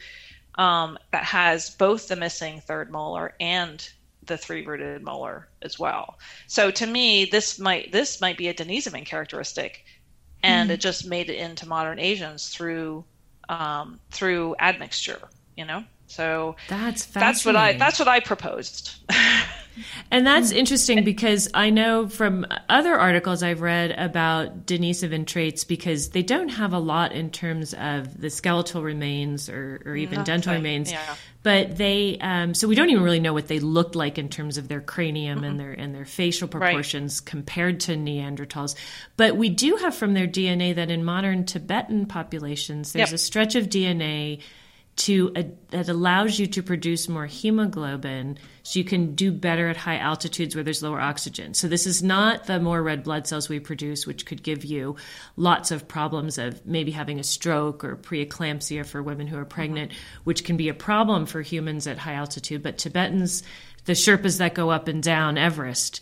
um, 0.56 0.96
that 1.12 1.24
has 1.24 1.70
both 1.70 2.08
the 2.08 2.16
missing 2.16 2.60
third 2.60 2.90
molar 2.90 3.34
and 3.40 3.90
the 4.24 4.38
three 4.38 4.66
rooted 4.66 5.02
molar 5.02 5.48
as 5.62 5.78
well. 5.78 6.18
So 6.46 6.70
to 6.70 6.86
me, 6.86 7.26
this 7.26 7.58
might 7.58 7.92
this 7.92 8.20
might 8.20 8.38
be 8.38 8.48
a 8.48 8.54
Denisovan 8.54 9.04
characteristic, 9.04 9.84
and 10.42 10.70
mm. 10.70 10.74
it 10.74 10.80
just 10.80 11.06
made 11.06 11.30
it 11.30 11.36
into 11.36 11.68
modern 11.68 11.98
Asians 11.98 12.48
through 12.48 13.04
um, 13.48 14.00
through 14.10 14.56
admixture. 14.58 15.20
You 15.56 15.64
know, 15.64 15.84
so 16.06 16.56
that's 16.68 17.06
that's 17.06 17.44
what 17.44 17.56
I 17.56 17.74
that's 17.74 17.98
what 17.98 18.08
I 18.08 18.20
proposed. 18.20 18.96
And 20.10 20.26
that's 20.26 20.52
interesting 20.52 21.04
because 21.04 21.48
I 21.54 21.70
know 21.70 22.08
from 22.08 22.46
other 22.68 22.94
articles 22.94 23.42
I've 23.42 23.60
read 23.60 23.92
about 23.92 24.66
Denisovan 24.66 25.26
traits 25.26 25.64
because 25.64 26.10
they 26.10 26.22
don't 26.22 26.48
have 26.48 26.72
a 26.72 26.78
lot 26.78 27.12
in 27.12 27.30
terms 27.30 27.74
of 27.74 28.20
the 28.20 28.30
skeletal 28.30 28.82
remains 28.82 29.48
or, 29.48 29.82
or 29.84 29.96
even 29.96 30.18
Nothing. 30.18 30.24
dental 30.24 30.54
remains. 30.54 30.92
Yeah. 30.92 31.14
But 31.42 31.76
they, 31.76 32.18
um, 32.20 32.54
so 32.54 32.66
we 32.66 32.74
don't 32.74 32.90
even 32.90 33.04
really 33.04 33.20
know 33.20 33.32
what 33.32 33.46
they 33.46 33.60
looked 33.60 33.94
like 33.94 34.18
in 34.18 34.28
terms 34.28 34.58
of 34.58 34.66
their 34.66 34.80
cranium 34.80 35.38
mm-hmm. 35.38 35.44
and 35.44 35.60
their 35.60 35.72
and 35.72 35.94
their 35.94 36.04
facial 36.04 36.48
proportions 36.48 37.20
right. 37.20 37.30
compared 37.30 37.80
to 37.80 37.92
Neanderthals. 37.92 38.74
But 39.16 39.36
we 39.36 39.48
do 39.48 39.76
have 39.76 39.94
from 39.94 40.14
their 40.14 40.26
DNA 40.26 40.74
that 40.74 40.90
in 40.90 41.04
modern 41.04 41.44
Tibetan 41.44 42.06
populations, 42.06 42.92
there's 42.92 43.10
yep. 43.10 43.14
a 43.14 43.18
stretch 43.18 43.54
of 43.54 43.66
DNA 43.68 44.40
to 44.96 45.30
uh, 45.36 45.42
that 45.70 45.88
allows 45.88 46.38
you 46.38 46.46
to 46.46 46.62
produce 46.62 47.08
more 47.08 47.26
hemoglobin 47.26 48.38
so 48.62 48.78
you 48.78 48.84
can 48.84 49.14
do 49.14 49.30
better 49.30 49.68
at 49.68 49.76
high 49.76 49.98
altitudes 49.98 50.54
where 50.54 50.64
there's 50.64 50.82
lower 50.82 51.00
oxygen. 51.00 51.52
So 51.52 51.68
this 51.68 51.86
is 51.86 52.02
not 52.02 52.46
the 52.46 52.58
more 52.58 52.82
red 52.82 53.04
blood 53.04 53.26
cells 53.26 53.48
we 53.48 53.60
produce 53.60 54.06
which 54.06 54.24
could 54.24 54.42
give 54.42 54.64
you 54.64 54.96
lots 55.36 55.70
of 55.70 55.86
problems 55.86 56.38
of 56.38 56.64
maybe 56.66 56.92
having 56.92 57.20
a 57.20 57.24
stroke 57.24 57.84
or 57.84 57.96
preeclampsia 57.96 58.86
for 58.86 59.02
women 59.02 59.26
who 59.26 59.36
are 59.36 59.44
pregnant, 59.44 59.92
mm-hmm. 59.92 60.20
which 60.24 60.44
can 60.44 60.56
be 60.56 60.70
a 60.70 60.74
problem 60.74 61.26
for 61.26 61.42
humans 61.42 61.86
at 61.86 61.98
high 61.98 62.14
altitude, 62.14 62.62
but 62.62 62.78
Tibetans 62.78 63.42
the 63.86 63.92
Sherpas 63.92 64.38
that 64.38 64.54
go 64.54 64.70
up 64.70 64.88
and 64.88 65.02
down 65.02 65.38
Everest 65.38 66.00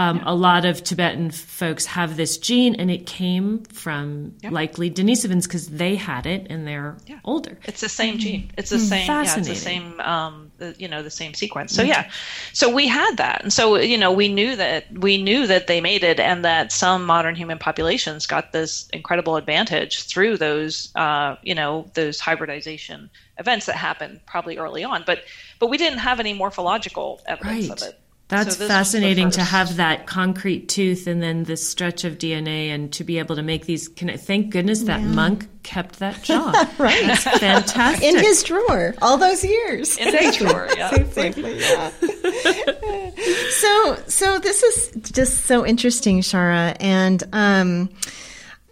um, 0.00 0.16
yeah. 0.16 0.22
A 0.26 0.34
lot 0.34 0.64
of 0.64 0.82
Tibetan 0.82 1.30
folks 1.30 1.84
have 1.84 2.16
this 2.16 2.38
gene, 2.38 2.74
and 2.76 2.90
it 2.90 3.04
came 3.04 3.64
from 3.64 4.34
yeah. 4.40 4.48
likely 4.48 4.90
Denisovans 4.90 5.44
because 5.44 5.68
they 5.68 5.94
had 5.94 6.24
it 6.24 6.46
and 6.48 6.66
they're 6.66 6.96
yeah. 7.06 7.18
older. 7.22 7.58
It's 7.64 7.82
the 7.82 7.88
same 7.90 8.16
gene. 8.16 8.50
It's 8.56 8.70
the 8.70 8.78
same. 8.78 9.06
Yeah, 9.06 9.22
it's 9.22 9.46
the 9.46 9.54
same. 9.54 10.00
Um, 10.00 10.52
you 10.78 10.88
know, 10.88 11.02
the 11.02 11.10
same 11.10 11.34
sequence. 11.34 11.74
So 11.74 11.82
yeah, 11.82 12.10
so 12.54 12.72
we 12.72 12.88
had 12.88 13.18
that, 13.18 13.42
and 13.42 13.52
so 13.52 13.76
you 13.76 13.98
know, 13.98 14.10
we 14.10 14.28
knew 14.28 14.56
that 14.56 14.90
we 14.98 15.22
knew 15.22 15.46
that 15.46 15.66
they 15.66 15.82
made 15.82 16.02
it, 16.02 16.18
and 16.18 16.46
that 16.46 16.72
some 16.72 17.04
modern 17.04 17.34
human 17.34 17.58
populations 17.58 18.26
got 18.26 18.52
this 18.52 18.88
incredible 18.94 19.36
advantage 19.36 20.04
through 20.04 20.38
those, 20.38 20.90
uh, 20.96 21.36
you 21.42 21.54
know, 21.54 21.90
those 21.92 22.20
hybridization 22.20 23.10
events 23.36 23.66
that 23.66 23.76
happened 23.76 24.20
probably 24.26 24.56
early 24.56 24.82
on. 24.82 25.02
But 25.06 25.24
but 25.58 25.68
we 25.68 25.76
didn't 25.76 25.98
have 25.98 26.20
any 26.20 26.32
morphological 26.32 27.20
evidence 27.26 27.68
right. 27.68 27.82
of 27.82 27.88
it. 27.88 27.99
That's 28.30 28.56
so 28.56 28.68
fascinating 28.68 29.32
to 29.32 29.42
have 29.42 29.76
that 29.76 30.06
concrete 30.06 30.68
tooth 30.68 31.08
and 31.08 31.20
then 31.20 31.42
this 31.44 31.66
stretch 31.66 32.04
of 32.04 32.16
DNA 32.16 32.68
and 32.68 32.92
to 32.92 33.02
be 33.02 33.18
able 33.18 33.34
to 33.36 33.42
make 33.42 33.66
these. 33.66 33.88
Can, 33.88 34.16
thank 34.16 34.50
goodness 34.50 34.82
that 34.84 35.00
yeah. 35.00 35.06
monk 35.06 35.48
kept 35.64 35.98
that 35.98 36.22
jaw. 36.22 36.52
right. 36.78 37.06
That's 37.06 37.24
fantastic. 37.24 38.04
In 38.04 38.18
his 38.18 38.44
drawer 38.44 38.94
all 39.02 39.18
those 39.18 39.44
years. 39.44 39.96
In 39.98 40.16
his 40.16 40.36
drawer, 40.36 40.68
yeah. 40.76 40.90
Safely, 41.10 41.58
yeah. 41.58 41.90
so, 43.50 43.96
so 44.06 44.38
this 44.38 44.62
is 44.62 45.10
just 45.10 45.46
so 45.46 45.66
interesting, 45.66 46.20
Shara. 46.20 46.76
And, 46.78 47.22
um, 47.32 47.90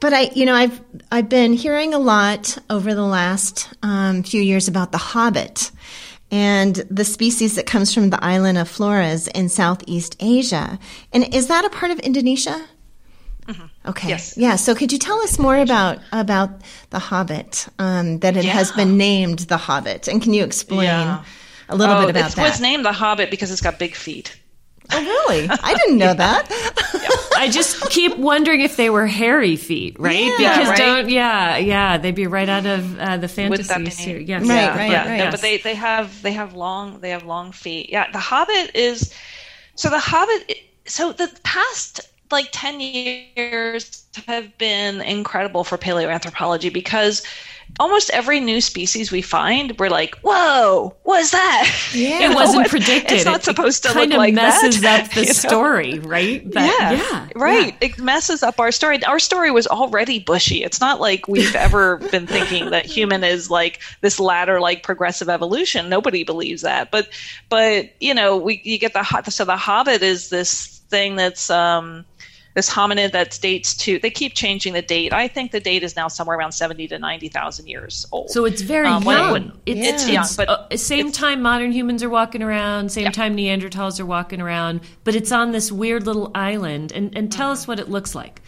but 0.01 0.13
I, 0.13 0.31
you 0.35 0.47
know, 0.47 0.55
I've, 0.55 0.81
I've 1.11 1.29
been 1.29 1.53
hearing 1.53 1.95
a 1.95 1.99
lot 1.99 2.57
over 2.71 2.95
the 2.95 3.05
last 3.05 3.69
um, 3.83 4.23
few 4.23 4.41
years 4.41 4.69
about 4.69 4.93
the 4.93 4.99
Hobbit 4.99 5.73
and 6.31 6.77
the 6.91 7.05
species 7.05 7.55
that 7.57 7.67
comes 7.67 7.93
from 7.93 8.11
the 8.11 8.23
island 8.23 8.59
of 8.59 8.69
Flores 8.69 9.29
in 9.29 9.49
Southeast 9.49 10.17
Asia. 10.21 10.79
And 11.13 11.35
is 11.35 11.47
that 11.49 11.65
a 11.65 11.71
part 11.71 11.91
of 11.91 11.99
Indonesia? 12.01 12.67
Mm-hmm. 13.47 13.89
Okay. 13.89 14.09
Yes. 14.09 14.37
Yeah. 14.37 14.57
So 14.57 14.75
could 14.75 14.93
you 14.93 14.99
tell 14.99 15.19
us 15.21 15.39
more 15.39 15.57
about 15.57 15.99
about 16.13 16.51
the 16.91 16.99
Hobbit? 16.99 17.69
Um, 17.79 18.19
that 18.19 18.37
it 18.37 18.45
yeah. 18.45 18.53
has 18.53 18.73
been 18.73 18.99
named 18.99 19.41
the 19.41 19.57
Hobbit, 19.57 20.07
and 20.07 20.21
can 20.21 20.35
you 20.35 20.45
explain 20.45 20.83
yeah. 20.83 21.25
a 21.71 21.77
little 21.77 21.95
oh, 21.95 22.01
bit 22.03 22.11
about 22.11 22.33
that? 22.33 22.47
It 22.47 22.51
was 22.51 22.61
named 22.61 22.85
the 22.85 22.93
Hobbit 22.93 23.31
because 23.31 23.51
it's 23.51 23.63
got 23.63 23.79
big 23.79 23.95
feet. 23.95 24.39
Oh, 24.91 25.01
really? 25.01 25.49
I 25.49 25.75
didn't 25.75 25.99
know 25.99 26.07
yeah. 26.07 26.15
that. 26.15 27.31
I 27.37 27.49
just 27.49 27.91
keep 27.91 28.17
wondering 28.17 28.61
if 28.63 28.77
they 28.77 28.91
were 28.91 29.07
hairy 29.07 29.57
feet, 29.57 29.99
right? 29.99 30.33
Yeah, 30.39 30.59
because 30.59 30.69
right? 30.71 30.79
don't, 30.79 31.09
yeah, 31.09 31.57
yeah, 31.57 31.99
they'd 31.99 32.15
be 32.15 32.27
right 32.27 32.49
out 32.49 32.67
of 32.67 32.99
uh, 32.99 33.17
the 33.19 33.29
fantasy 33.29 33.91
series. 33.91 34.29
Yes. 34.29 34.43
Right, 34.43 34.49
yeah, 34.49 34.77
right, 34.77 34.91
yeah. 34.91 35.09
right. 35.09 35.19
No, 35.19 35.31
but 35.31 35.41
they, 35.41 35.59
they 35.59 35.75
have 35.75 36.23
they 36.23 36.33
have 36.33 36.55
long 36.55 37.01
they 37.01 37.11
have 37.11 37.25
long 37.25 37.53
feet. 37.53 37.91
Yeah, 37.91 38.11
the 38.11 38.19
Hobbit 38.19 38.75
is 38.75 39.15
so 39.75 39.91
the 39.91 39.99
Hobbit. 39.99 40.59
So 40.87 41.13
the 41.13 41.31
past 41.43 42.01
like 42.31 42.49
ten 42.53 42.81
years 42.81 44.05
have 44.27 44.57
been 44.59 45.01
incredible 45.03 45.65
for 45.65 45.79
paleoanthropology 45.79 46.73
because 46.73 47.23
almost 47.79 48.11
every 48.11 48.41
new 48.41 48.61
species 48.61 49.13
we 49.13 49.23
find, 49.23 49.79
we're 49.79 49.89
like, 49.89 50.17
"Whoa, 50.17 50.95
what's 51.05 51.31
that?" 51.31 51.91
Yeah, 51.93 52.19
it 52.31 52.35
wasn't 52.35 52.69
predicted. 52.69 53.19
It's 53.19 53.25
not 53.25 53.45
supposed 53.45 53.85
it 53.85 53.93
to 53.93 53.99
look 53.99 54.11
like 54.11 54.35
messes 54.35 54.81
that. 54.81 55.07
up 55.07 55.13
the 55.15 55.27
story, 55.27 55.99
right? 56.01 56.51
That, 56.53 56.77
yeah, 56.81 56.93
yeah, 56.93 57.29
right. 57.35 57.77
Yeah. 57.81 57.89
It 57.89 57.99
messes 57.99 58.43
up 58.43 58.59
our 58.61 58.73
story. 58.73 59.03
Our 59.05 59.19
story 59.19 59.51
was 59.51 59.67
already 59.67 60.19
bushy. 60.19 60.63
It's 60.65 60.81
not 60.81 61.01
like 61.01 61.29
we've 61.29 61.55
ever 61.69 61.99
been 61.99 62.27
thinking 62.27 62.71
that 62.71 62.87
human 62.87 63.25
is 63.25 63.51
like 63.51 63.81
this 64.01 64.19
ladder-like 64.19 64.83
progressive 64.83 65.29
evolution. 65.29 65.89
Nobody 65.89 66.25
believes 66.25 66.63
that, 66.63 66.91
but 66.91 67.09
but 67.49 67.91
you 68.01 68.15
know, 68.15 68.37
we 68.37 68.61
you 68.65 68.79
get 68.79 68.93
the 68.93 69.05
so 69.31 69.45
the 69.45 69.57
Hobbit 69.57 70.03
is 70.03 70.31
this 70.31 70.79
thing 70.89 71.17
that's 71.17 71.51
um 71.51 72.05
this 72.59 72.69
hominid 72.69 73.13
that 73.13 73.39
dates 73.41 73.73
to 73.73 74.01
they 74.01 74.11
keep 74.11 74.35
changing 74.35 74.73
the 74.73 74.83
date 74.83 75.13
i 75.13 75.29
think 75.29 75.53
the 75.53 75.61
date 75.61 75.85
is 75.85 75.95
now 75.95 76.09
somewhere 76.09 76.37
around 76.37 76.51
70 76.51 76.89
to 76.89 76.99
90000 76.99 77.69
years 77.69 78.05
old 78.11 78.31
so 78.31 78.45
it's 78.47 78.63
very 78.63 78.89
um, 78.89 79.05
young 79.05 79.53
it's, 79.65 79.79
yeah. 79.79 79.95
it's, 79.95 80.09
young 80.09 80.27
but 80.37 80.49
uh, 80.49 80.77
same 80.77 81.13
time 81.13 81.41
modern 81.41 81.71
humans 81.71 82.03
are 82.03 82.11
walking 82.11 82.43
around 82.43 82.91
same 82.91 83.05
yeah. 83.05 83.11
time 83.13 83.37
neanderthals 83.37 84.01
are 84.01 84.07
walking 84.07 84.41
around 84.41 84.81
but 85.05 85.15
it's 85.15 85.31
on 85.31 85.53
this 85.53 85.71
weird 85.71 86.05
little 86.05 86.33
island 86.35 86.91
and, 86.91 87.17
and 87.17 87.31
tell 87.31 87.47
mm-hmm. 87.47 87.53
us 87.53 87.69
what 87.69 87.79
it 87.79 87.89
looks 87.89 88.17
like 88.17 88.43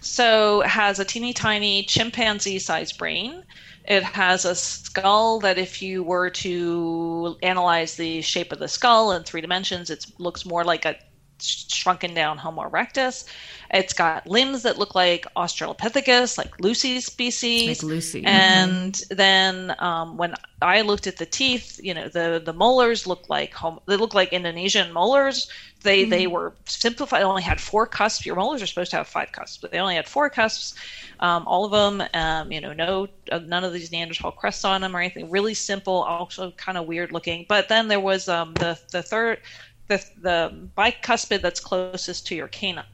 so 0.00 0.60
it 0.60 0.68
has 0.68 0.98
a 0.98 1.04
teeny 1.06 1.32
tiny 1.32 1.84
chimpanzee 1.84 2.58
sized 2.58 2.98
brain 2.98 3.42
it 3.86 4.02
has 4.02 4.44
a 4.44 4.54
skull 4.54 5.40
that, 5.40 5.56
if 5.56 5.80
you 5.80 6.02
were 6.02 6.28
to 6.28 7.38
analyze 7.42 7.96
the 7.96 8.20
shape 8.20 8.52
of 8.52 8.58
the 8.58 8.68
skull 8.68 9.12
in 9.12 9.22
three 9.22 9.40
dimensions, 9.40 9.88
it 9.88 10.04
looks 10.18 10.44
more 10.44 10.62
like 10.62 10.84
a 10.84 10.94
shrunken 11.40 12.14
down 12.14 12.38
Homo 12.38 12.62
erectus. 12.68 13.24
It's 13.70 13.92
got 13.92 14.26
limbs 14.26 14.62
that 14.62 14.78
look 14.78 14.94
like 14.94 15.26
Australopithecus, 15.36 16.38
like 16.38 16.58
Lucy's 16.60 17.04
species. 17.04 17.82
Like 17.82 17.90
Lucy. 17.90 18.24
And 18.24 18.94
mm-hmm. 18.94 19.14
then 19.14 19.74
um, 19.78 20.16
when 20.16 20.34
I 20.62 20.80
looked 20.80 21.06
at 21.06 21.18
the 21.18 21.26
teeth, 21.26 21.78
you 21.82 21.92
know, 21.92 22.08
the 22.08 22.40
the 22.44 22.52
molars 22.52 23.06
look 23.06 23.28
like 23.28 23.54
they 23.86 23.96
look 23.96 24.14
like 24.14 24.32
Indonesian 24.32 24.92
molars. 24.92 25.50
They 25.82 26.02
mm-hmm. 26.02 26.10
they 26.10 26.26
were 26.26 26.54
simplified. 26.64 27.20
They 27.20 27.24
only 27.24 27.42
had 27.42 27.60
four 27.60 27.86
cusps. 27.86 28.24
Your 28.24 28.36
molars 28.36 28.62
are 28.62 28.66
supposed 28.66 28.90
to 28.92 28.96
have 28.96 29.06
five 29.06 29.32
cusps, 29.32 29.58
but 29.58 29.70
they 29.70 29.78
only 29.78 29.96
had 29.96 30.08
four 30.08 30.30
cusps. 30.30 30.74
Um, 31.20 31.46
all 31.46 31.64
of 31.64 31.70
them, 31.70 32.08
um, 32.14 32.50
you 32.50 32.60
know, 32.60 32.72
no 32.72 33.08
uh, 33.30 33.38
none 33.38 33.64
of 33.64 33.72
these 33.72 33.92
Neanderthal 33.92 34.32
crests 34.32 34.64
on 34.64 34.80
them 34.80 34.96
or 34.96 35.00
anything. 35.00 35.30
Really 35.30 35.54
simple, 35.54 36.02
also 36.02 36.52
kind 36.52 36.78
of 36.78 36.86
weird 36.86 37.12
looking. 37.12 37.44
But 37.48 37.68
then 37.68 37.88
there 37.88 38.00
was 38.00 38.28
um, 38.28 38.54
the 38.54 38.78
the 38.90 39.02
third 39.02 39.40
the 39.88 40.04
the 40.20 40.68
bicuspid 40.76 41.40
that's 41.40 41.60
closest 41.60 42.26
to 42.28 42.34
your 42.34 42.48
canine 42.48 42.84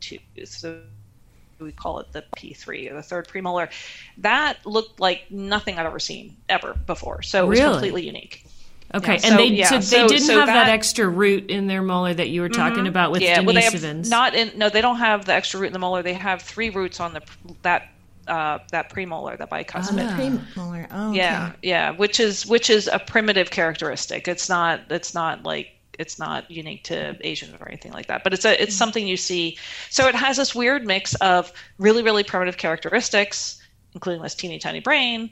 tooth. 0.00 0.20
So 0.44 0.80
we 1.58 1.72
call 1.72 1.98
it 2.00 2.12
the 2.12 2.24
P3 2.36 2.90
or 2.90 2.94
the 2.94 3.02
third 3.02 3.28
premolar. 3.28 3.70
That 4.18 4.64
looked 4.64 5.00
like 5.00 5.30
nothing 5.30 5.78
I've 5.78 5.86
ever 5.86 5.98
seen 5.98 6.36
ever 6.48 6.74
before. 6.74 7.22
So 7.22 7.44
it 7.44 7.48
was 7.48 7.58
really? 7.58 7.72
completely 7.72 8.06
unique. 8.06 8.46
Okay, 8.94 9.14
yeah, 9.14 9.14
and 9.14 9.22
so, 9.22 9.36
they 9.36 9.46
yeah, 9.46 9.68
so 9.68 9.74
they 9.74 9.82
so, 9.82 10.08
didn't 10.08 10.22
so 10.22 10.38
have 10.38 10.46
that, 10.46 10.66
that, 10.66 10.68
extra 10.68 11.08
root 11.08 11.50
in 11.50 11.66
their 11.66 11.82
molar 11.82 12.14
that 12.14 12.28
you 12.28 12.40
were 12.40 12.48
talking 12.48 12.78
mm-hmm, 12.78 12.86
about 12.86 13.10
with 13.10 13.20
yeah, 13.20 13.40
Denisovans. 13.40 13.44
Well, 13.46 13.54
they 13.54 13.62
have 13.62 14.08
not 14.08 14.34
in 14.34 14.52
no, 14.56 14.68
they 14.68 14.80
don't 14.80 14.98
have 14.98 15.24
the 15.24 15.34
extra 15.34 15.58
root 15.58 15.66
in 15.66 15.72
the 15.72 15.80
molar. 15.80 16.02
They 16.02 16.14
have 16.14 16.40
three 16.40 16.70
roots 16.70 17.00
on 17.00 17.12
the 17.12 17.22
that 17.62 17.88
uh, 18.28 18.60
that 18.70 18.92
premolar, 18.92 19.36
that 19.38 19.50
bicuspid. 19.50 19.98
Oh, 19.98 20.60
premolar. 20.60 20.86
Oh, 20.92 21.10
okay. 21.10 21.18
yeah, 21.18 21.52
yeah, 21.62 21.90
which 21.90 22.20
is 22.20 22.46
which 22.46 22.70
is 22.70 22.88
a 22.92 23.00
primitive 23.00 23.50
characteristic. 23.50 24.28
It's 24.28 24.48
not 24.48 24.80
it's 24.88 25.14
not 25.14 25.42
like 25.42 25.75
it's 25.98 26.18
not 26.18 26.50
unique 26.50 26.84
to 26.84 27.16
Asians 27.20 27.54
or 27.60 27.68
anything 27.68 27.92
like 27.92 28.06
that. 28.06 28.24
But 28.24 28.34
it's 28.34 28.44
a 28.44 28.50
it's 28.60 28.72
mm-hmm. 28.72 28.78
something 28.78 29.06
you 29.06 29.16
see. 29.16 29.58
So 29.90 30.08
it 30.08 30.14
has 30.14 30.36
this 30.36 30.54
weird 30.54 30.86
mix 30.86 31.14
of 31.16 31.52
really 31.78 32.02
really 32.02 32.24
primitive 32.24 32.56
characteristics, 32.56 33.60
including 33.94 34.22
this 34.22 34.34
teeny 34.34 34.58
tiny 34.58 34.80
brain, 34.80 35.30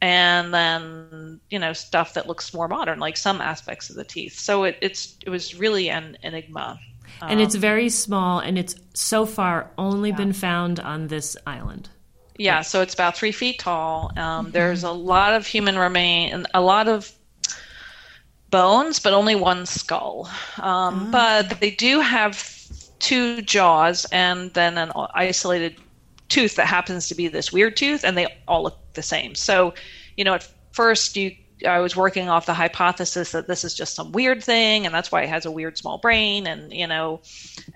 and 0.00 0.52
then 0.52 1.40
you 1.50 1.58
know 1.58 1.72
stuff 1.72 2.14
that 2.14 2.26
looks 2.26 2.52
more 2.52 2.68
modern, 2.68 2.98
like 2.98 3.16
some 3.16 3.40
aspects 3.40 3.90
of 3.90 3.96
the 3.96 4.04
teeth. 4.04 4.38
So 4.38 4.64
it, 4.64 4.78
it's 4.80 5.16
it 5.24 5.30
was 5.30 5.54
really 5.54 5.90
an 5.90 6.16
enigma. 6.22 6.78
And 7.22 7.40
um, 7.40 7.46
it's 7.46 7.54
very 7.54 7.88
small, 7.88 8.40
and 8.40 8.58
it's 8.58 8.74
so 8.92 9.24
far 9.24 9.70
only 9.78 10.10
yeah. 10.10 10.16
been 10.16 10.32
found 10.32 10.80
on 10.80 11.06
this 11.06 11.36
island. 11.46 11.88
Yeah, 12.38 12.60
so 12.62 12.82
it's 12.82 12.92
about 12.92 13.16
three 13.16 13.32
feet 13.32 13.58
tall. 13.58 14.12
Um, 14.16 14.46
mm-hmm. 14.46 14.52
There's 14.52 14.84
a 14.84 14.90
lot 14.90 15.34
of 15.34 15.46
human 15.46 15.78
remain, 15.78 16.46
a 16.52 16.60
lot 16.60 16.88
of 16.88 17.10
bones, 18.50 18.98
but 18.98 19.12
only 19.12 19.34
one 19.34 19.66
skull. 19.66 20.30
Um, 20.58 21.08
oh. 21.08 21.10
But 21.10 21.60
they 21.60 21.70
do 21.70 22.00
have 22.00 22.52
two 22.98 23.42
jaws 23.42 24.06
and 24.12 24.52
then 24.54 24.78
an 24.78 24.92
isolated 25.14 25.76
tooth 26.28 26.56
that 26.56 26.66
happens 26.66 27.08
to 27.08 27.14
be 27.14 27.28
this 27.28 27.52
weird 27.52 27.76
tooth, 27.76 28.04
and 28.04 28.16
they 28.16 28.26
all 28.48 28.64
look 28.64 28.78
the 28.94 29.02
same. 29.02 29.34
So, 29.34 29.74
you 30.16 30.24
know, 30.24 30.34
at 30.34 30.48
first 30.72 31.16
you 31.16 31.36
I 31.66 31.78
was 31.78 31.96
working 31.96 32.28
off 32.28 32.44
the 32.44 32.54
hypothesis 32.54 33.32
that 33.32 33.46
this 33.46 33.64
is 33.64 33.74
just 33.74 33.94
some 33.94 34.12
weird 34.12 34.44
thing, 34.44 34.84
and 34.84 34.94
that's 34.94 35.10
why 35.10 35.22
it 35.22 35.28
has 35.28 35.46
a 35.46 35.50
weird 35.50 35.78
small 35.78 35.98
brain 35.98 36.46
and 36.46 36.72
you 36.72 36.86
know, 36.86 37.20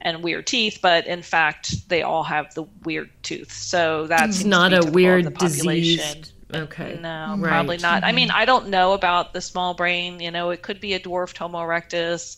and 0.03 0.23
weird 0.23 0.47
teeth. 0.47 0.81
But 0.83 1.07
in 1.07 1.23
fact, 1.23 1.89
they 1.89 2.03
all 2.03 2.25
have 2.25 2.53
the 2.55 2.65
weird 2.85 3.11
tooth. 3.23 3.53
So 3.53 4.07
that's 4.07 4.45
not 4.45 4.75
a 4.75 4.91
weird 4.91 5.33
disease. 5.39 6.33
Okay. 6.55 6.99
No, 7.01 7.37
right. 7.39 7.49
probably 7.49 7.79
not. 7.79 8.05
I 8.05 8.13
mean, 8.13 8.31
I 8.31 8.45
don't 8.45 8.69
know 8.69 8.93
about 8.93 9.33
the 9.33 9.41
small 9.41 9.75
brain. 9.75 10.21
You 10.21 10.31
know, 10.31 10.51
it 10.51 10.63
could 10.63 10.81
be 10.81 10.95
a 10.95 10.99
dwarfed 10.99 11.39
Homo 11.39 11.59
erectus. 11.59 12.37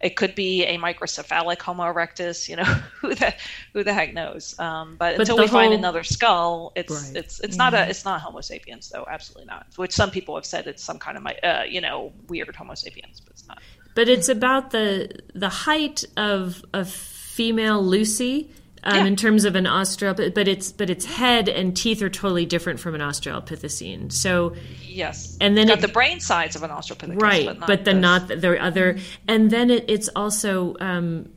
It 0.00 0.16
could 0.16 0.34
be 0.34 0.64
a 0.64 0.76
microcephalic 0.76 1.62
Homo 1.62 1.84
erectus. 1.84 2.48
You 2.48 2.56
know, 2.56 2.64
who 3.00 3.14
the 3.14 3.34
who 3.72 3.84
the 3.84 3.92
heck 3.92 4.12
knows? 4.12 4.58
Um, 4.58 4.96
but, 4.98 5.16
but, 5.16 5.20
until 5.20 5.36
we 5.36 5.46
whole... 5.46 5.60
find 5.60 5.74
another 5.74 6.04
skull, 6.04 6.72
it's 6.74 6.92
right. 6.92 7.16
it's 7.16 7.40
it's 7.40 7.56
not 7.56 7.74
a 7.74 7.88
it's 7.88 8.04
not 8.04 8.20
Homo 8.20 8.40
sapiens 8.40 8.88
though. 8.90 9.06
Absolutely 9.08 9.46
not. 9.46 9.66
Which 9.76 9.92
some 9.92 10.10
people 10.10 10.34
have 10.34 10.46
said 10.46 10.66
it's 10.66 10.82
some 10.82 10.98
kind 10.98 11.16
of 11.16 11.26
uh, 11.42 11.62
you 11.68 11.80
know 11.80 12.12
weird 12.28 12.54
Homo 12.54 12.74
sapiens, 12.74 13.20
but 13.20 13.32
it's 13.32 13.46
not. 13.48 13.60
But 13.94 14.08
it's 14.08 14.28
about 14.28 14.72
the 14.72 15.20
the 15.34 15.48
height 15.48 16.04
of 16.16 16.64
of 16.72 16.90
female 16.90 17.82
Lucy 17.82 18.50
um, 18.84 18.96
yeah. 18.96 19.04
in 19.06 19.16
terms 19.16 19.44
of 19.44 19.56
an 19.56 19.64
australopithecine, 19.64 20.34
but 20.34 20.46
its 20.46 20.70
but 20.70 20.90
its 20.90 21.04
head 21.04 21.48
and 21.48 21.76
teeth 21.76 22.02
are 22.02 22.10
totally 22.10 22.44
different 22.44 22.78
from 22.78 22.94
an 22.94 23.00
australopithecine. 23.00 24.12
So 24.12 24.54
yes, 24.82 25.36
and 25.40 25.56
then 25.56 25.68
got 25.68 25.78
it, 25.78 25.80
the 25.80 25.88
brain 25.88 26.20
size 26.20 26.54
of 26.54 26.62
an 26.62 26.70
australopithecine, 26.70 27.20
right? 27.20 27.46
But, 27.46 27.58
not 27.60 27.66
but 27.66 27.84
then 27.84 28.00
not 28.00 28.28
the 28.28 28.62
other, 28.62 28.98
and 29.26 29.50
then 29.50 29.70
it, 29.70 29.86
it's 29.88 30.08
also 30.14 30.76
um, 30.80 31.30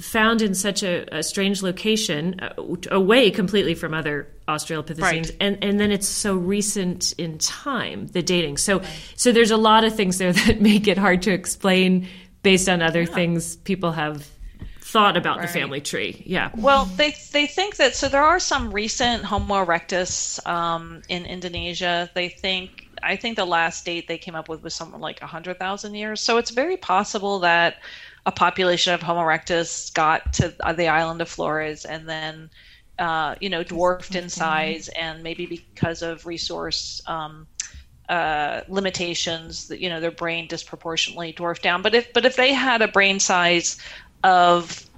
found 0.00 0.42
in 0.42 0.54
such 0.54 0.82
a, 0.82 1.18
a 1.18 1.22
strange 1.22 1.62
location, 1.62 2.40
uh, 2.40 2.54
away 2.90 3.30
completely 3.30 3.74
from 3.74 3.94
other 3.94 4.28
australopithecines, 4.48 5.02
right. 5.02 5.36
and 5.40 5.62
and 5.62 5.78
then 5.78 5.92
it's 5.92 6.08
so 6.08 6.34
recent 6.34 7.12
in 7.12 7.38
time, 7.38 8.08
the 8.08 8.22
dating. 8.22 8.56
So 8.56 8.80
right. 8.80 8.88
so 9.14 9.30
there's 9.30 9.52
a 9.52 9.56
lot 9.56 9.84
of 9.84 9.94
things 9.94 10.18
there 10.18 10.32
that 10.46 10.60
make 10.60 10.88
it 10.88 10.98
hard 10.98 11.22
to 11.22 11.30
explain 11.32 12.08
based 12.42 12.68
on 12.68 12.82
other 12.82 13.02
yeah. 13.02 13.14
things 13.14 13.56
people 13.56 13.92
have 13.92 14.26
thought 14.88 15.18
about 15.18 15.36
right. 15.36 15.46
the 15.46 15.52
family 15.52 15.80
tree. 15.82 16.22
Yeah. 16.24 16.50
Well, 16.56 16.86
they 16.86 17.14
they 17.32 17.46
think 17.46 17.76
that 17.76 17.94
so 17.94 18.08
there 18.08 18.22
are 18.22 18.40
some 18.40 18.70
recent 18.70 19.22
Homo 19.22 19.64
erectus 19.64 20.44
um, 20.46 21.02
in 21.10 21.26
Indonesia. 21.26 22.10
They 22.14 22.30
think 22.30 22.88
I 23.02 23.16
think 23.16 23.36
the 23.36 23.44
last 23.44 23.84
date 23.84 24.08
they 24.08 24.16
came 24.16 24.34
up 24.34 24.48
with 24.48 24.62
was 24.62 24.74
something 24.74 25.00
like 25.00 25.20
hundred 25.20 25.58
thousand 25.58 25.94
years. 25.94 26.22
So 26.22 26.38
it's 26.38 26.50
very 26.50 26.78
possible 26.78 27.40
that 27.40 27.82
a 28.24 28.32
population 28.32 28.94
of 28.94 29.02
Homo 29.02 29.20
erectus 29.20 29.92
got 29.92 30.32
to 30.34 30.54
the 30.76 30.88
island 30.88 31.20
of 31.20 31.28
Flores 31.28 31.84
and 31.84 32.08
then. 32.08 32.50
Uh, 32.98 33.36
you 33.40 33.48
know, 33.48 33.62
dwarfed 33.62 34.16
in 34.16 34.28
size, 34.28 34.88
and 34.88 35.22
maybe 35.22 35.46
because 35.46 36.02
of 36.02 36.26
resource 36.26 37.00
um, 37.06 37.46
uh, 38.08 38.62
limitations, 38.66 39.68
that 39.68 39.78
you 39.78 39.88
know, 39.88 40.00
their 40.00 40.10
brain 40.10 40.48
disproportionately 40.48 41.30
dwarfed 41.30 41.62
down. 41.62 41.80
But 41.80 41.94
if 41.94 42.12
but 42.12 42.24
if 42.24 42.34
they 42.34 42.52
had 42.52 42.82
a 42.82 42.88
brain 42.88 43.20
size 43.20 43.78
of 44.24 44.88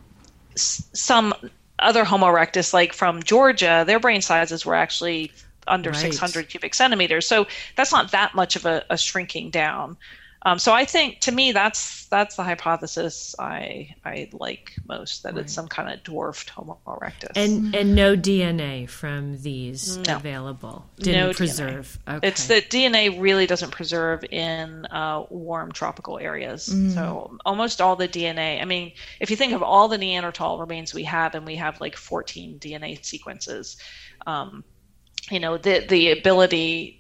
some 0.57 1.35
other 1.79 2.05
Homo 2.05 2.27
erectus, 2.27 2.73
like 2.73 2.93
from 2.93 3.23
Georgia, 3.23 3.85
their 3.87 3.99
brain 4.01 4.21
sizes 4.21 4.67
were 4.67 4.75
actually 4.75 5.33
under 5.67 5.91
right. 5.91 5.99
600 5.99 6.49
cubic 6.49 6.75
centimeters. 6.75 7.27
So 7.27 7.47
that's 7.77 7.93
not 7.93 8.13
that 8.13 8.35
much 8.35 8.57
of 8.57 8.67
a, 8.67 8.85
a 8.91 8.99
shrinking 8.99 9.51
down. 9.51 9.97
Um, 10.43 10.59
so 10.59 10.73
I 10.73 10.87
think 10.87 11.21
to 11.21 11.33
me 11.33 11.53
that's 11.53 12.07
that's 12.07 12.37
the 12.37 12.43
hypothesis 12.43 13.35
I 13.39 13.95
I 14.05 14.31
like 14.33 14.75
most 14.89 15.23
that 15.23 15.35
right. 15.35 15.43
it's 15.43 15.53
some 15.53 15.69
kind 15.69 15.93
of 15.93 16.03
dwarfed 16.03 16.49
Homo 16.51 16.79
erectus. 16.87 17.33
And 17.37 17.75
and 17.75 17.95
no 17.95 18.17
DNA 18.17 18.89
from 18.89 19.37
these 19.43 19.99
no. 19.99 20.17
available. 20.17 20.87
Didn't 20.99 21.27
no 21.27 21.33
preserve. 21.35 21.99
DNA. 22.07 22.17
Okay. 22.17 22.29
It's 22.29 22.47
that 22.47 22.71
DNA 22.71 23.21
really 23.21 23.47
doesn't 23.47 23.71
preserve 23.71 24.25
in 24.25 24.87
uh, 24.87 25.25
warm 25.29 25.73
tropical 25.73 26.19
areas. 26.19 26.69
Mm. 26.69 26.95
So 26.95 27.39
almost 27.45 27.83
all 27.83 27.97
the 27.97 28.09
DNA. 28.09 28.63
I 28.63 28.65
mean, 28.65 28.93
if 29.21 29.31
you 29.31 29.37
think 29.37 29.53
of 29.53 29.63
all 29.63 29.89
the 29.89 29.99
Neanderthal 29.99 30.59
remains 30.59 30.95
we 30.95 31.05
have, 31.05 31.35
and 31.35 31.47
we 31.47 31.57
have 31.57 31.81
like 31.81 31.97
14 31.97 32.59
DNA 32.59 33.05
sequences. 33.05 33.77
Um, 34.27 34.65
you 35.31 35.39
know 35.39 35.59
the 35.59 35.85
the 35.89 36.11
ability 36.11 37.00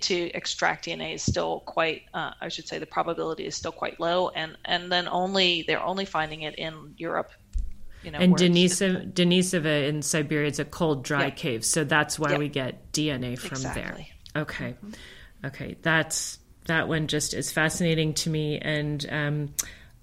to 0.00 0.30
extract 0.32 0.86
DNA 0.86 1.14
is 1.14 1.22
still 1.22 1.60
quite, 1.60 2.02
uh, 2.12 2.32
I 2.40 2.48
should 2.48 2.68
say, 2.68 2.78
the 2.78 2.86
probability 2.86 3.46
is 3.46 3.54
still 3.54 3.72
quite 3.72 3.98
low, 4.00 4.28
and 4.28 4.56
and 4.64 4.90
then 4.90 5.08
only 5.08 5.64
they're 5.66 5.82
only 5.82 6.04
finding 6.04 6.42
it 6.42 6.54
in 6.56 6.94
Europe. 6.96 7.30
You 8.02 8.10
know, 8.10 8.18
and 8.18 8.36
Denisova, 8.36 9.10
Denisova 9.12 9.88
in 9.88 10.02
Siberia 10.02 10.48
is 10.48 10.58
a 10.58 10.64
cold, 10.64 11.04
dry 11.04 11.30
cave, 11.30 11.64
so 11.64 11.84
that's 11.84 12.18
why 12.18 12.36
we 12.36 12.48
get 12.48 12.92
DNA 12.92 13.38
from 13.38 13.56
exactly. 13.56 14.12
there. 14.34 14.42
Okay, 14.42 14.70
mm-hmm. 14.72 15.46
okay, 15.46 15.76
that's 15.80 16.38
that 16.66 16.88
one 16.88 17.06
just 17.06 17.32
is 17.32 17.50
fascinating 17.50 18.14
to 18.14 18.30
me, 18.30 18.58
and 18.58 19.06
um, 19.10 19.54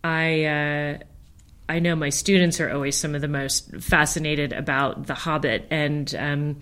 I. 0.03 0.45
Uh, 0.45 0.97
I 1.69 1.79
know 1.79 1.95
my 1.95 2.09
students 2.09 2.59
are 2.59 2.69
always 2.69 2.97
some 2.97 3.15
of 3.15 3.21
the 3.21 3.29
most 3.29 3.73
fascinated 3.77 4.51
about 4.51 5.07
The 5.07 5.13
Hobbit, 5.13 5.67
and 5.71 6.13
um, 6.15 6.59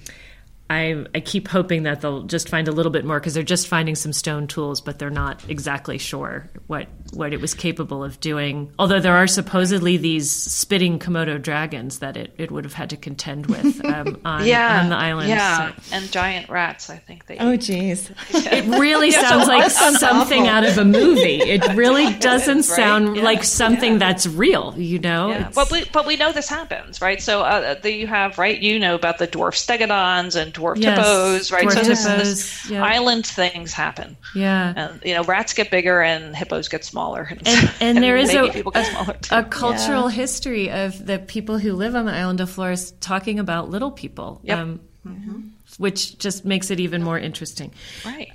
I, 0.70 1.05
I 1.15 1.20
keep 1.20 1.47
hoping 1.47 1.84
that 1.84 2.01
they'll 2.01 2.24
just 2.24 2.47
find 2.47 2.67
a 2.67 2.72
little 2.72 2.91
bit 2.91 3.03
more 3.03 3.20
because 3.20 3.34
they're 3.34 3.41
just 3.41 3.67
finding 3.67 3.95
some 3.95 4.13
stone 4.13 4.45
tools, 4.45 4.82
but 4.82 4.99
they're 4.99 5.09
not 5.09 5.43
exactly 5.49 5.97
sure 5.97 6.47
what 6.67 6.88
what 7.11 7.34
it 7.34 7.41
was 7.41 7.55
capable 7.55 8.03
of 8.03 8.20
doing. 8.20 8.72
Although 8.78 8.99
there 8.99 9.15
are 9.15 9.26
supposedly 9.26 9.97
these 9.97 10.30
spitting 10.30 10.99
Komodo 10.99 11.41
dragons 11.41 11.99
that 11.99 12.15
it, 12.15 12.36
it 12.38 12.51
would 12.51 12.65
have 12.65 12.74
had 12.74 12.91
to 12.91 12.97
contend 12.97 13.47
with 13.47 13.84
um, 13.86 14.22
on, 14.24 14.45
yeah, 14.45 14.82
on 14.84 14.89
the 14.89 14.95
island. 14.95 15.30
Yeah, 15.30 15.74
so. 15.74 15.95
and 15.95 16.11
giant 16.11 16.49
rats. 16.49 16.91
I 16.91 16.97
think 16.97 17.26
they. 17.26 17.39
Oh, 17.39 17.55
geez. 17.55 18.11
it 18.30 18.65
really 18.65 19.09
yeah, 19.11 19.28
sounds 19.28 19.45
so 19.45 19.51
like 19.51 19.72
something 19.72 20.43
awful. 20.43 20.55
out 20.55 20.65
of 20.65 20.78
a 20.78 20.86
movie. 20.86 21.41
It 21.41 21.65
really 21.76 22.13
doesn't 22.20 22.57
right? 22.57 22.63
sound 22.63 23.15
yeah. 23.15 23.24
like 23.24 23.43
something 23.43 23.93
yeah. 23.93 23.99
that's 23.99 24.28
real. 24.28 24.76
You 24.78 24.99
know. 24.99 25.30
Yeah. 25.30 25.51
But 25.55 25.72
we 25.72 25.86
but 25.86 26.05
we 26.05 26.15
know 26.15 26.32
this 26.32 26.47
happens, 26.47 27.01
right? 27.01 27.20
So 27.20 27.41
uh, 27.41 27.74
the, 27.74 27.91
you 27.91 28.05
have 28.05 28.38
right. 28.38 28.59
You 28.59 28.78
know 28.78 28.93
about 28.93 29.17
the 29.17 29.28
dwarf 29.28 29.55
stegodons 29.55 30.39
and 30.39 30.53
dwarf 30.60 30.78
yes, 30.78 30.97
hippos, 30.97 31.51
right? 31.51 31.68
Dwarf 31.68 31.74
so 31.74 31.84
this, 31.84 32.03
this 32.05 32.70
yep. 32.70 32.84
island 32.84 33.26
things 33.26 33.74
happen. 33.74 34.18
Yeah. 34.36 34.74
And 34.76 35.01
you 35.03 35.14
know, 35.14 35.24
rats 35.24 35.53
get 35.53 35.72
bigger 35.72 36.01
and 36.01 36.36
hippos 36.36 36.68
get 36.68 36.84
smaller. 36.86 37.28
And, 37.30 37.47
and, 37.47 37.72
and 37.80 37.97
there 38.03 38.18
is 38.18 38.34
a, 38.34 38.64
a, 38.76 39.16
a, 39.32 39.43
cultural 39.43 40.10
yeah. 40.10 40.16
history 40.16 40.72
of 40.72 41.05
the 41.05 41.20
people 41.20 41.57
who 41.57 41.74
live 41.74 41.95
on 41.95 42.05
the 42.05 42.14
island 42.14 42.41
of 42.41 42.49
Flores 42.49 42.91
talking 42.99 43.39
about 43.39 43.70
little 43.70 43.91
people. 43.91 44.41
Yep. 44.43 44.57
Um, 44.57 44.80
mm-hmm 45.05 45.39
which 45.80 46.17
just 46.19 46.43
makes 46.43 46.69
it 46.69 46.80
even 46.80 47.01
more 47.01 47.17
interesting. 47.17 47.71
Right. 48.05 48.30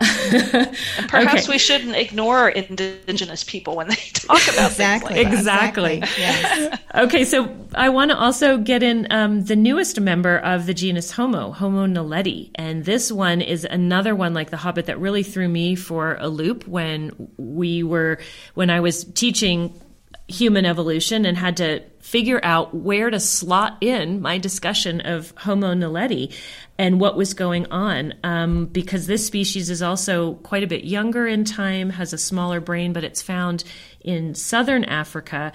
perhaps 1.09 1.45
okay. 1.45 1.53
we 1.53 1.59
shouldn't 1.59 1.95
ignore 1.95 2.49
indigenous 2.49 3.45
people 3.45 3.77
when 3.77 3.89
they 3.89 3.95
talk 4.15 4.43
about 4.49 4.71
exactly. 4.71 5.17
Like 5.17 5.27
exactly. 5.27 5.97
exactly. 5.99 6.23
Yes. 6.23 6.81
okay, 6.95 7.25
so 7.27 7.55
I 7.75 7.91
want 7.91 8.11
to 8.13 8.17
also 8.17 8.57
get 8.57 8.83
in 8.83 9.07
um, 9.11 9.45
the 9.45 9.57
newest 9.57 10.01
member 10.01 10.39
of 10.39 10.65
the 10.65 10.73
genus 10.73 11.11
Homo, 11.11 11.51
Homo 11.51 11.87
naledi, 11.87 12.51
and 12.55 12.87
this 12.87 13.13
one 13.13 13.43
is 13.43 13.67
another 13.67 14.15
one 14.15 14.33
like 14.33 14.49
the 14.49 14.57
Hobbit 14.57 14.87
that 14.87 14.99
really 14.99 15.23
threw 15.23 15.47
me 15.47 15.75
for 15.75 16.17
a 16.21 16.29
loop 16.29 16.67
when 16.67 17.31
we 17.37 17.83
were 17.83 18.19
when 18.55 18.71
I 18.71 18.81
was 18.81 19.05
teaching 19.05 19.79
human 20.27 20.65
evolution 20.65 21.27
and 21.27 21.37
had 21.37 21.59
to 21.59 21.83
figure 22.01 22.41
out 22.43 22.75
where 22.75 23.11
to 23.11 23.21
slot 23.21 23.77
in 23.81 24.21
my 24.23 24.39
discussion 24.39 25.01
of 25.03 25.33
Homo 25.37 25.75
naledi 25.75 26.35
and 26.79 26.99
what 27.01 27.17
was 27.17 27.35
going 27.35 27.67
on 27.71 28.15
um, 28.25 28.67
because 28.67 29.07
this 29.07 29.27
species 29.27 29.69
is 29.69 29.83
also 29.83 30.35
quite 30.37 30.63
a 30.63 30.67
bit 30.67 30.85
younger 30.85 31.27
in 31.27 31.45
time, 31.45 31.91
has 31.91 32.13
a 32.13 32.19
smaller 32.19 32.61
brain, 32.61 32.93
but 32.93 33.05
it's 33.05 33.23
found 33.23 33.65
in 34.01 34.35
southern 34.35 34.85
Africa. 34.85 35.53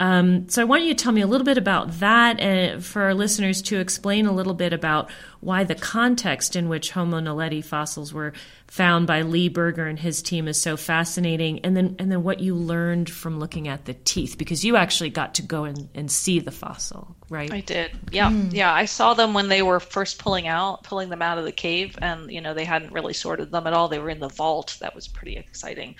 Um, 0.00 0.48
so 0.48 0.62
I 0.62 0.64
want 0.64 0.84
you 0.84 0.94
to 0.94 1.04
tell 1.04 1.12
me 1.12 1.20
a 1.20 1.26
little 1.26 1.44
bit 1.44 1.58
about 1.58 2.00
that 2.00 2.40
and 2.40 2.82
for 2.82 3.02
our 3.02 3.12
listeners 3.12 3.60
to 3.62 3.78
explain 3.78 4.24
a 4.24 4.32
little 4.32 4.54
bit 4.54 4.72
about 4.72 5.10
why 5.40 5.62
the 5.62 5.74
context 5.74 6.56
in 6.56 6.70
which 6.70 6.92
Homo 6.92 7.20
naledi 7.20 7.62
fossils 7.62 8.12
were 8.12 8.32
found 8.66 9.06
by 9.06 9.20
Lee 9.20 9.48
Berger 9.48 9.86
and 9.86 9.98
his 9.98 10.22
team 10.22 10.48
is 10.48 10.60
so 10.60 10.78
fascinating 10.78 11.60
and 11.60 11.76
then 11.76 11.96
and 11.98 12.10
then 12.10 12.22
what 12.22 12.40
you 12.40 12.54
learned 12.54 13.10
from 13.10 13.38
looking 13.38 13.68
at 13.68 13.84
the 13.84 13.92
teeth 13.92 14.38
because 14.38 14.64
you 14.64 14.76
actually 14.76 15.10
got 15.10 15.34
to 15.34 15.42
go 15.42 15.64
and, 15.64 15.90
and 15.94 16.10
see 16.10 16.40
the 16.40 16.50
fossil, 16.50 17.14
right? 17.28 17.52
I 17.52 17.60
did. 17.60 17.90
Yeah. 18.10 18.30
Mm. 18.30 18.54
Yeah. 18.54 18.72
I 18.72 18.86
saw 18.86 19.12
them 19.12 19.34
when 19.34 19.48
they 19.48 19.60
were 19.60 19.80
first 19.80 20.18
pulling 20.18 20.48
out 20.48 20.82
pulling 20.82 21.10
them 21.10 21.20
out 21.20 21.36
of 21.36 21.44
the 21.44 21.52
cave 21.52 21.98
and 22.00 22.30
you 22.32 22.40
know 22.40 22.54
they 22.54 22.64
hadn't 22.64 22.92
really 22.92 23.12
sorted 23.12 23.50
them 23.50 23.66
at 23.66 23.74
all. 23.74 23.88
They 23.88 23.98
were 23.98 24.10
in 24.10 24.20
the 24.20 24.28
vault. 24.28 24.78
That 24.80 24.94
was 24.94 25.08
pretty 25.08 25.36
exciting. 25.36 25.96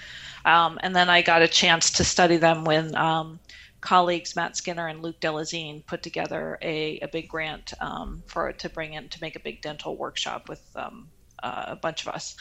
Um, 0.47 0.79
and 0.83 0.97
then 0.97 1.11
I 1.11 1.21
got 1.21 1.43
a 1.43 1.49
chance 1.49 1.91
to 1.93 2.05
study 2.05 2.39
them 2.39 2.65
when 2.65 2.95
um, 2.95 3.41
colleagues 3.81 4.37
Matt 4.37 4.57
Skinner 4.57 4.87
and 4.87 5.03
Luke 5.03 5.21
Delezene 5.21 5.85
put 5.87 6.03
together 6.03 6.59
a, 6.63 6.99
a 7.01 7.09
big 7.09 7.29
grant 7.29 7.73
um, 7.81 8.23
for 8.27 8.53
to 8.53 8.69
bring 8.69 8.95
in 8.95 9.09
to 9.09 9.19
make 9.21 9.37
a 9.37 9.41
big 9.41 9.63
dental 9.63 9.97
workshop 9.97 10.49
with 10.49 10.63
um, 10.77 11.09
uh, 11.43 11.65
a 11.69 11.77
bunch 11.77 12.07
of 12.07 12.15
us. 12.15 12.37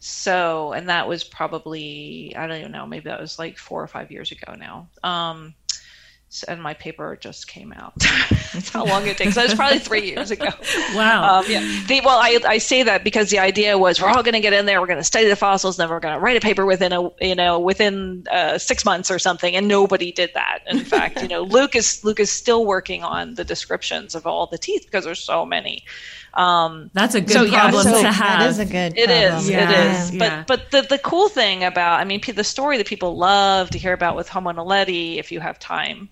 So, 0.00 0.72
and 0.72 0.88
that 0.88 1.08
was 1.08 1.24
probably 1.24 2.34
I 2.36 2.46
don't 2.46 2.60
even 2.60 2.72
know, 2.72 2.86
maybe 2.86 3.04
that 3.04 3.20
was 3.20 3.38
like 3.38 3.58
four 3.58 3.82
or 3.82 3.88
five 3.88 4.10
years 4.10 4.32
ago 4.32 4.54
now. 4.54 4.88
Um, 5.02 5.54
and 6.46 6.62
my 6.62 6.74
paper 6.74 7.16
just 7.20 7.48
came 7.48 7.72
out. 7.72 7.94
That's 8.52 8.68
how 8.68 8.84
long 8.84 9.06
it 9.06 9.16
takes. 9.16 9.34
That 9.34 9.44
was 9.44 9.54
probably 9.54 9.78
three 9.78 10.06
years 10.06 10.30
ago. 10.30 10.48
Wow. 10.94 11.38
Um, 11.40 11.44
yeah. 11.48 11.60
The, 11.86 12.00
well, 12.04 12.18
I, 12.18 12.38
I 12.46 12.58
say 12.58 12.82
that 12.82 13.04
because 13.04 13.30
the 13.30 13.38
idea 13.38 13.76
was 13.78 14.00
we're 14.00 14.08
all 14.08 14.22
going 14.22 14.34
to 14.34 14.40
get 14.40 14.52
in 14.52 14.66
there, 14.66 14.80
we're 14.80 14.86
going 14.86 14.98
to 14.98 15.04
study 15.04 15.28
the 15.28 15.36
fossils, 15.36 15.78
and 15.78 15.84
then 15.84 15.94
we're 15.94 16.00
going 16.00 16.14
to 16.14 16.20
write 16.20 16.36
a 16.36 16.40
paper 16.40 16.64
within 16.66 16.92
a 16.92 17.10
you 17.20 17.34
know 17.34 17.58
within 17.58 18.24
uh, 18.30 18.58
six 18.58 18.84
months 18.84 19.10
or 19.10 19.18
something, 19.18 19.54
and 19.54 19.68
nobody 19.68 20.10
did 20.10 20.30
that. 20.34 20.60
In 20.66 20.80
fact, 20.84 21.20
you 21.22 21.28
know, 21.28 21.42
Luke 21.42 21.76
is 21.76 22.02
Luke 22.04 22.20
is 22.20 22.30
still 22.30 22.64
working 22.64 23.02
on 23.02 23.34
the 23.34 23.44
descriptions 23.44 24.14
of 24.14 24.26
all 24.26 24.46
the 24.46 24.58
teeth 24.58 24.84
because 24.84 25.04
there's 25.04 25.20
so 25.20 25.44
many. 25.44 25.84
Um, 26.34 26.90
That's 26.94 27.14
a 27.14 27.20
good 27.20 27.32
so, 27.32 27.42
yeah, 27.42 27.60
problem 27.60 27.84
so 27.84 28.02
to 28.02 28.12
have. 28.12 28.40
That 28.40 28.48
is 28.50 28.58
a 28.58 28.66
good. 28.66 28.98
it 28.98 29.06
problem. 29.06 29.38
is. 29.38 29.50
Yeah. 29.50 29.70
It 29.70 30.00
is. 30.00 30.14
Yeah. 30.14 30.44
But 30.46 30.46
but 30.46 30.70
the 30.70 30.88
the 30.88 30.98
cool 30.98 31.28
thing 31.28 31.64
about 31.64 32.00
I 32.00 32.04
mean 32.04 32.20
the 32.26 32.44
story 32.44 32.78
that 32.78 32.86
people 32.86 33.16
love 33.16 33.70
to 33.70 33.78
hear 33.78 33.92
about 33.92 34.16
with 34.16 34.28
Homo 34.28 34.52
naledi, 34.52 35.18
if 35.18 35.32
you 35.32 35.40
have 35.40 35.58
time, 35.58 36.08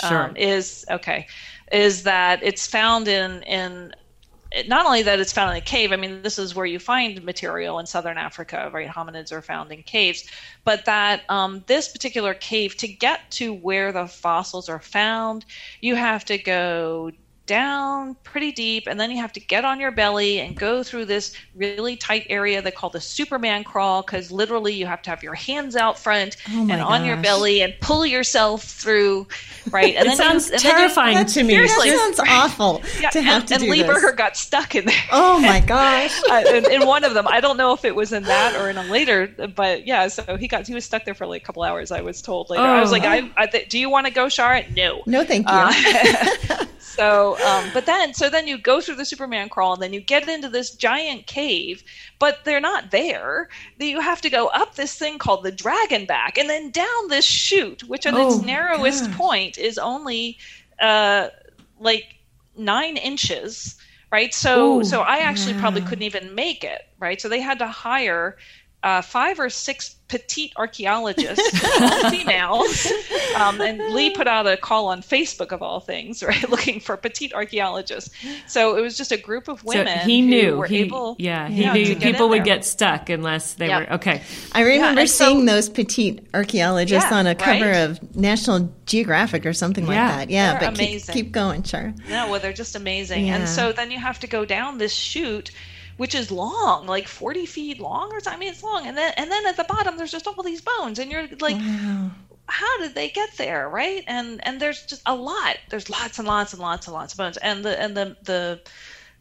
Sure. 0.00 0.24
um, 0.24 0.36
is 0.36 0.84
okay, 0.90 1.26
is 1.72 2.02
that 2.04 2.40
it's 2.42 2.66
found 2.66 3.08
in 3.08 3.42
in 3.42 3.92
not 4.66 4.86
only 4.86 5.02
that 5.02 5.20
it's 5.20 5.32
found 5.32 5.50
in 5.50 5.56
a 5.56 5.60
cave. 5.60 5.92
I 5.92 5.96
mean, 5.96 6.22
this 6.22 6.38
is 6.38 6.54
where 6.54 6.66
you 6.66 6.78
find 6.78 7.22
material 7.22 7.78
in 7.78 7.86
southern 7.86 8.16
Africa, 8.16 8.70
right? 8.72 8.88
Hominids 8.88 9.30
are 9.30 9.42
found 9.42 9.70
in 9.72 9.82
caves, 9.82 10.24
but 10.64 10.84
that 10.86 11.22
um, 11.28 11.64
this 11.66 11.88
particular 11.88 12.34
cave 12.34 12.76
to 12.78 12.88
get 12.88 13.30
to 13.32 13.52
where 13.52 13.92
the 13.92 14.06
fossils 14.06 14.68
are 14.68 14.80
found, 14.80 15.44
you 15.80 15.94
have 15.96 16.24
to 16.26 16.38
go 16.38 17.10
down 17.48 18.14
pretty 18.22 18.52
deep 18.52 18.86
and 18.86 19.00
then 19.00 19.10
you 19.10 19.16
have 19.16 19.32
to 19.32 19.40
get 19.40 19.64
on 19.64 19.80
your 19.80 19.90
belly 19.90 20.38
and 20.38 20.54
go 20.56 20.82
through 20.84 21.04
this 21.04 21.34
really 21.56 21.96
tight 21.96 22.24
area 22.28 22.62
they 22.62 22.70
call 22.70 22.90
the 22.90 23.00
superman 23.00 23.64
crawl 23.64 24.02
because 24.02 24.30
literally 24.30 24.72
you 24.72 24.86
have 24.86 25.02
to 25.02 25.10
have 25.10 25.22
your 25.22 25.34
hands 25.34 25.74
out 25.74 25.98
front 25.98 26.36
Oh 26.50 26.68
and 26.70 26.80
on 26.80 27.04
your 27.04 27.16
belly 27.16 27.62
and 27.62 27.74
pull 27.80 28.06
yourself 28.06 28.62
through 28.64 29.26
right 29.72 29.96
and 29.96 30.06
it 30.06 30.16
sounds 30.16 30.50
and 30.50 30.62
you- 30.62 30.70
terrifying 30.70 31.26
to 31.26 31.42
me. 31.42 31.54
seriously. 31.54 31.90
That 31.90 32.14
sounds 32.16 32.30
awful 32.30 32.82
yeah, 33.00 33.10
to 33.10 33.22
have 33.22 33.40
and, 33.42 33.48
to 33.48 33.54
and 33.54 33.62
do 33.64 33.70
Lee 33.70 33.82
this. 33.82 33.90
Berger 33.90 34.12
got 34.12 34.36
stuck 34.36 34.74
in 34.76 34.84
there 34.84 34.94
Oh 35.10 35.40
my 35.40 35.60
gosh. 35.66 36.14
uh, 36.30 36.42
in, 36.54 36.70
in 36.70 36.86
one 36.86 37.02
of 37.02 37.14
them. 37.14 37.26
I 37.26 37.40
don't 37.40 37.56
know 37.56 37.72
if 37.72 37.84
it 37.84 37.96
was 37.96 38.12
in 38.12 38.22
that 38.24 38.54
or 38.56 38.70
in 38.70 38.76
a 38.76 38.84
later, 38.84 39.26
but 39.56 39.86
yeah. 39.86 40.06
So 40.08 40.36
he 40.36 40.46
got 40.48 40.66
he 40.66 40.74
was 40.74 40.84
stuck 40.84 41.04
there 41.04 41.14
for 41.14 41.26
like 41.26 41.42
a 41.42 41.44
couple 41.44 41.62
hours. 41.62 41.90
I 41.90 42.02
was 42.02 42.20
told 42.22 42.50
later. 42.50 42.62
I 42.62 42.80
was 42.80 42.90
Oh. 42.90 42.92
like, 42.92 43.04
I, 43.04 43.30
I 43.36 43.46
th- 43.46 43.68
do 43.70 43.78
you 43.78 43.88
want 43.88 44.06
to 44.06 44.12
go, 44.12 44.26
Shara? 44.26 44.64
No. 44.76 45.02
No, 45.06 45.24
thank 45.24 45.48
you. 45.48 45.54
Uh, 45.54 46.64
so, 46.98 47.38
um, 47.46 47.70
but 47.72 47.86
then, 47.86 48.12
so 48.14 48.28
then 48.28 48.48
you 48.48 48.58
go 48.58 48.80
through 48.80 48.96
the 48.96 49.04
Superman 49.04 49.48
crawl, 49.48 49.74
and 49.74 49.82
then 49.82 49.92
you 49.92 50.00
get 50.00 50.28
into 50.28 50.48
this 50.48 50.70
giant 50.70 51.26
cave, 51.26 51.82
but 52.18 52.44
they're 52.44 52.60
not 52.60 52.90
there. 52.90 53.48
You 53.78 54.00
have 54.00 54.20
to 54.22 54.30
go 54.30 54.48
up 54.48 54.74
this 54.74 54.94
thing 54.96 55.18
called 55.18 55.44
the 55.44 55.52
Dragon 55.52 56.06
Back, 56.06 56.38
and 56.38 56.50
then 56.50 56.70
down 56.70 57.08
this 57.08 57.24
chute, 57.24 57.84
which 57.84 58.06
at 58.06 58.16
Oh, 58.16 58.22
its 58.26 58.40
narrowest 58.40 59.10
point 59.12 59.58
is 59.58 59.78
only 59.78 60.38
uh, 60.80 61.28
like 61.78 62.16
nine 62.56 62.96
inches. 62.96 63.76
Right, 64.10 64.32
so 64.34 64.80
Ooh, 64.80 64.82
so 64.82 65.02
I 65.02 65.18
actually 65.18 65.54
probably 65.54 65.82
couldn't 65.82 66.04
even 66.04 66.34
make 66.34 66.64
it. 66.64 66.88
Right, 66.98 67.20
so 67.20 67.28
they 67.28 67.40
had 67.40 67.58
to 67.58 67.68
hire 67.68 68.36
uh, 68.88 69.02
five 69.02 69.38
or 69.38 69.50
six 69.50 69.94
petite 70.08 70.52
archaeologists, 70.56 71.62
all 71.82 72.10
females. 72.10 72.90
Um, 73.36 73.60
and 73.60 73.78
Lee 73.94 74.08
put 74.08 74.26
out 74.26 74.46
a 74.46 74.56
call 74.56 74.86
on 74.86 75.02
Facebook 75.02 75.52
of 75.52 75.60
all 75.62 75.80
things, 75.80 76.22
right, 76.28 76.48
looking 76.48 76.80
for 76.80 76.96
petite 76.96 77.34
archaeologists. 77.34 78.10
So 78.46 78.76
it 78.78 78.80
was 78.80 78.96
just 78.96 79.12
a 79.12 79.18
group 79.18 79.48
of 79.48 79.62
women. 79.64 79.86
So 79.86 79.92
women 79.92 80.08
he 80.08 80.20
who 80.22 80.26
knew. 80.28 80.56
were 80.56 80.66
he, 80.66 80.78
able, 80.78 81.16
yeah, 81.18 81.48
he 81.48 81.62
yeah, 81.62 81.72
knew 81.74 81.94
to 81.94 82.00
people 82.00 82.30
would 82.30 82.38
there. 82.38 82.56
get 82.56 82.64
stuck 82.64 83.10
unless 83.10 83.54
they 83.54 83.68
Yep. 83.68 83.88
were 83.88 83.94
okay. 83.96 84.22
I 84.52 84.62
remember 84.62 85.02
and 85.02 85.10
so- 85.10 85.26
seeing 85.26 85.44
those 85.44 85.68
petite 85.68 86.26
archaeologists 86.32 87.10
Yeah, 87.10 87.18
on 87.18 87.26
a 87.26 87.34
cover 87.34 87.66
right? 87.66 87.76
of 87.90 88.16
National 88.16 88.72
Geographic 88.86 89.44
or 89.44 89.52
something 89.52 89.84
Yeah. 89.86 89.90
like 89.90 90.28
that. 90.28 90.30
Yeah, 90.30 90.58
They're 90.58 90.70
but 90.70 90.78
keep, 90.78 90.88
amazing. 90.88 91.12
keep 91.12 91.32
going, 91.32 91.62
Char. 91.62 91.92
No, 92.08 92.30
well, 92.30 92.40
they're 92.40 92.54
just 92.54 92.74
amazing. 92.76 93.26
Yeah. 93.26 93.36
And 93.36 93.48
so 93.48 93.72
then 93.72 93.90
you 93.90 93.98
have 93.98 94.18
to 94.20 94.26
go 94.26 94.46
down 94.46 94.78
this 94.78 94.94
chute, 94.94 95.50
which 95.98 96.14
is 96.14 96.30
long, 96.30 96.86
like 96.86 97.06
forty 97.06 97.44
feet 97.44 97.78
long 97.78 98.10
or 98.12 98.20
something. 98.20 98.38
I 98.38 98.40
mean, 98.40 98.48
it's 98.50 98.62
long. 98.62 98.86
And 98.86 98.96
then 98.96 99.12
and 99.18 99.30
then 99.30 99.46
at 99.46 99.56
the 99.58 99.64
bottom, 99.64 99.96
there's 99.98 100.10
just 100.10 100.26
all 100.26 100.42
these 100.42 100.62
bones, 100.62 100.98
and 100.98 101.10
you're 101.12 101.28
like, 101.40 101.56
oh, 101.58 101.60
Wow. 101.60 102.10
how 102.46 102.78
did 102.78 102.94
they 102.94 103.10
get 103.10 103.36
there, 103.36 103.68
right? 103.68 104.02
And 104.06 104.40
and 104.46 104.58
there's 104.58 104.86
just 104.86 105.02
a 105.04 105.14
lot. 105.14 105.58
There's 105.68 105.90
lots 105.90 106.18
and 106.18 106.26
lots 106.26 106.54
and 106.54 106.62
lots 106.62 106.86
and 106.86 106.94
lots 106.94 107.12
of 107.12 107.18
bones, 107.18 107.36
and 107.36 107.62
the 107.64 107.78
and 107.80 107.94
the 107.96 108.16
the 108.24 108.60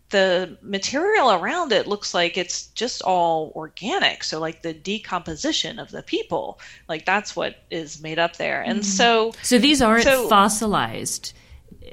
the 0.10 0.58
material 0.62 1.34
around 1.34 1.74
it 1.74 1.86
looks 1.86 2.14
like 2.14 2.38
it's 2.38 2.68
just 2.68 3.02
all 3.02 3.52
organic 3.58 4.24
so 4.24 4.40
like 4.40 4.62
the 4.62 4.72
decomposition 4.72 5.80
of 5.80 5.92
the 5.92 6.02
people 6.02 6.62
like 6.88 7.06
that's 7.06 7.36
what 7.36 7.58
is 7.70 8.02
made 8.02 8.18
up 8.18 8.38
there 8.38 8.62
and 8.62 8.80
mm-hmm. 8.80 8.84
so 8.84 9.34
So 9.44 9.60
these 9.60 9.82
aren't 9.82 10.06
So- 10.06 10.30
fossilized. 10.30 11.34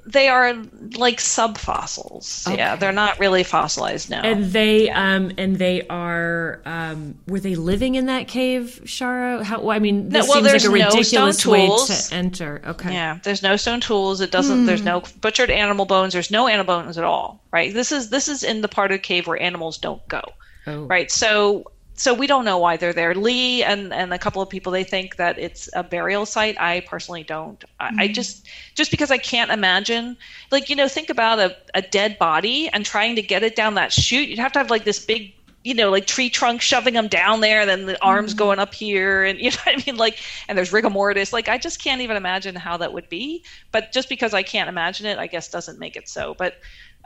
They 0.06 0.28
are 0.28 0.54
like 0.96 1.18
subfossils 1.18 2.46
yeah 2.56 2.72
Okay. 2.72 2.80
they're 2.80 2.92
not 2.92 3.18
really 3.18 3.42
fossilized 3.42 4.10
now 4.10 4.22
And 4.22 4.44
they 4.52 4.90
um 4.90 5.32
and 5.38 5.56
they 5.56 5.86
are 5.88 6.60
um 6.66 7.14
were 7.26 7.40
they 7.40 7.54
living 7.54 7.94
in 7.94 8.06
that 8.06 8.28
cave, 8.28 8.80
Shara? 8.84 9.42
How 9.42 9.60
well, 9.60 9.70
I 9.76 9.78
mean 9.78 10.08
this 10.10 10.26
No, 10.26 10.32
well, 10.32 10.42
seems 10.42 10.44
like 10.44 10.52
there's 10.52 10.64
a 10.64 10.68
no 10.70 11.02
stone 11.02 11.26
ridiculous 11.26 11.46
way 11.46 11.66
tools. 11.66 12.08
to 12.10 12.14
enter. 12.14 12.62
Okay. 12.66 12.92
Yeah, 12.92 13.18
there's 13.22 13.42
no 13.42 13.56
stone 13.56 13.80
tools. 13.80 14.20
It 14.20 14.30
doesn't. 14.30 14.66
There's 14.66 14.82
no 14.82 15.02
butchered 15.20 15.50
animal 15.50 15.86
bones. 15.86 16.12
There's 16.12 16.30
no 16.30 16.48
animal 16.48 16.66
bones 16.82 16.98
at 16.98 17.04
all. 17.04 17.40
Right. 17.52 17.72
This 17.72 17.90
is 17.92 18.10
this 18.10 18.28
is 18.28 18.42
in 18.42 18.60
the 18.60 18.68
part 18.68 18.90
of 18.90 18.96
the 18.96 19.02
cave 19.02 19.26
where 19.26 19.40
animals 19.40 19.78
don't 19.78 20.06
go. 20.08 20.22
Oh. 20.66 20.84
Right. 20.84 21.10
So 21.10 21.64
so 21.96 22.12
we 22.12 22.26
don't 22.26 22.44
know 22.44 22.58
why 22.58 22.76
they're 22.76 22.92
there. 22.92 23.14
Lee 23.14 23.62
and 23.62 23.92
and 23.92 24.12
a 24.12 24.18
couple 24.18 24.42
of 24.42 24.48
people 24.48 24.72
they 24.72 24.84
think 24.84 25.16
that 25.16 25.38
it's 25.38 25.68
a 25.74 25.82
burial 25.82 26.26
site. 26.26 26.60
I 26.60 26.80
personally 26.80 27.22
don't. 27.22 27.64
I, 27.78 27.86
I 27.86 27.90
mm-hmm. 27.90 28.12
just 28.12 28.46
just 28.74 28.90
because 28.90 29.10
I 29.10 29.18
can't 29.18 29.50
imagine. 29.50 30.16
Like 30.50 30.68
you 30.68 30.76
know, 30.76 30.88
think 30.88 31.08
about 31.08 31.38
a 31.38 31.56
a 31.74 31.82
dead 31.82 32.18
body 32.18 32.68
and 32.68 32.84
trying 32.84 33.14
to 33.16 33.22
get 33.22 33.42
it 33.42 33.54
down 33.54 33.74
that 33.74 33.92
chute. 33.92 34.28
You'd 34.28 34.38
have 34.40 34.52
to 34.52 34.58
have 34.58 34.70
like 34.70 34.84
this 34.84 35.04
big 35.04 35.34
you 35.64 35.72
know, 35.72 35.90
like 35.90 36.06
tree 36.06 36.28
trunk 36.28 36.60
shoving 36.60 36.92
them 36.92 37.08
down 37.08 37.40
there, 37.40 37.62
and 37.62 37.70
then 37.70 37.86
the 37.86 38.00
arms 38.04 38.32
mm-hmm. 38.32 38.38
going 38.38 38.58
up 38.58 38.74
here, 38.74 39.24
and 39.24 39.38
you 39.40 39.50
know 39.50 39.56
what 39.64 39.80
I 39.80 39.82
mean, 39.86 39.96
like, 39.96 40.18
and 40.46 40.56
there's 40.56 40.72
rigor 40.72 40.90
mortis. 40.90 41.32
Like, 41.32 41.48
I 41.48 41.58
just 41.58 41.82
can't 41.82 42.02
even 42.02 42.16
imagine 42.16 42.54
how 42.54 42.76
that 42.76 42.92
would 42.92 43.08
be. 43.08 43.42
But 43.72 43.90
just 43.90 44.08
because 44.10 44.34
I 44.34 44.42
can't 44.42 44.68
imagine 44.68 45.06
it, 45.06 45.18
I 45.18 45.26
guess 45.26 45.48
doesn't 45.48 45.78
make 45.78 45.96
it 45.96 46.08
so. 46.08 46.34
But 46.34 46.56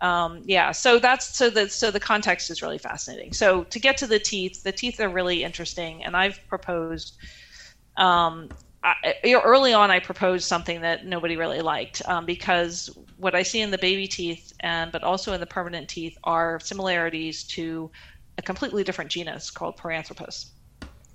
um, 0.00 0.42
yeah, 0.44 0.72
so 0.72 0.98
that's 0.98 1.36
so 1.36 1.50
the 1.50 1.68
so 1.68 1.90
the 1.90 2.00
context 2.00 2.50
is 2.50 2.62
really 2.62 2.78
fascinating. 2.78 3.32
So 3.32 3.64
to 3.64 3.78
get 3.80 3.96
to 3.98 4.06
the 4.06 4.18
teeth, 4.18 4.62
the 4.62 4.72
teeth 4.72 5.00
are 5.00 5.08
really 5.08 5.42
interesting, 5.44 6.04
and 6.04 6.16
I've 6.16 6.40
proposed. 6.48 7.16
Um, 7.96 8.50
I, 8.84 8.94
early 9.44 9.72
on, 9.72 9.90
I 9.90 9.98
proposed 9.98 10.46
something 10.46 10.82
that 10.82 11.04
nobody 11.04 11.36
really 11.36 11.60
liked 11.60 12.00
um, 12.06 12.26
because 12.26 12.88
what 13.16 13.34
I 13.34 13.42
see 13.42 13.60
in 13.60 13.72
the 13.72 13.78
baby 13.78 14.06
teeth 14.06 14.52
and 14.60 14.92
but 14.92 15.02
also 15.02 15.32
in 15.32 15.40
the 15.40 15.46
permanent 15.46 15.88
teeth 15.88 16.16
are 16.22 16.60
similarities 16.60 17.44
to 17.48 17.90
a 18.38 18.42
completely 18.42 18.84
different 18.84 19.10
genus 19.10 19.50
called 19.50 19.76
Paranthropus 19.76 20.52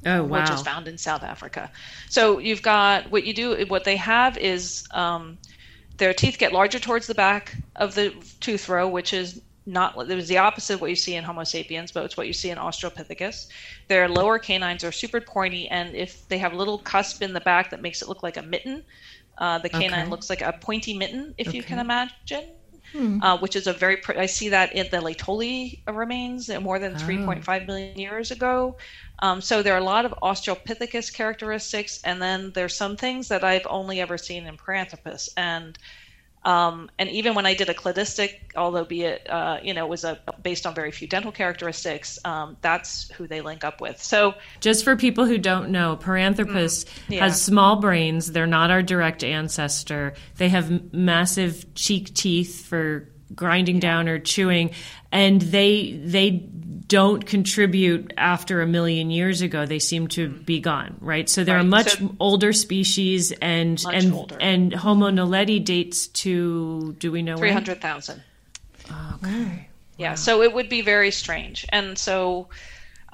Oh 0.05 0.23
wow. 0.23 0.41
which 0.41 0.51
is 0.51 0.61
found 0.61 0.87
in 0.87 0.97
South 0.97 1.23
Africa. 1.23 1.71
So 2.09 2.39
you've 2.39 2.61
got 2.61 3.09
what 3.11 3.23
you 3.25 3.33
do. 3.33 3.65
What 3.67 3.85
they 3.85 3.95
have 3.97 4.37
is 4.37 4.83
um, 4.91 5.37
their 5.97 6.13
teeth 6.13 6.37
get 6.37 6.53
larger 6.53 6.79
towards 6.79 7.07
the 7.07 7.15
back 7.15 7.55
of 7.75 7.95
the 7.95 8.13
tooth 8.39 8.69
row, 8.69 8.87
which 8.87 9.13
is 9.13 9.41
not. 9.65 9.93
It 10.09 10.15
was 10.15 10.27
the 10.27 10.37
opposite 10.37 10.75
of 10.75 10.81
what 10.81 10.89
you 10.89 10.95
see 10.95 11.15
in 11.15 11.23
Homo 11.23 11.43
sapiens, 11.43 11.91
but 11.91 12.03
it's 12.05 12.17
what 12.17 12.27
you 12.27 12.33
see 12.33 12.49
in 12.49 12.57
Australopithecus. 12.57 13.47
Their 13.87 14.09
lower 14.09 14.39
canines 14.39 14.83
are 14.83 14.91
super 14.91 15.21
pointy, 15.21 15.67
and 15.69 15.95
if 15.95 16.27
they 16.27 16.37
have 16.39 16.53
a 16.53 16.57
little 16.57 16.79
cusp 16.79 17.21
in 17.21 17.33
the 17.33 17.41
back 17.41 17.69
that 17.71 17.81
makes 17.81 18.01
it 18.01 18.07
look 18.09 18.23
like 18.23 18.37
a 18.37 18.41
mitten, 18.43 18.83
uh, 19.37 19.59
the 19.59 19.69
canine 19.69 20.09
Okay. 20.09 20.09
looks 20.09 20.29
like 20.29 20.41
a 20.41 20.53
pointy 20.61 20.97
mitten, 20.97 21.33
if 21.37 21.53
you 21.53 21.63
can 21.63 21.79
imagine. 21.79 22.62
Uh, 23.21 23.37
which 23.37 23.55
is 23.55 23.67
a 23.67 23.73
very 23.73 23.97
pr- 23.97 24.17
I 24.17 24.25
see 24.25 24.49
that 24.49 24.73
in 24.73 24.87
the 24.91 24.97
Laetoli 24.97 25.81
remains 25.87 26.49
more 26.49 26.79
than 26.79 26.95
3.5 26.95 27.65
million 27.67 27.97
years 27.99 28.31
ago. 28.31 28.77
Um, 29.19 29.41
so 29.41 29.61
there 29.61 29.73
are 29.73 29.77
a 29.77 29.83
lot 29.83 30.05
of 30.05 30.13
Australopithecus 30.21 31.13
characteristics, 31.13 31.99
and 32.03 32.21
then 32.21 32.51
there's 32.53 32.75
some 32.75 32.97
things 32.97 33.29
that 33.29 33.43
I've 33.43 33.65
only 33.69 34.01
ever 34.01 34.17
seen 34.17 34.45
in 34.45 34.57
Paranthropus. 34.57 35.29
And 35.37 35.77
um, 36.45 36.89
and 36.99 37.09
even 37.09 37.35
when 37.35 37.45
I 37.45 37.53
did 37.53 37.69
a 37.69 37.73
cladistic, 37.73 38.35
although 38.55 38.83
be 38.83 39.03
it 39.03 39.29
uh, 39.29 39.59
you 39.63 39.73
know 39.73 39.87
was 39.87 40.03
a 40.03 40.19
based 40.41 40.65
on 40.65 40.75
very 40.75 40.91
few 40.91 41.07
dental 41.07 41.31
characteristics, 41.31 42.19
um, 42.25 42.57
that's 42.61 43.09
who 43.11 43.27
they 43.27 43.41
link 43.41 43.63
up 43.63 43.79
with. 43.79 44.01
So 44.01 44.35
Just 44.59 44.83
for 44.83 44.95
people 44.95 45.25
who 45.25 45.37
don't 45.37 45.69
know, 45.69 45.97
Paranthropus 45.97 46.85
yeah. 47.07 47.23
has 47.23 47.41
small 47.41 47.77
brains. 47.77 48.31
They're 48.31 48.47
not 48.47 48.71
our 48.71 48.81
direct 48.81 49.23
ancestor. 49.23 50.13
They 50.37 50.49
have 50.49 50.71
m- 50.71 50.89
massive 50.91 51.73
cheek 51.75 52.13
teeth 52.13 52.65
for 52.65 53.09
grinding 53.33 53.79
down 53.79 54.07
or 54.09 54.19
chewing, 54.19 54.71
and 55.11 55.41
they 55.41 55.93
they 56.03 56.49
don't 56.93 57.25
contribute 57.25 58.13
after 58.17 58.61
a 58.61 58.67
million 58.67 59.09
years 59.09 59.41
ago. 59.41 59.65
They 59.65 59.79
seem 59.79 60.07
to 60.09 60.29
be 60.29 60.59
gone, 60.59 60.95
right? 61.01 61.27
So 61.29 61.43
they're 61.43 61.57
a 61.57 61.63
much 61.63 61.91
So- 61.97 62.15
older 62.19 62.53
species, 62.53 63.31
and 63.41 63.81
Much 63.83 63.95
and 63.95 64.13
older. 64.13 64.37
and 64.39 64.73
Homo 64.73 65.09
naledi 65.09 65.59
dates 65.63 66.07
to 66.23 66.95
do 66.99 67.11
we 67.11 67.21
know 67.21 67.37
three 67.37 67.51
hundred 67.59 67.81
thousand. 67.81 68.21
Okay. 69.15 69.67
Yeah, 69.97 70.15
so 70.15 70.41
it 70.41 70.53
would 70.53 70.69
be 70.69 70.81
very 70.81 71.11
strange. 71.11 71.65
And 71.69 71.97
so 71.97 72.47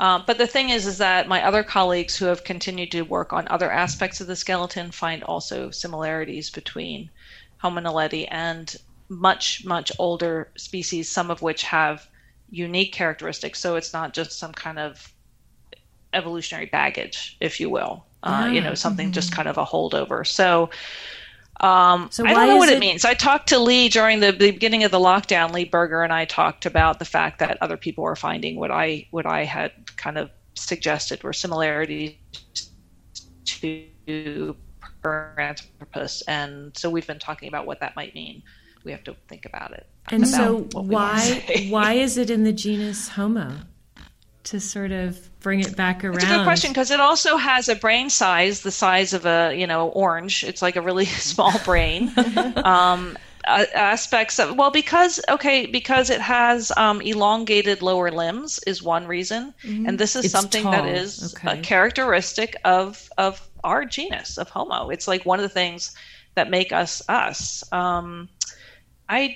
Um, 0.07 0.23
but 0.25 0.37
the 0.37 0.47
thing 0.47 0.69
is, 0.69 0.85
is 0.87 0.97
that 0.99 1.27
my 1.27 1.43
other 1.43 1.61
colleagues 1.61 2.15
who 2.15 2.25
have 2.31 2.45
continued 2.45 2.91
to 2.91 3.01
work 3.01 3.33
on 3.33 3.47
other 3.49 3.69
aspects 3.69 4.21
of 4.21 4.27
the 4.27 4.35
skeleton 4.37 4.91
find 4.91 5.23
also 5.23 5.71
similarities 5.71 6.49
between 6.49 7.09
Homo 7.57 7.81
naledi 7.81 8.25
and 8.31 8.65
much, 9.09 9.65
much 9.65 9.91
older 9.99 10.47
species, 10.55 11.11
some 11.11 11.29
of 11.29 11.41
which 11.41 11.63
have 11.63 12.07
unique 12.51 12.93
characteristics. 12.93 13.59
So 13.59 13.75
it's 13.75 13.93
not 13.93 14.13
just 14.13 14.37
some 14.37 14.53
kind 14.53 14.79
of 14.79 15.13
evolutionary 16.13 16.65
baggage, 16.67 17.37
if 17.39 17.59
you 17.59 17.69
will. 17.69 18.05
Uh, 18.21 18.49
you 18.51 18.59
know, 18.59 18.73
something 18.73 19.07
mm-hmm. 19.07 19.13
just 19.13 19.31
kind 19.31 19.47
of 19.47 19.57
a 19.57 19.65
holdover. 19.65 20.27
So, 20.27 20.69
um, 21.61 22.09
so 22.11 22.25
I 22.25 22.33
don't 22.33 22.47
know 22.47 22.57
what 22.57 22.69
it, 22.69 22.75
it, 22.75 22.79
means. 22.79 23.05
I 23.05 23.13
talked 23.13 23.49
to 23.49 23.59
Lee 23.59 23.87
during 23.87 24.19
the, 24.19 24.31
the, 24.31 24.51
beginning 24.51 24.83
of 24.83 24.91
the 24.91 24.99
lockdown. 24.99 25.53
Lee 25.53 25.63
Berger 25.63 26.03
and 26.03 26.11
I 26.11 26.25
talked 26.25 26.65
about 26.65 26.99
the 26.99 27.05
fact 27.05 27.39
that 27.39 27.57
other 27.61 27.77
people 27.77 28.03
were 28.03 28.17
finding 28.17 28.57
what 28.57 28.71
I 28.71 29.07
what 29.11 29.25
I 29.25 29.45
had 29.45 29.71
kind 29.95 30.17
of 30.17 30.29
suggested 30.55 31.23
were 31.23 31.31
similarities 31.31 32.15
to 33.45 34.55
Paranthropus, 35.01 36.21
and 36.27 36.77
so 36.77 36.89
we've 36.89 37.07
been 37.07 37.19
talking 37.19 37.47
about 37.47 37.65
what 37.65 37.79
that 37.79 37.95
might 37.95 38.13
mean. 38.13 38.43
We 38.83 38.91
have 38.91 39.03
to 39.05 39.15
think 39.27 39.45
about 39.45 39.73
it. 39.73 39.87
And 40.11 40.27
so, 40.27 40.67
why 40.71 41.67
why 41.69 41.93
is 41.93 42.17
it 42.17 42.29
in 42.29 42.43
the 42.43 42.53
genus 42.53 43.07
Homo? 43.09 43.53
To 44.45 44.59
sort 44.59 44.91
of 44.91 45.29
bring 45.41 45.59
it 45.59 45.75
back 45.75 46.03
around. 46.03 46.15
It's 46.15 46.23
a 46.23 46.27
good 46.27 46.43
question 46.43 46.71
because 46.71 46.89
it 46.91 46.99
also 46.99 47.37
has 47.37 47.69
a 47.69 47.75
brain 47.75 48.09
size, 48.09 48.61
the 48.61 48.71
size 48.71 49.13
of 49.13 49.25
a 49.25 49.53
you 49.55 49.67
know 49.67 49.89
orange. 49.89 50.43
It's 50.43 50.61
like 50.61 50.75
a 50.75 50.81
really 50.81 51.05
small 51.31 51.57
brain. 51.59 52.11
um, 52.63 53.17
aspects 53.45 54.37
of 54.39 54.55
well 54.57 54.69
because 54.69 55.19
okay 55.29 55.65
because 55.65 56.09
it 56.09 56.21
has 56.21 56.71
um, 56.77 57.01
elongated 57.01 57.81
lower 57.81 58.11
limbs 58.11 58.59
is 58.67 58.83
one 58.83 59.07
reason 59.07 59.53
mm-hmm. 59.63 59.87
and 59.87 59.97
this 59.97 60.15
is 60.15 60.25
it's 60.25 60.31
something 60.31 60.63
tall. 60.63 60.71
that 60.71 60.85
is 60.85 61.33
okay. 61.35 61.57
a 61.57 61.61
characteristic 61.61 62.55
of 62.63 63.09
of 63.17 63.41
our 63.63 63.85
genus 63.85 64.37
of 64.37 64.49
homo 64.49 64.89
it's 64.89 65.07
like 65.07 65.25
one 65.25 65.39
of 65.39 65.43
the 65.43 65.49
things 65.49 65.95
that 66.35 66.49
make 66.49 66.71
us 66.71 67.01
us 67.09 67.63
um, 67.71 68.29
i 69.09 69.35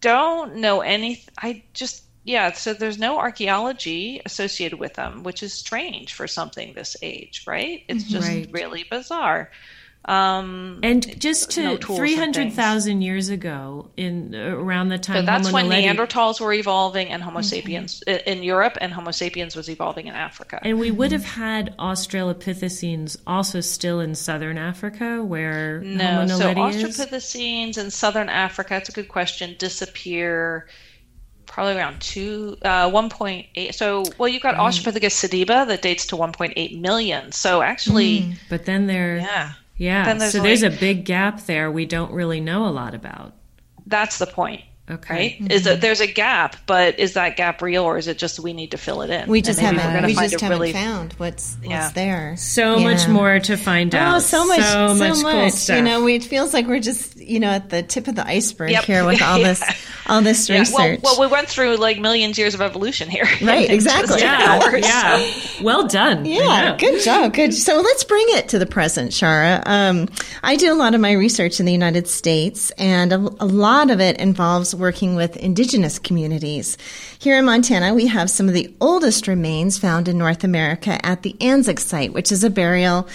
don't 0.00 0.56
know 0.56 0.80
any 0.80 1.22
i 1.38 1.62
just 1.74 2.06
yeah, 2.26 2.50
so 2.50 2.74
there's 2.74 2.98
no 2.98 3.18
archaeology 3.18 4.20
associated 4.26 4.80
with 4.80 4.94
them, 4.94 5.22
which 5.22 5.44
is 5.44 5.54
strange 5.54 6.12
for 6.12 6.26
something 6.26 6.72
this 6.72 6.96
age, 7.00 7.44
right? 7.46 7.82
It's 7.88 8.02
just 8.02 8.28
right. 8.28 8.48
really 8.50 8.84
bizarre. 8.90 9.48
Um, 10.06 10.78
and 10.84 11.20
just 11.20 11.50
to 11.52 11.62
no 11.62 11.76
300,000 11.76 13.02
years 13.02 13.28
ago, 13.28 13.90
in 13.96 14.36
around 14.36 14.88
the 14.88 14.98
time, 14.98 15.16
so 15.16 15.22
that's 15.26 15.48
Homo 15.48 15.68
when 15.68 15.68
Neanderthals 15.68 16.40
were 16.40 16.52
evolving 16.52 17.08
and 17.08 17.22
Homo 17.24 17.40
okay. 17.40 17.48
sapiens 17.48 18.02
in 18.02 18.44
Europe, 18.44 18.78
and 18.80 18.92
Homo 18.92 19.10
sapiens 19.10 19.56
was 19.56 19.68
evolving 19.68 20.06
in 20.06 20.14
Africa. 20.14 20.60
And 20.62 20.78
we 20.78 20.92
would 20.92 21.10
have 21.10 21.24
had 21.24 21.76
Australopithecines 21.78 23.16
also 23.26 23.60
still 23.60 23.98
in 23.98 24.14
southern 24.14 24.58
Africa, 24.58 25.24
where 25.24 25.80
no, 25.80 26.04
Homo 26.04 26.26
so 26.28 26.54
Australopithecines 26.54 27.76
in 27.76 27.90
southern 27.90 28.28
Africa. 28.28 28.70
That's 28.70 28.88
a 28.88 28.92
good 28.92 29.08
question. 29.08 29.56
Disappear 29.58 30.68
probably 31.46 31.74
around 31.74 32.00
two, 32.00 32.56
uh, 32.62 32.88
1.8. 32.90 33.74
So, 33.74 34.04
well, 34.18 34.28
you've 34.28 34.42
got 34.42 34.56
right. 34.56 34.72
Australopithecus 34.72 35.28
sediba 35.28 35.66
that 35.66 35.82
dates 35.82 36.06
to 36.08 36.16
1.8 36.16 36.80
million. 36.80 37.32
So 37.32 37.62
actually, 37.62 38.20
mm, 38.20 38.34
but 38.48 38.66
then 38.66 38.86
there, 38.86 39.16
yeah, 39.18 39.54
yeah. 39.76 40.14
There's 40.14 40.32
so 40.32 40.38
like, 40.38 40.46
there's 40.46 40.62
a 40.62 40.70
big 40.70 41.04
gap 41.04 41.44
there. 41.46 41.70
We 41.70 41.86
don't 41.86 42.12
really 42.12 42.40
know 42.40 42.66
a 42.66 42.70
lot 42.70 42.94
about. 42.94 43.34
That's 43.86 44.18
the 44.18 44.26
point. 44.26 44.62
Okay. 44.88 45.14
Right? 45.14 45.32
Mm-hmm. 45.32 45.50
Is 45.50 45.64
that 45.64 45.80
there's 45.80 46.00
a 46.00 46.06
gap, 46.06 46.56
but 46.66 47.00
is 47.00 47.14
that 47.14 47.36
gap 47.36 47.60
real 47.60 47.82
or 47.82 47.98
is 47.98 48.06
it 48.06 48.18
just 48.18 48.38
we 48.38 48.52
need 48.52 48.70
to 48.70 48.78
fill 48.78 49.02
it 49.02 49.10
in? 49.10 49.28
We 49.28 49.42
just 49.42 49.58
haven't 49.58 50.06
we 50.06 50.14
just 50.14 50.40
haven't 50.40 50.60
really... 50.60 50.72
found 50.72 51.12
what's 51.14 51.56
what's 51.56 51.68
yeah. 51.68 51.90
there. 51.90 52.36
So 52.36 52.76
yeah. 52.76 52.92
much 52.92 53.08
more 53.08 53.40
to 53.40 53.56
find 53.56 53.92
oh, 53.96 53.98
out. 53.98 54.16
Oh, 54.16 54.18
so 54.20 54.46
much 54.46 54.60
so, 54.60 54.88
so 54.88 54.94
much, 54.94 55.22
much. 55.22 55.32
Cool 55.32 55.50
stuff. 55.50 55.76
You 55.76 55.82
know, 55.82 56.04
we, 56.04 56.14
it 56.14 56.24
feels 56.24 56.54
like 56.54 56.68
we're 56.68 56.78
just, 56.78 57.16
you 57.16 57.40
know, 57.40 57.50
at 57.50 57.68
the 57.68 57.82
tip 57.82 58.06
of 58.06 58.14
the 58.14 58.24
iceberg 58.24 58.70
yep. 58.70 58.84
here 58.84 59.04
with 59.04 59.20
all 59.22 59.38
this 59.38 59.60
all 60.06 60.22
this 60.22 60.48
research. 60.48 61.00
Well, 61.02 61.18
well, 61.18 61.20
we 61.20 61.32
went 61.32 61.48
through 61.48 61.76
like 61.78 61.98
millions 61.98 62.38
years 62.38 62.54
of 62.54 62.60
evolution 62.60 63.08
here. 63.10 63.26
Right, 63.42 63.68
exactly. 63.70 64.20
yeah, 64.20 64.76
yeah. 64.76 65.32
Well 65.62 65.88
done. 65.88 66.24
Yeah, 66.26 66.76
good 66.78 67.02
job. 67.02 67.34
Good. 67.34 67.54
So 67.54 67.80
let's 67.80 68.04
bring 68.04 68.26
it 68.30 68.50
to 68.50 68.60
the 68.60 68.66
present, 68.66 69.10
Shara. 69.10 69.62
Um, 69.66 70.08
I 70.44 70.54
do 70.54 70.72
a 70.72 70.76
lot 70.76 70.94
of 70.94 71.00
my 71.00 71.12
research 71.12 71.58
in 71.58 71.66
the 71.66 71.72
United 71.72 72.06
States 72.06 72.70
and 72.78 73.12
a, 73.12 73.16
a 73.16 73.46
lot 73.46 73.90
of 73.90 74.00
it 74.00 74.18
involves 74.18 74.75
working 74.76 75.16
with 75.16 75.36
indigenous 75.36 75.98
communities. 75.98 76.78
Here 77.18 77.38
in 77.38 77.44
Montana, 77.44 77.94
we 77.94 78.06
have 78.06 78.30
some 78.30 78.48
of 78.48 78.54
the 78.54 78.74
oldest 78.80 79.26
remains 79.26 79.78
found 79.78 80.08
in 80.08 80.18
North 80.18 80.44
America 80.44 81.04
at 81.04 81.22
the 81.22 81.34
Anzick 81.40 81.80
site, 81.80 82.12
which 82.12 82.30
is 82.30 82.44
a 82.44 82.50
burial 82.50 83.08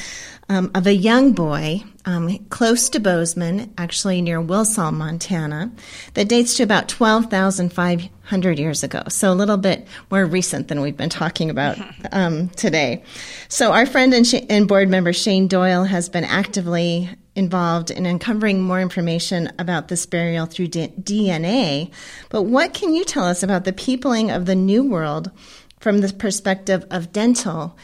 um, 0.52 0.70
of 0.76 0.86
a 0.86 0.94
young 0.94 1.32
boy 1.32 1.82
um, 2.06 2.38
close 2.50 2.90
to 2.90 3.00
Bozeman, 3.00 3.74
actually 3.78 4.22
near 4.22 4.42
Wilsall, 4.42 4.92
Montana, 4.92 5.72
that 6.14 6.28
dates 6.28 6.56
to 6.58 6.64
about 6.64 6.90
12,500 6.90 8.60
years 8.60 8.84
ago. 8.84 9.04
So 9.08 9.32
a 9.32 9.36
little 9.36 9.58
bit 9.58 9.88
more 10.10 10.26
recent 10.26 10.68
than 10.68 10.82
we've 10.82 10.98
been 10.98 11.10
talking 11.10 11.50
about 11.50 11.78
um, 12.12 12.50
today. 12.50 13.04
So 13.48 13.72
our 13.72 13.86
friend 13.86 14.14
and, 14.14 14.28
sh- 14.28 14.44
and 14.50 14.68
board 14.68 14.90
member 14.90 15.14
Shane 15.14 15.48
Doyle 15.48 15.86
has 15.86 16.10
been 16.10 16.26
actively 16.26 17.10
involved 17.36 17.92
in 17.92 18.06
uncovering 18.06 18.62
more 18.62 18.82
information 18.82 19.52
about 19.58 19.88
this 19.88 20.06
burial 20.06 20.46
through 20.46 20.68
D- 20.68 20.94
DNA. 21.02 21.92
But 22.30 22.44
what 22.44 22.74
can 22.74 22.94
you 22.94 23.06
tell 23.06 23.26
us 23.26 23.42
about 23.44 23.64
the 23.64 23.74
peopling 23.74 24.32
of 24.32 24.46
the 24.46 24.56
New 24.56 24.84
World 24.84 25.32
from 25.80 26.00
the 26.00 26.14
perspective 26.14 26.86
of 26.92 27.12
dental 27.12 27.78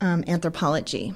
um, 0.00 0.24
anthropology? 0.26 1.14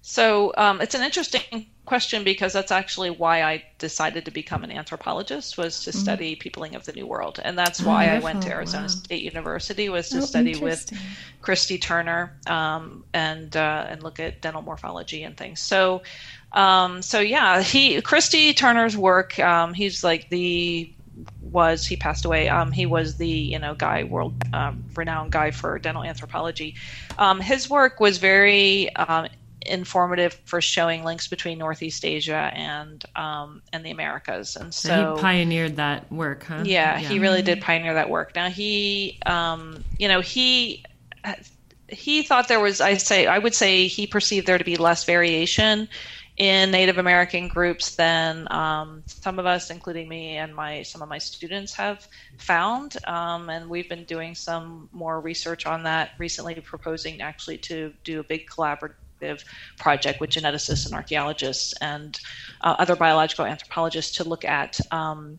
So 0.00 0.52
um, 0.56 0.80
it's 0.80 0.94
an 0.94 1.02
interesting 1.02 1.66
question 1.86 2.24
because 2.24 2.52
that's 2.52 2.72
actually 2.72 3.10
why 3.10 3.42
I 3.42 3.64
decided 3.78 4.24
to 4.26 4.30
become 4.30 4.64
an 4.64 4.70
anthropologist 4.70 5.56
was 5.56 5.84
to 5.84 5.90
mm-hmm. 5.90 5.98
study 5.98 6.36
peopling 6.36 6.74
of 6.74 6.84
the 6.84 6.92
New 6.92 7.06
World, 7.06 7.40
and 7.42 7.56
that's 7.56 7.80
why 7.82 8.08
I 8.08 8.18
went 8.18 8.42
to 8.42 8.50
Arizona 8.50 8.84
wow. 8.84 8.88
State 8.88 9.22
University 9.22 9.88
was 9.88 10.08
to 10.10 10.18
oh, 10.18 10.20
study 10.20 10.56
with 10.56 10.92
Christy 11.40 11.78
Turner 11.78 12.36
um, 12.46 13.04
and 13.14 13.56
uh, 13.56 13.86
and 13.88 14.02
look 14.02 14.20
at 14.20 14.42
dental 14.42 14.62
morphology 14.62 15.22
and 15.22 15.36
things. 15.36 15.60
So. 15.60 16.02
Um, 16.52 17.02
so 17.02 17.20
yeah, 17.20 17.60
he 17.60 18.00
Christy 18.00 18.54
Turner's 18.54 18.96
work. 18.96 19.38
Um, 19.38 19.74
he's 19.74 20.02
like 20.02 20.30
the 20.30 20.90
was 21.50 21.86
he 21.86 21.96
passed 21.96 22.24
away. 22.24 22.48
Um, 22.48 22.72
he 22.72 22.86
was 22.86 23.16
the 23.16 23.28
you 23.28 23.58
know 23.58 23.74
guy 23.74 24.04
world 24.04 24.34
um, 24.52 24.84
renowned 24.94 25.32
guy 25.32 25.50
for 25.50 25.78
dental 25.78 26.04
anthropology. 26.04 26.76
Um, 27.18 27.40
his 27.40 27.68
work 27.68 28.00
was 28.00 28.18
very 28.18 28.94
um, 28.96 29.28
informative 29.68 30.40
for 30.44 30.60
showing 30.60 31.04
links 31.04 31.28
between 31.28 31.58
Northeast 31.58 32.04
Asia 32.04 32.50
and 32.54 33.04
um, 33.14 33.62
and 33.72 33.84
the 33.84 33.90
Americas. 33.90 34.56
And 34.56 34.72
so 34.72 35.16
he 35.16 35.22
pioneered 35.22 35.76
that 35.76 36.10
work, 36.10 36.44
huh? 36.44 36.62
Yeah, 36.64 36.98
yeah. 36.98 37.08
he 37.08 37.18
really 37.18 37.42
did 37.42 37.60
pioneer 37.60 37.94
that 37.94 38.10
work. 38.10 38.34
Now 38.34 38.48
he, 38.48 39.18
um, 39.26 39.84
you 39.98 40.08
know, 40.08 40.20
he 40.20 40.84
he 41.88 42.22
thought 42.22 42.48
there 42.48 42.60
was, 42.60 42.80
I 42.80 42.94
say, 42.96 43.26
I 43.26 43.38
would 43.38 43.54
say 43.54 43.86
he 43.86 44.06
perceived 44.06 44.46
there 44.46 44.58
to 44.58 44.64
be 44.64 44.76
less 44.76 45.04
variation 45.04 45.88
in 46.36 46.70
Native 46.70 46.98
American 46.98 47.48
groups 47.48 47.96
than 47.96 48.50
um, 48.52 49.02
some 49.06 49.38
of 49.38 49.46
us, 49.46 49.70
including 49.70 50.08
me 50.08 50.36
and 50.36 50.54
my 50.54 50.82
some 50.82 51.00
of 51.00 51.08
my 51.08 51.18
students, 51.18 51.74
have 51.74 52.06
found. 52.38 52.96
Um, 53.06 53.48
and 53.48 53.70
we've 53.70 53.88
been 53.88 54.04
doing 54.04 54.34
some 54.34 54.88
more 54.92 55.20
research 55.20 55.64
on 55.64 55.84
that 55.84 56.10
recently, 56.18 56.54
proposing 56.56 57.22
actually 57.22 57.58
to 57.58 57.94
do 58.04 58.20
a 58.20 58.24
big 58.24 58.46
collaborative 58.48 58.94
project 59.78 60.20
with 60.20 60.30
geneticists 60.30 60.86
and 60.86 60.94
archaeologists 60.94 61.74
and 61.80 62.18
uh, 62.62 62.76
other 62.78 62.96
biological 62.96 63.44
anthropologists 63.44 64.16
to 64.16 64.24
look 64.24 64.44
at 64.44 64.78
um, 64.90 65.38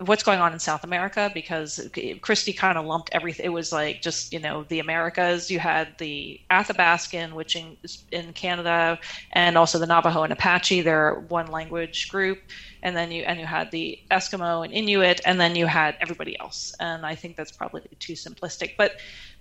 what's 0.00 0.22
going 0.22 0.40
on 0.40 0.52
in 0.52 0.58
South 0.58 0.84
America 0.84 1.30
because 1.34 1.88
Christy 2.20 2.52
kind 2.52 2.78
of 2.78 2.86
lumped 2.86 3.10
everything. 3.12 3.46
It 3.46 3.50
was 3.50 3.72
like 3.72 4.02
just 4.02 4.32
you 4.32 4.38
know 4.38 4.64
the 4.64 4.78
Americas. 4.78 5.50
You 5.50 5.58
had 5.58 5.96
the 5.98 6.40
Athabascan, 6.50 7.32
which 7.32 7.56
in, 7.56 7.76
in 8.12 8.32
Canada, 8.32 8.98
and 9.32 9.56
also 9.56 9.78
the 9.78 9.86
Navajo 9.86 10.22
and 10.22 10.32
Apache. 10.32 10.82
They're 10.82 11.14
one 11.28 11.46
language 11.46 12.08
group, 12.08 12.38
and 12.82 12.96
then 12.96 13.10
you 13.10 13.22
and 13.22 13.40
you 13.40 13.46
had 13.46 13.70
the 13.70 13.98
Eskimo 14.10 14.64
and 14.64 14.72
Inuit, 14.72 15.20
and 15.24 15.40
then 15.40 15.56
you 15.56 15.66
had 15.66 15.96
everybody 16.00 16.38
else. 16.38 16.74
And 16.80 17.04
I 17.04 17.14
think 17.14 17.36
that's 17.36 17.52
probably 17.52 17.82
too 17.98 18.14
simplistic, 18.14 18.74
but 18.76 18.92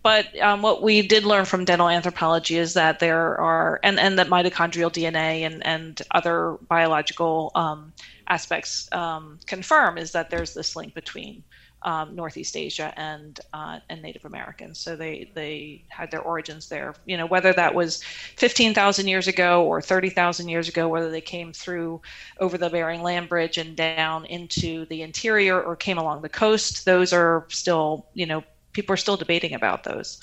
but 0.08 0.40
um, 0.40 0.62
what 0.62 0.82
we 0.82 1.06
did 1.06 1.26
learn 1.26 1.44
from 1.44 1.66
dental 1.66 1.90
anthropology 1.90 2.58
is 2.58 2.76
that 2.76 3.00
there 3.00 3.38
are, 3.42 3.78
and, 3.84 4.00
and 4.00 4.18
that 4.18 4.30
mitochondrial 4.30 4.90
DNA 4.90 5.42
and, 5.42 5.66
and 5.68 6.02
other 6.12 6.58
biological 6.70 7.52
um, 7.56 7.92
aspects 8.30 8.88
um, 8.94 9.38
confirm 9.48 9.98
is 9.98 10.14
that 10.14 10.30
there's 10.30 10.54
this 10.54 10.78
link 10.78 10.94
between 10.94 11.44
um, 11.82 12.16
Northeast 12.16 12.56
Asia 12.56 12.94
and 12.96 13.38
uh, 13.52 13.80
and 13.90 14.02
Native 14.02 14.24
Americans. 14.24 14.80
So 14.80 14.96
they 14.96 15.30
they 15.36 15.84
had 15.90 16.10
their 16.10 16.22
origins 16.22 16.70
there. 16.70 16.96
You 17.06 17.18
know, 17.18 17.26
whether 17.26 17.52
that 17.52 17.76
was 17.76 18.02
15,000 18.38 19.10
years 19.10 19.28
ago 19.28 19.66
or 19.66 19.82
30,000 19.82 20.48
years 20.48 20.70
ago, 20.70 20.88
whether 20.88 21.12
they 21.12 21.20
came 21.20 21.52
through 21.52 22.02
over 22.40 22.58
the 22.58 22.70
Bering 22.70 23.04
Land 23.04 23.28
Bridge 23.28 23.58
and 23.58 23.76
down 23.76 24.24
into 24.26 24.86
the 24.86 25.02
interior 25.02 25.62
or 25.62 25.76
came 25.76 25.98
along 25.98 26.22
the 26.22 26.30
coast, 26.30 26.86
those 26.86 27.12
are 27.12 27.46
still 27.50 28.08
you 28.14 28.26
know 28.26 28.42
people 28.78 28.94
are 28.94 28.98
still 28.98 29.18
debating 29.18 29.56
about 29.56 29.84
those 29.84 30.20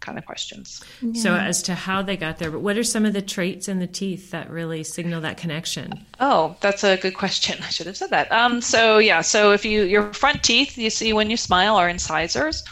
kind 0.00 0.16
of 0.16 0.24
questions. 0.24 0.82
Yeah. 1.02 1.22
So, 1.22 1.34
as 1.34 1.62
to 1.64 1.74
how 1.74 2.00
they 2.00 2.16
got 2.16 2.38
there, 2.38 2.50
but 2.50 2.60
what 2.60 2.78
are 2.78 2.82
some 2.82 3.04
of 3.04 3.12
the 3.12 3.20
traits 3.20 3.68
in 3.68 3.80
the 3.80 3.86
teeth 3.86 4.30
that 4.30 4.48
really 4.48 4.82
signal 4.82 5.20
that 5.20 5.36
connection? 5.36 6.06
Oh, 6.18 6.56
that's 6.62 6.84
a 6.84 6.96
good 6.96 7.14
question. 7.14 7.58
I 7.62 7.68
should 7.68 7.86
have 7.86 7.98
said 7.98 8.10
that. 8.10 8.32
Um, 8.32 8.62
so, 8.62 8.96
yeah, 8.96 9.20
so 9.20 9.52
if 9.52 9.66
you 9.66 9.82
your 9.82 10.14
front 10.14 10.42
teeth 10.42 10.78
you 10.78 10.88
see 10.88 11.12
when 11.12 11.28
you 11.28 11.36
smile 11.36 11.76
are 11.76 11.88
incisors. 11.88 12.64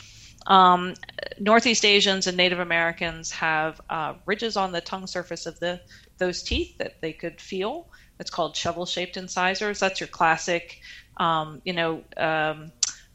Um, 0.46 0.94
Northeast 1.38 1.84
Asians 1.84 2.26
and 2.26 2.36
Native 2.36 2.60
Americans 2.60 3.30
have 3.32 3.78
uh, 3.90 4.14
ridges 4.24 4.56
on 4.56 4.72
the 4.72 4.80
tongue 4.80 5.06
surface 5.06 5.44
of 5.44 5.60
the 5.60 5.80
those 6.18 6.42
teeth 6.42 6.78
that 6.78 7.02
they 7.02 7.12
could 7.12 7.40
feel. 7.40 7.88
It's 8.18 8.30
called 8.30 8.56
shovel-shaped 8.56 9.18
incisors. 9.18 9.80
That's 9.80 10.00
your 10.00 10.06
classic, 10.06 10.80
um, 11.18 11.60
you 11.64 11.74
know. 11.74 12.02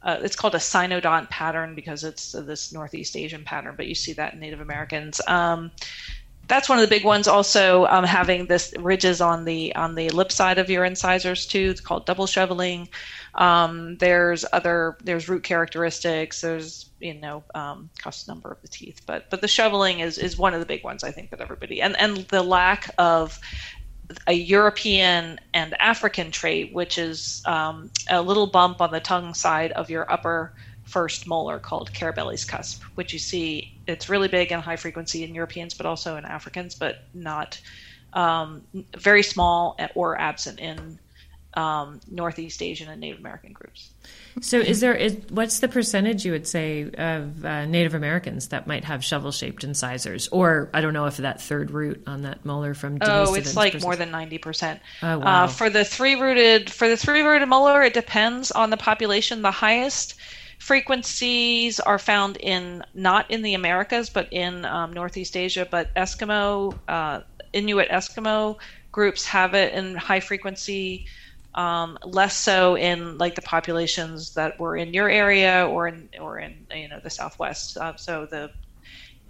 Uh, 0.02 0.18
it's 0.22 0.36
called 0.36 0.54
a 0.54 0.58
Sinodont 0.58 1.30
pattern 1.30 1.74
because 1.74 2.04
it's 2.04 2.32
this 2.32 2.72
Northeast 2.72 3.16
Asian 3.16 3.44
pattern, 3.44 3.74
but 3.76 3.86
you 3.86 3.94
see 3.94 4.12
that 4.14 4.34
in 4.34 4.40
Native 4.40 4.60
Americans. 4.60 5.20
Um, 5.28 5.70
that's 6.48 6.68
one 6.68 6.78
of 6.78 6.82
the 6.82 6.94
big 6.94 7.04
ones. 7.04 7.28
Also, 7.28 7.86
um, 7.86 8.04
having 8.04 8.46
this 8.46 8.74
ridges 8.78 9.20
on 9.20 9.44
the 9.44 9.74
on 9.74 9.94
the 9.94 10.10
lip 10.10 10.32
side 10.32 10.58
of 10.58 10.68
your 10.68 10.84
incisors 10.84 11.46
too. 11.46 11.70
It's 11.70 11.80
called 11.80 12.04
double 12.04 12.26
shoveling. 12.26 12.88
Um, 13.34 13.96
there's 13.98 14.44
other 14.52 14.96
there's 15.02 15.28
root 15.28 15.44
characteristics. 15.44 16.40
There's 16.40 16.90
you 17.00 17.14
know 17.14 17.44
um, 17.54 17.90
cusp 17.98 18.28
number 18.28 18.50
of 18.50 18.60
the 18.60 18.68
teeth, 18.68 19.02
but 19.06 19.30
but 19.30 19.40
the 19.40 19.48
shoveling 19.48 20.00
is 20.00 20.18
is 20.18 20.36
one 20.36 20.52
of 20.52 20.60
the 20.60 20.66
big 20.66 20.84
ones 20.84 21.04
I 21.04 21.12
think 21.12 21.30
that 21.30 21.40
everybody 21.40 21.80
and 21.80 21.96
and 21.96 22.18
the 22.28 22.42
lack 22.42 22.92
of 22.98 23.38
a 24.26 24.32
European 24.32 25.38
and 25.54 25.80
African 25.80 26.30
trait, 26.30 26.72
which 26.72 26.98
is 26.98 27.42
um, 27.46 27.90
a 28.10 28.20
little 28.22 28.46
bump 28.46 28.80
on 28.80 28.90
the 28.90 29.00
tongue 29.00 29.34
side 29.34 29.72
of 29.72 29.90
your 29.90 30.10
upper 30.10 30.52
first 30.84 31.26
molar 31.26 31.58
called 31.58 31.92
Carabelli's 31.92 32.44
cusp, 32.44 32.82
which 32.96 33.12
you 33.12 33.18
see 33.18 33.72
it's 33.86 34.08
really 34.08 34.28
big 34.28 34.52
and 34.52 34.62
high 34.62 34.76
frequency 34.76 35.24
in 35.24 35.34
Europeans, 35.34 35.74
but 35.74 35.86
also 35.86 36.16
in 36.16 36.24
Africans, 36.24 36.74
but 36.74 37.04
not 37.14 37.60
um, 38.12 38.62
very 38.96 39.22
small 39.22 39.78
or 39.94 40.20
absent 40.20 40.60
in 40.60 40.98
um, 41.54 42.00
Northeast 42.10 42.62
Asian 42.62 42.88
and 42.88 43.00
Native 43.00 43.18
American 43.20 43.52
groups. 43.52 43.90
So, 44.40 44.58
is 44.58 44.80
there 44.80 44.94
is 44.94 45.18
what's 45.28 45.60
the 45.60 45.68
percentage 45.68 46.24
you 46.24 46.32
would 46.32 46.46
say 46.46 46.90
of 46.96 47.44
uh, 47.44 47.66
Native 47.66 47.94
Americans 47.94 48.48
that 48.48 48.66
might 48.66 48.84
have 48.84 49.04
shovel-shaped 49.04 49.62
incisors, 49.62 50.28
or 50.28 50.70
I 50.72 50.80
don't 50.80 50.94
know 50.94 51.06
if 51.06 51.18
that 51.18 51.40
third 51.40 51.70
root 51.70 52.02
on 52.06 52.22
that 52.22 52.44
molar 52.44 52.74
from 52.74 52.98
oh, 53.02 53.34
it's 53.34 53.54
like 53.54 53.80
more 53.82 53.96
than 53.96 54.10
ninety 54.10 54.38
percent. 54.38 54.80
Oh, 55.02 55.18
wow. 55.18 55.44
Uh, 55.44 55.46
for 55.48 55.68
the 55.68 55.84
three-rooted 55.84 56.70
for 56.70 56.88
the 56.88 56.96
three-rooted 56.96 57.48
molar, 57.48 57.82
it 57.82 57.94
depends 57.94 58.50
on 58.50 58.70
the 58.70 58.76
population. 58.76 59.42
The 59.42 59.50
highest 59.50 60.14
frequencies 60.58 61.80
are 61.80 61.98
found 61.98 62.36
in 62.38 62.84
not 62.94 63.30
in 63.30 63.42
the 63.42 63.54
Americas, 63.54 64.08
but 64.08 64.32
in 64.32 64.64
um, 64.64 64.92
Northeast 64.92 65.36
Asia. 65.36 65.66
But 65.70 65.94
Eskimo, 65.94 66.78
uh, 66.88 67.20
Inuit 67.52 67.88
Eskimo 67.90 68.56
groups 68.92 69.26
have 69.26 69.54
it 69.54 69.72
in 69.74 69.96
high 69.96 70.20
frequency 70.20 71.06
um, 71.54 71.98
less 72.04 72.36
so 72.36 72.76
in 72.76 73.18
like 73.18 73.34
the 73.34 73.42
populations 73.42 74.34
that 74.34 74.58
were 74.58 74.76
in 74.76 74.94
your 74.94 75.08
area 75.08 75.66
or 75.68 75.88
in 75.88 76.08
or 76.20 76.38
in 76.38 76.66
you 76.74 76.88
know 76.88 77.00
the 77.00 77.10
Southwest. 77.10 77.76
Uh, 77.76 77.96
so 77.96 78.26
the 78.26 78.50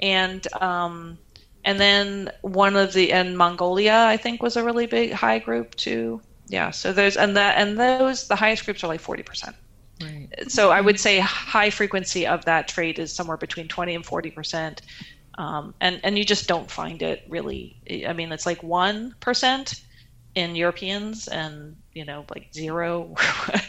and 0.01 0.47
um, 0.63 1.19
and 1.65 1.81
then 1.81 2.31
one 2.43 2.77
of 2.77 2.93
the 2.93 3.13
and 3.13 3.37
Mongolia 3.37 4.05
I 4.07 4.17
think 4.17 4.43
was 4.43 4.57
a 4.57 4.65
really 4.65 4.87
big 4.87 5.13
high 5.13 5.39
group 5.39 5.75
too. 5.75 6.21
Yeah. 6.49 6.71
So 6.71 6.93
there's 6.93 7.17
and 7.17 7.37
that 7.37 7.59
and 7.59 7.79
those 7.79 8.29
the 8.29 8.37
highest 8.37 8.65
groups 8.65 8.85
are 8.85 8.89
like 8.89 9.01
forty 9.01 9.23
percent. 9.23 9.57
Right. 10.01 10.29
So 10.49 10.71
I 10.71 10.81
would 10.81 10.99
say 10.99 11.19
high 11.19 11.71
frequency 11.71 12.27
of 12.27 12.45
that 12.45 12.69
trait 12.69 12.99
is 12.99 13.15
somewhere 13.15 13.37
between 13.37 13.69
twenty 13.69 13.95
and 13.95 14.05
forty 14.05 14.31
percent. 14.31 14.83
Um, 15.39 15.75
and 15.81 16.01
and 16.05 16.17
you 16.19 16.25
just 16.25 16.47
don't 16.47 16.71
find 16.71 17.03
it 17.03 17.25
really. 17.29 17.77
I 18.07 18.13
mean, 18.13 18.31
it's 18.31 18.47
like 18.47 18.63
one 18.63 19.15
percent 19.19 19.83
in 20.35 20.57
Europeans 20.57 21.29
and 21.29 21.77
you 21.95 22.05
know 22.05 22.25
like 22.31 22.49
zero 22.53 23.15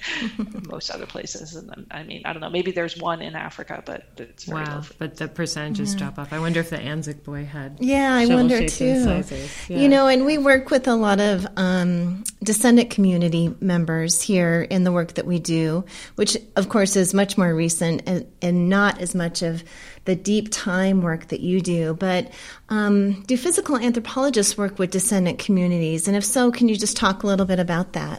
most 0.68 0.90
other 0.90 1.06
places 1.06 1.56
and 1.56 1.88
I 1.92 2.04
mean 2.04 2.22
I 2.26 2.34
don't 2.34 2.42
know 2.42 2.50
maybe 2.50 2.72
there's 2.72 2.98
one 2.98 3.22
in 3.22 3.36
Africa 3.36 3.84
but 3.86 4.06
it's 4.18 4.46
very 4.46 4.64
wow 4.64 4.84
but 4.98 5.18
the 5.18 5.28
percentages 5.28 5.94
yeah. 5.94 6.00
drop 6.00 6.20
off 6.20 6.34
I 6.34 6.40
wonder 6.40 6.60
if 6.60 6.70
the 6.70 6.78
Anzick 6.78 7.24
boy 7.24 7.46
had 7.46 7.78
yeah 7.80 8.14
I 8.14 8.28
wonder 8.28 8.68
too 8.68 9.24
yeah. 9.68 9.78
you 9.78 9.90
know 9.90 10.08
and 10.08 10.26
we 10.26 10.38
work 10.38 10.70
with 10.70 10.88
a 10.88 10.96
lot 10.96 11.20
of 11.20 11.46
um, 11.58 12.24
descendant 12.42 12.90
community 12.90 13.54
members 13.60 14.22
here 14.22 14.62
in 14.62 14.84
the 14.84 14.92
work 14.92 15.16
that 15.16 15.26
we 15.26 15.40
do 15.40 15.84
which 16.16 16.38
of 16.56 16.70
course 16.70 16.96
is 16.96 17.14
much 17.14 17.38
more 17.38 17.54
recent 17.54 18.04
and, 18.06 18.26
and 18.42 18.70
not 18.70 19.02
as 19.02 19.14
much 19.14 19.42
of 19.42 19.64
the 20.06 20.16
deep 20.16 20.50
time 20.52 21.02
work 21.02 21.30
that 21.30 21.40
you 21.40 21.62
do, 21.62 21.94
but 21.94 22.32
um, 22.70 23.24
do 23.24 23.38
physical 23.38 23.78
anthropologists 23.78 24.58
work 24.58 24.78
with 24.78 24.92
descendant 24.92 25.40
communities? 25.40 26.08
And 26.08 26.18
if 26.18 26.26
so, 26.26 26.52
can 26.52 26.68
you 26.68 26.76
just 26.76 26.98
talk 26.98 27.24
a 27.24 27.28
little 27.28 27.46
bit 27.46 27.60
about 27.60 27.94
that? 27.94 28.13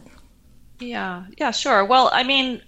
Yeah, 0.78 1.26
yeah, 1.38 1.50
sure. 1.52 1.84
Well, 1.84 2.10
I 2.12 2.24
mean, 2.24 2.62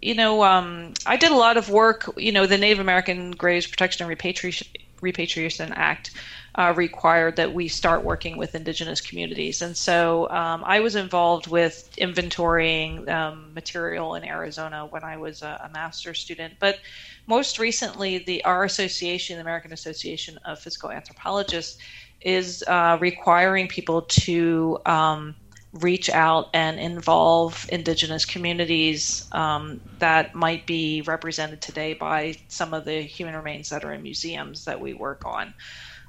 you 0.00 0.14
know, 0.14 0.42
um, 0.42 0.94
I 1.06 1.16
did 1.16 1.30
a 1.30 1.36
lot 1.36 1.56
of 1.56 1.68
work. 1.68 2.10
You 2.16 2.32
know, 2.32 2.46
the 2.46 2.58
Native 2.58 2.80
American 2.80 3.32
Graves 3.32 3.66
Protection 3.66 4.04
and 4.04 4.08
Repatriation, 4.08 4.66
Repatriation 5.02 5.72
Act 5.74 6.12
uh, 6.56 6.72
required 6.76 7.36
that 7.36 7.52
we 7.52 7.68
start 7.68 8.02
working 8.02 8.36
with 8.38 8.54
indigenous 8.54 9.00
communities. 9.00 9.60
And 9.62 9.76
so 9.76 10.28
um, 10.30 10.62
I 10.64 10.80
was 10.80 10.96
involved 10.96 11.46
with 11.48 11.90
inventorying 11.98 13.08
um, 13.08 13.52
material 13.54 14.14
in 14.14 14.24
Arizona 14.24 14.86
when 14.86 15.04
I 15.04 15.18
was 15.18 15.42
a, 15.42 15.60
a 15.64 15.68
master's 15.68 16.18
student. 16.18 16.54
But 16.60 16.78
most 17.26 17.58
recently, 17.58 18.18
the 18.18 18.42
our 18.44 18.64
association, 18.64 19.36
the 19.36 19.42
American 19.42 19.72
Association 19.72 20.38
of 20.46 20.58
Physical 20.58 20.90
Anthropologists, 20.90 21.78
is 22.22 22.64
uh, 22.66 22.98
requiring 23.00 23.68
people 23.68 24.02
to 24.02 24.78
um, 24.86 25.36
reach 25.72 26.10
out 26.10 26.48
and 26.52 26.80
involve 26.80 27.64
indigenous 27.68 28.24
communities 28.24 29.22
um, 29.32 29.80
that 29.98 30.34
might 30.34 30.66
be 30.66 31.02
represented 31.06 31.62
today 31.62 31.94
by 31.94 32.34
some 32.48 32.74
of 32.74 32.84
the 32.84 33.02
human 33.02 33.36
remains 33.36 33.68
that 33.68 33.84
are 33.84 33.92
in 33.92 34.02
museums 34.02 34.64
that 34.64 34.80
we 34.80 34.94
work 34.94 35.22
on 35.24 35.54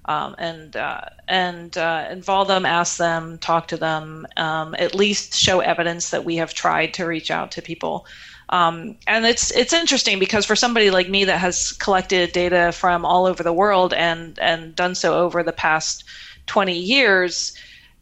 um, 0.06 0.36
and 0.40 0.76
uh, 0.76 1.02
and 1.28 1.78
uh, 1.78 2.08
involve 2.10 2.48
them, 2.48 2.66
ask 2.66 2.98
them, 2.98 3.38
talk 3.40 3.68
to 3.68 3.78
them, 3.78 4.26
um, 4.38 4.76
at 4.80 4.96
least 4.96 5.36
show 5.36 5.60
evidence 5.60 6.10
that 6.10 6.26
we 6.26 6.36
have 6.38 6.54
tried 6.54 6.94
to 6.96 7.06
reach 7.06 7.30
out 7.30 7.52
to 7.52 7.62
people. 7.62 8.06
Um, 8.50 8.98
and 9.08 9.26
it's 9.26 9.52
it's 9.52 9.74
interesting 9.74 10.20
because 10.20 10.46
for 10.46 10.56
somebody 10.56 10.90
like 10.92 11.10
me 11.10 11.24
that 11.26 11.38
has 11.40 11.72
collected 11.74 12.32
data 12.34 12.72
from 12.74 13.06
all 13.06 13.26
over 13.26 13.44
the 13.44 13.54
world 13.54 13.94
and 13.94 14.38
and 14.40 14.76
done 14.76 14.96
so 14.96 15.16
over 15.20 15.44
the 15.44 15.54
past 15.54 16.04
20 16.48 16.78
years, 16.78 17.54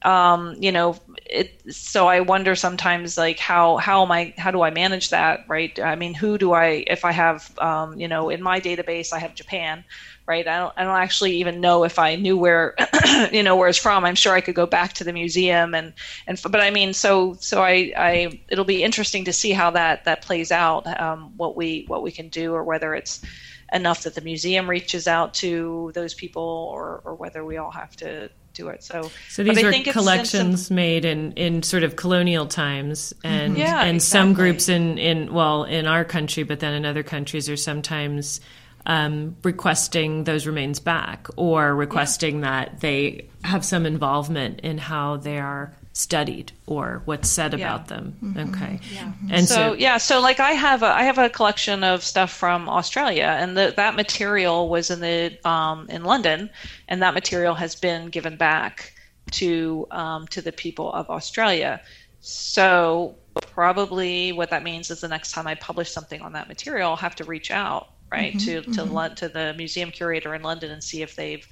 um, 0.04 0.56
you 0.60 0.72
know, 0.72 0.96
it, 1.30 1.74
so 1.74 2.08
I 2.08 2.22
wonder 2.22 2.56
sometimes 2.56 3.18
like 3.18 3.40
how 3.40 3.78
how 3.78 4.04
am 4.04 4.12
I 4.12 4.34
how 4.38 4.52
do 4.52 4.62
I 4.62 4.72
manage 4.72 5.10
that 5.10 5.46
right? 5.48 5.78
I 5.80 5.96
mean, 5.96 6.14
who 6.14 6.38
do 6.38 6.54
I 6.54 6.84
if 6.88 7.06
I 7.06 7.12
have 7.12 7.58
um, 7.60 8.00
you 8.00 8.08
know 8.08 8.30
in 8.30 8.42
my 8.42 8.60
database 8.60 9.14
I 9.14 9.20
have 9.20 9.36
Japan 9.36 9.84
right? 10.30 10.48
I 10.48 10.60
don't, 10.60 10.74
I 10.78 10.84
don't 10.84 10.96
actually 10.96 11.38
even 11.38 11.60
know 11.60 11.84
if 11.84 11.98
I 11.98 12.16
knew 12.16 12.38
where, 12.38 12.76
you 13.32 13.42
know, 13.42 13.56
where 13.56 13.68
it's 13.68 13.80
from. 13.80 14.06
I'm 14.06 14.14
sure 14.14 14.36
I 14.36 14.42
could 14.42 14.54
go 14.54 14.68
back 14.68 14.94
to 14.94 15.04
the 15.04 15.12
museum 15.12 15.74
and, 15.74 15.92
and, 16.28 16.40
but 16.44 16.62
I 16.62 16.70
mean, 16.70 16.94
so, 16.94 17.34
so 17.40 17.64
I, 17.64 17.92
I, 17.98 18.40
it'll 18.48 18.64
be 18.64 18.84
interesting 18.84 19.26
to 19.26 19.34
see 19.34 19.54
how 19.54 19.72
that, 19.72 20.06
that 20.06 20.22
plays 20.22 20.52
out, 20.52 20.86
um, 21.02 21.34
what 21.36 21.58
we, 21.58 21.86
what 21.88 22.04
we 22.04 22.12
can 22.12 22.30
do, 22.30 22.54
or 22.54 22.64
whether 22.64 22.94
it's 22.94 23.26
enough 23.74 24.04
that 24.04 24.14
the 24.14 24.22
museum 24.22 24.70
reaches 24.70 25.08
out 25.08 25.34
to 25.36 25.92
those 25.96 26.14
people 26.14 26.70
or, 26.72 27.02
or 27.06 27.16
whether 27.16 27.44
we 27.44 27.58
all 27.58 27.72
have 27.72 27.96
to 27.96 28.30
it. 28.68 28.84
So, 28.84 29.10
so 29.30 29.44
these 29.44 29.64
are 29.64 29.72
collections 29.92 30.68
some, 30.68 30.76
made 30.76 31.06
in, 31.06 31.32
in 31.34 31.64
sort 31.64 31.84
of 31.84 31.96
colonial 31.96 32.46
times, 32.46 33.14
and 33.24 33.58
yeah, 33.58 33.84
and 33.84 33.96
exactly. 33.96 34.00
some 34.00 34.34
groups 34.34 34.70
in 34.70 34.98
in 34.98 35.34
well 35.34 35.64
in 35.64 35.88
our 35.88 36.04
country, 36.04 36.44
but 36.44 36.60
then 36.60 36.74
in 36.74 36.86
other 36.86 37.04
countries 37.04 37.50
are 37.50 37.58
sometimes 37.58 38.42
um, 38.86 39.36
requesting 39.44 40.24
those 40.24 40.46
remains 40.46 40.80
back 40.80 41.28
or 41.36 41.76
requesting 41.76 42.36
yeah. 42.36 42.42
that 42.42 42.80
they 42.82 43.30
have 43.44 43.64
some 43.64 43.86
involvement 43.86 44.62
in 44.62 44.78
how 44.78 45.18
they 45.18 45.40
are 45.40 45.74
studied 46.00 46.52
or 46.66 47.02
what's 47.06 47.30
said 47.30 47.54
yeah. 47.54 47.66
about 47.66 47.88
them. 47.88 48.18
Mm-hmm. 48.24 48.56
Okay. 48.56 48.80
Yeah. 48.94 49.12
And 49.30 49.48
so, 49.48 49.56
so, 49.56 49.74
yeah, 49.74 49.98
so 49.98 50.22
like 50.22 50.40
I 50.40 50.52
have 50.52 50.84
a 50.84 50.88
I 50.88 51.04
have 51.04 51.18
a 51.18 51.30
collection 51.30 51.84
of 51.84 52.04
stuff 52.04 52.32
from 52.32 52.70
Australia 52.70 53.36
and 53.40 53.58
the, 53.58 53.74
that 53.76 53.96
material 53.96 54.70
was 54.70 54.90
in 54.90 55.00
the 55.00 55.38
um, 55.48 55.88
in 55.90 56.04
London 56.04 56.50
and 56.88 57.02
that 57.02 57.14
material 57.14 57.56
has 57.56 57.76
been 57.76 58.08
given 58.08 58.38
back 58.38 58.94
to 59.32 59.88
um, 59.92 60.28
to 60.28 60.42
the 60.42 60.52
people 60.52 60.92
of 60.94 61.10
Australia. 61.10 61.82
So 62.22 63.16
probably 63.42 64.32
what 64.32 64.50
that 64.50 64.64
means 64.64 64.90
is 64.90 65.02
the 65.02 65.08
next 65.08 65.32
time 65.32 65.48
I 65.48 65.56
publish 65.56 65.92
something 65.92 66.22
on 66.22 66.34
that 66.34 66.48
material, 66.48 66.92
I'll 66.92 66.96
have 66.98 67.16
to 67.16 67.24
reach 67.24 67.52
out 67.52 67.90
right? 68.12 68.34
Mm-hmm, 68.34 68.46
to 68.46 68.74
to 68.74 68.82
mm-hmm. 68.86 69.14
to 69.16 69.30
the 69.30 69.54
museum 69.56 69.92
curator 69.92 70.34
in 70.34 70.42
London 70.42 70.72
and 70.72 70.84
see 70.84 71.02
if 71.02 71.16
they've 71.16 71.48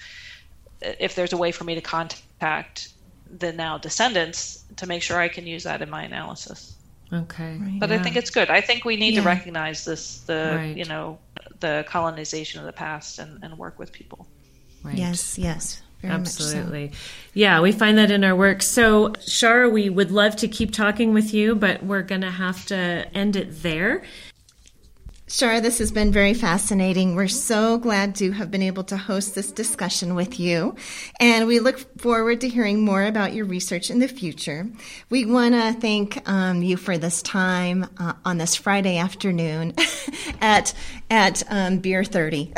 if 0.82 1.16
there's 1.16 1.34
a 1.34 1.38
way 1.38 1.52
for 1.52 1.64
me 1.64 1.76
to 1.76 1.82
contact 1.82 2.90
the 3.38 3.54
now 3.54 3.78
descendants 3.78 4.64
to 4.78 4.88
make 4.88 5.02
sure 5.02 5.20
I 5.20 5.28
can 5.28 5.48
use 5.48 5.64
that 5.64 5.82
in 5.82 5.90
my 5.90 6.04
analysis. 6.04 6.76
Okay. 7.12 7.58
Right, 7.58 7.80
but 7.80 7.90
yeah. 7.90 7.96
I 7.96 8.00
think 8.00 8.16
it's 8.18 8.30
good. 8.30 8.50
I 8.50 8.62
think 8.62 8.84
we 8.84 8.98
need 8.98 9.14
yeah. 9.14 9.22
to 9.22 9.26
recognize 9.26 9.86
this 9.86 10.20
the 10.22 10.54
right. 10.56 10.78
you 10.78 10.86
know 10.86 11.20
the 11.60 11.86
colonization 11.88 12.60
of 12.60 12.66
the 12.66 12.74
past 12.74 13.20
and, 13.20 13.44
and 13.44 13.58
work 13.58 13.80
with 13.80 13.92
people. 13.92 14.28
Right. 14.84 14.98
Yes, 14.98 15.38
yes. 15.38 15.82
Absolutely. 16.04 16.92
So. 16.92 16.98
Yeah, 17.34 17.62
we 17.62 17.72
find 17.72 17.98
that 17.98 18.12
in 18.12 18.24
our 18.24 18.36
work. 18.36 18.62
So, 18.62 19.14
Shar, 19.26 19.68
we 19.68 19.90
would 19.90 20.12
love 20.12 20.36
to 20.38 20.48
keep 20.48 20.72
talking 20.72 21.14
with 21.14 21.34
you, 21.34 21.56
but 21.56 21.84
we're 21.84 22.04
going 22.04 22.22
to 22.22 22.32
have 22.32 22.66
to 22.68 22.76
end 23.14 23.36
it 23.36 23.64
there. 23.64 24.04
Shar, 25.30 25.60
this 25.60 25.80
has 25.80 25.92
been 25.92 26.14
very 26.14 26.34
fascinating. 26.34 27.14
We're 27.14 27.28
so 27.28 27.78
glad 27.78 28.16
to 28.16 28.32
have 28.32 28.50
been 28.50 28.62
able 28.62 28.86
to 28.86 28.96
host 28.96 29.36
this 29.36 29.52
discussion 29.52 30.16
with 30.16 30.40
you. 30.40 30.74
And 31.20 31.48
we 31.48 31.60
look 31.60 31.80
forward 32.00 32.40
to 32.42 32.48
hearing 32.48 32.80
more 32.80 33.04
about 33.04 33.34
your 33.34 33.44
research 33.44 33.92
in 33.92 34.00
the 34.00 34.08
future. 34.08 34.70
We 35.10 35.26
want 35.26 35.54
to 35.54 35.74
thank 35.74 36.28
um, 36.30 36.62
you 36.62 36.78
for 36.78 36.98
this 36.98 37.22
time 37.22 37.90
uh, 37.98 38.14
on 38.24 38.38
this 38.38 38.56
Friday 38.56 39.00
afternoon 39.00 39.74
at, 40.42 40.74
at 41.10 41.44
um, 41.50 41.78
Beer 41.78 42.04
30. 42.04 42.52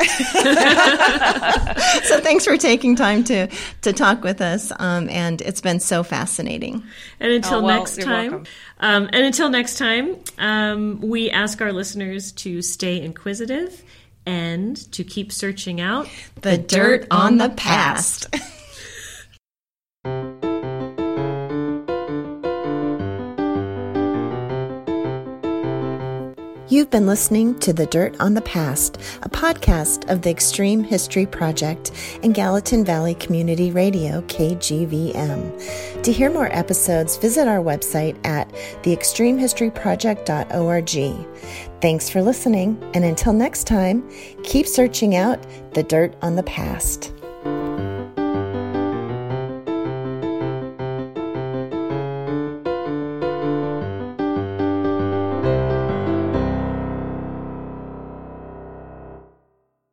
so 2.02 2.20
thanks 2.20 2.44
for 2.44 2.56
taking 2.56 2.96
time 2.96 3.22
to, 3.24 3.48
to 3.82 3.92
talk 3.92 4.24
with 4.24 4.40
us. 4.40 4.72
Um, 4.78 5.08
and 5.08 5.40
it's 5.40 5.60
been 5.60 5.80
so 5.80 6.02
fascinating. 6.02 6.82
And 7.20 7.32
until 7.32 7.58
oh, 7.58 7.62
well, 7.62 7.78
next 7.78 8.00
time. 8.00 8.44
Um, 8.80 9.08
and 9.12 9.24
until 9.24 9.50
next 9.50 9.78
time, 9.78 10.16
um, 10.38 11.00
we 11.00 11.30
ask 11.30 11.60
our 11.60 11.72
listeners 11.72 12.32
to 12.32 12.62
stay 12.62 13.00
inquisitive 13.00 13.82
and 14.26 14.76
to 14.92 15.04
keep 15.04 15.32
searching 15.32 15.80
out 15.80 16.08
the, 16.36 16.50
the 16.50 16.58
dirt, 16.58 17.02
dirt 17.02 17.06
on 17.10 17.38
the 17.38 17.50
past. 17.50 18.34
You've 26.70 26.88
been 26.88 27.06
listening 27.08 27.58
to 27.58 27.72
The 27.72 27.86
Dirt 27.86 28.14
on 28.20 28.34
the 28.34 28.42
Past, 28.42 28.98
a 29.24 29.28
podcast 29.28 30.08
of 30.08 30.22
the 30.22 30.30
Extreme 30.30 30.84
History 30.84 31.26
Project 31.26 31.90
and 32.22 32.32
Gallatin 32.32 32.84
Valley 32.84 33.16
Community 33.16 33.72
Radio, 33.72 34.20
KGVM. 34.28 36.00
To 36.00 36.12
hear 36.12 36.30
more 36.30 36.46
episodes, 36.56 37.16
visit 37.16 37.48
our 37.48 37.58
website 37.58 38.24
at 38.24 38.48
theextremehistoryproject.org. 38.84 41.26
Thanks 41.80 42.08
for 42.08 42.22
listening, 42.22 42.80
and 42.94 43.04
until 43.04 43.32
next 43.32 43.66
time, 43.66 44.08
keep 44.44 44.68
searching 44.68 45.16
out 45.16 45.44
the 45.74 45.82
dirt 45.82 46.14
on 46.22 46.36
the 46.36 46.44
past. 46.44 47.12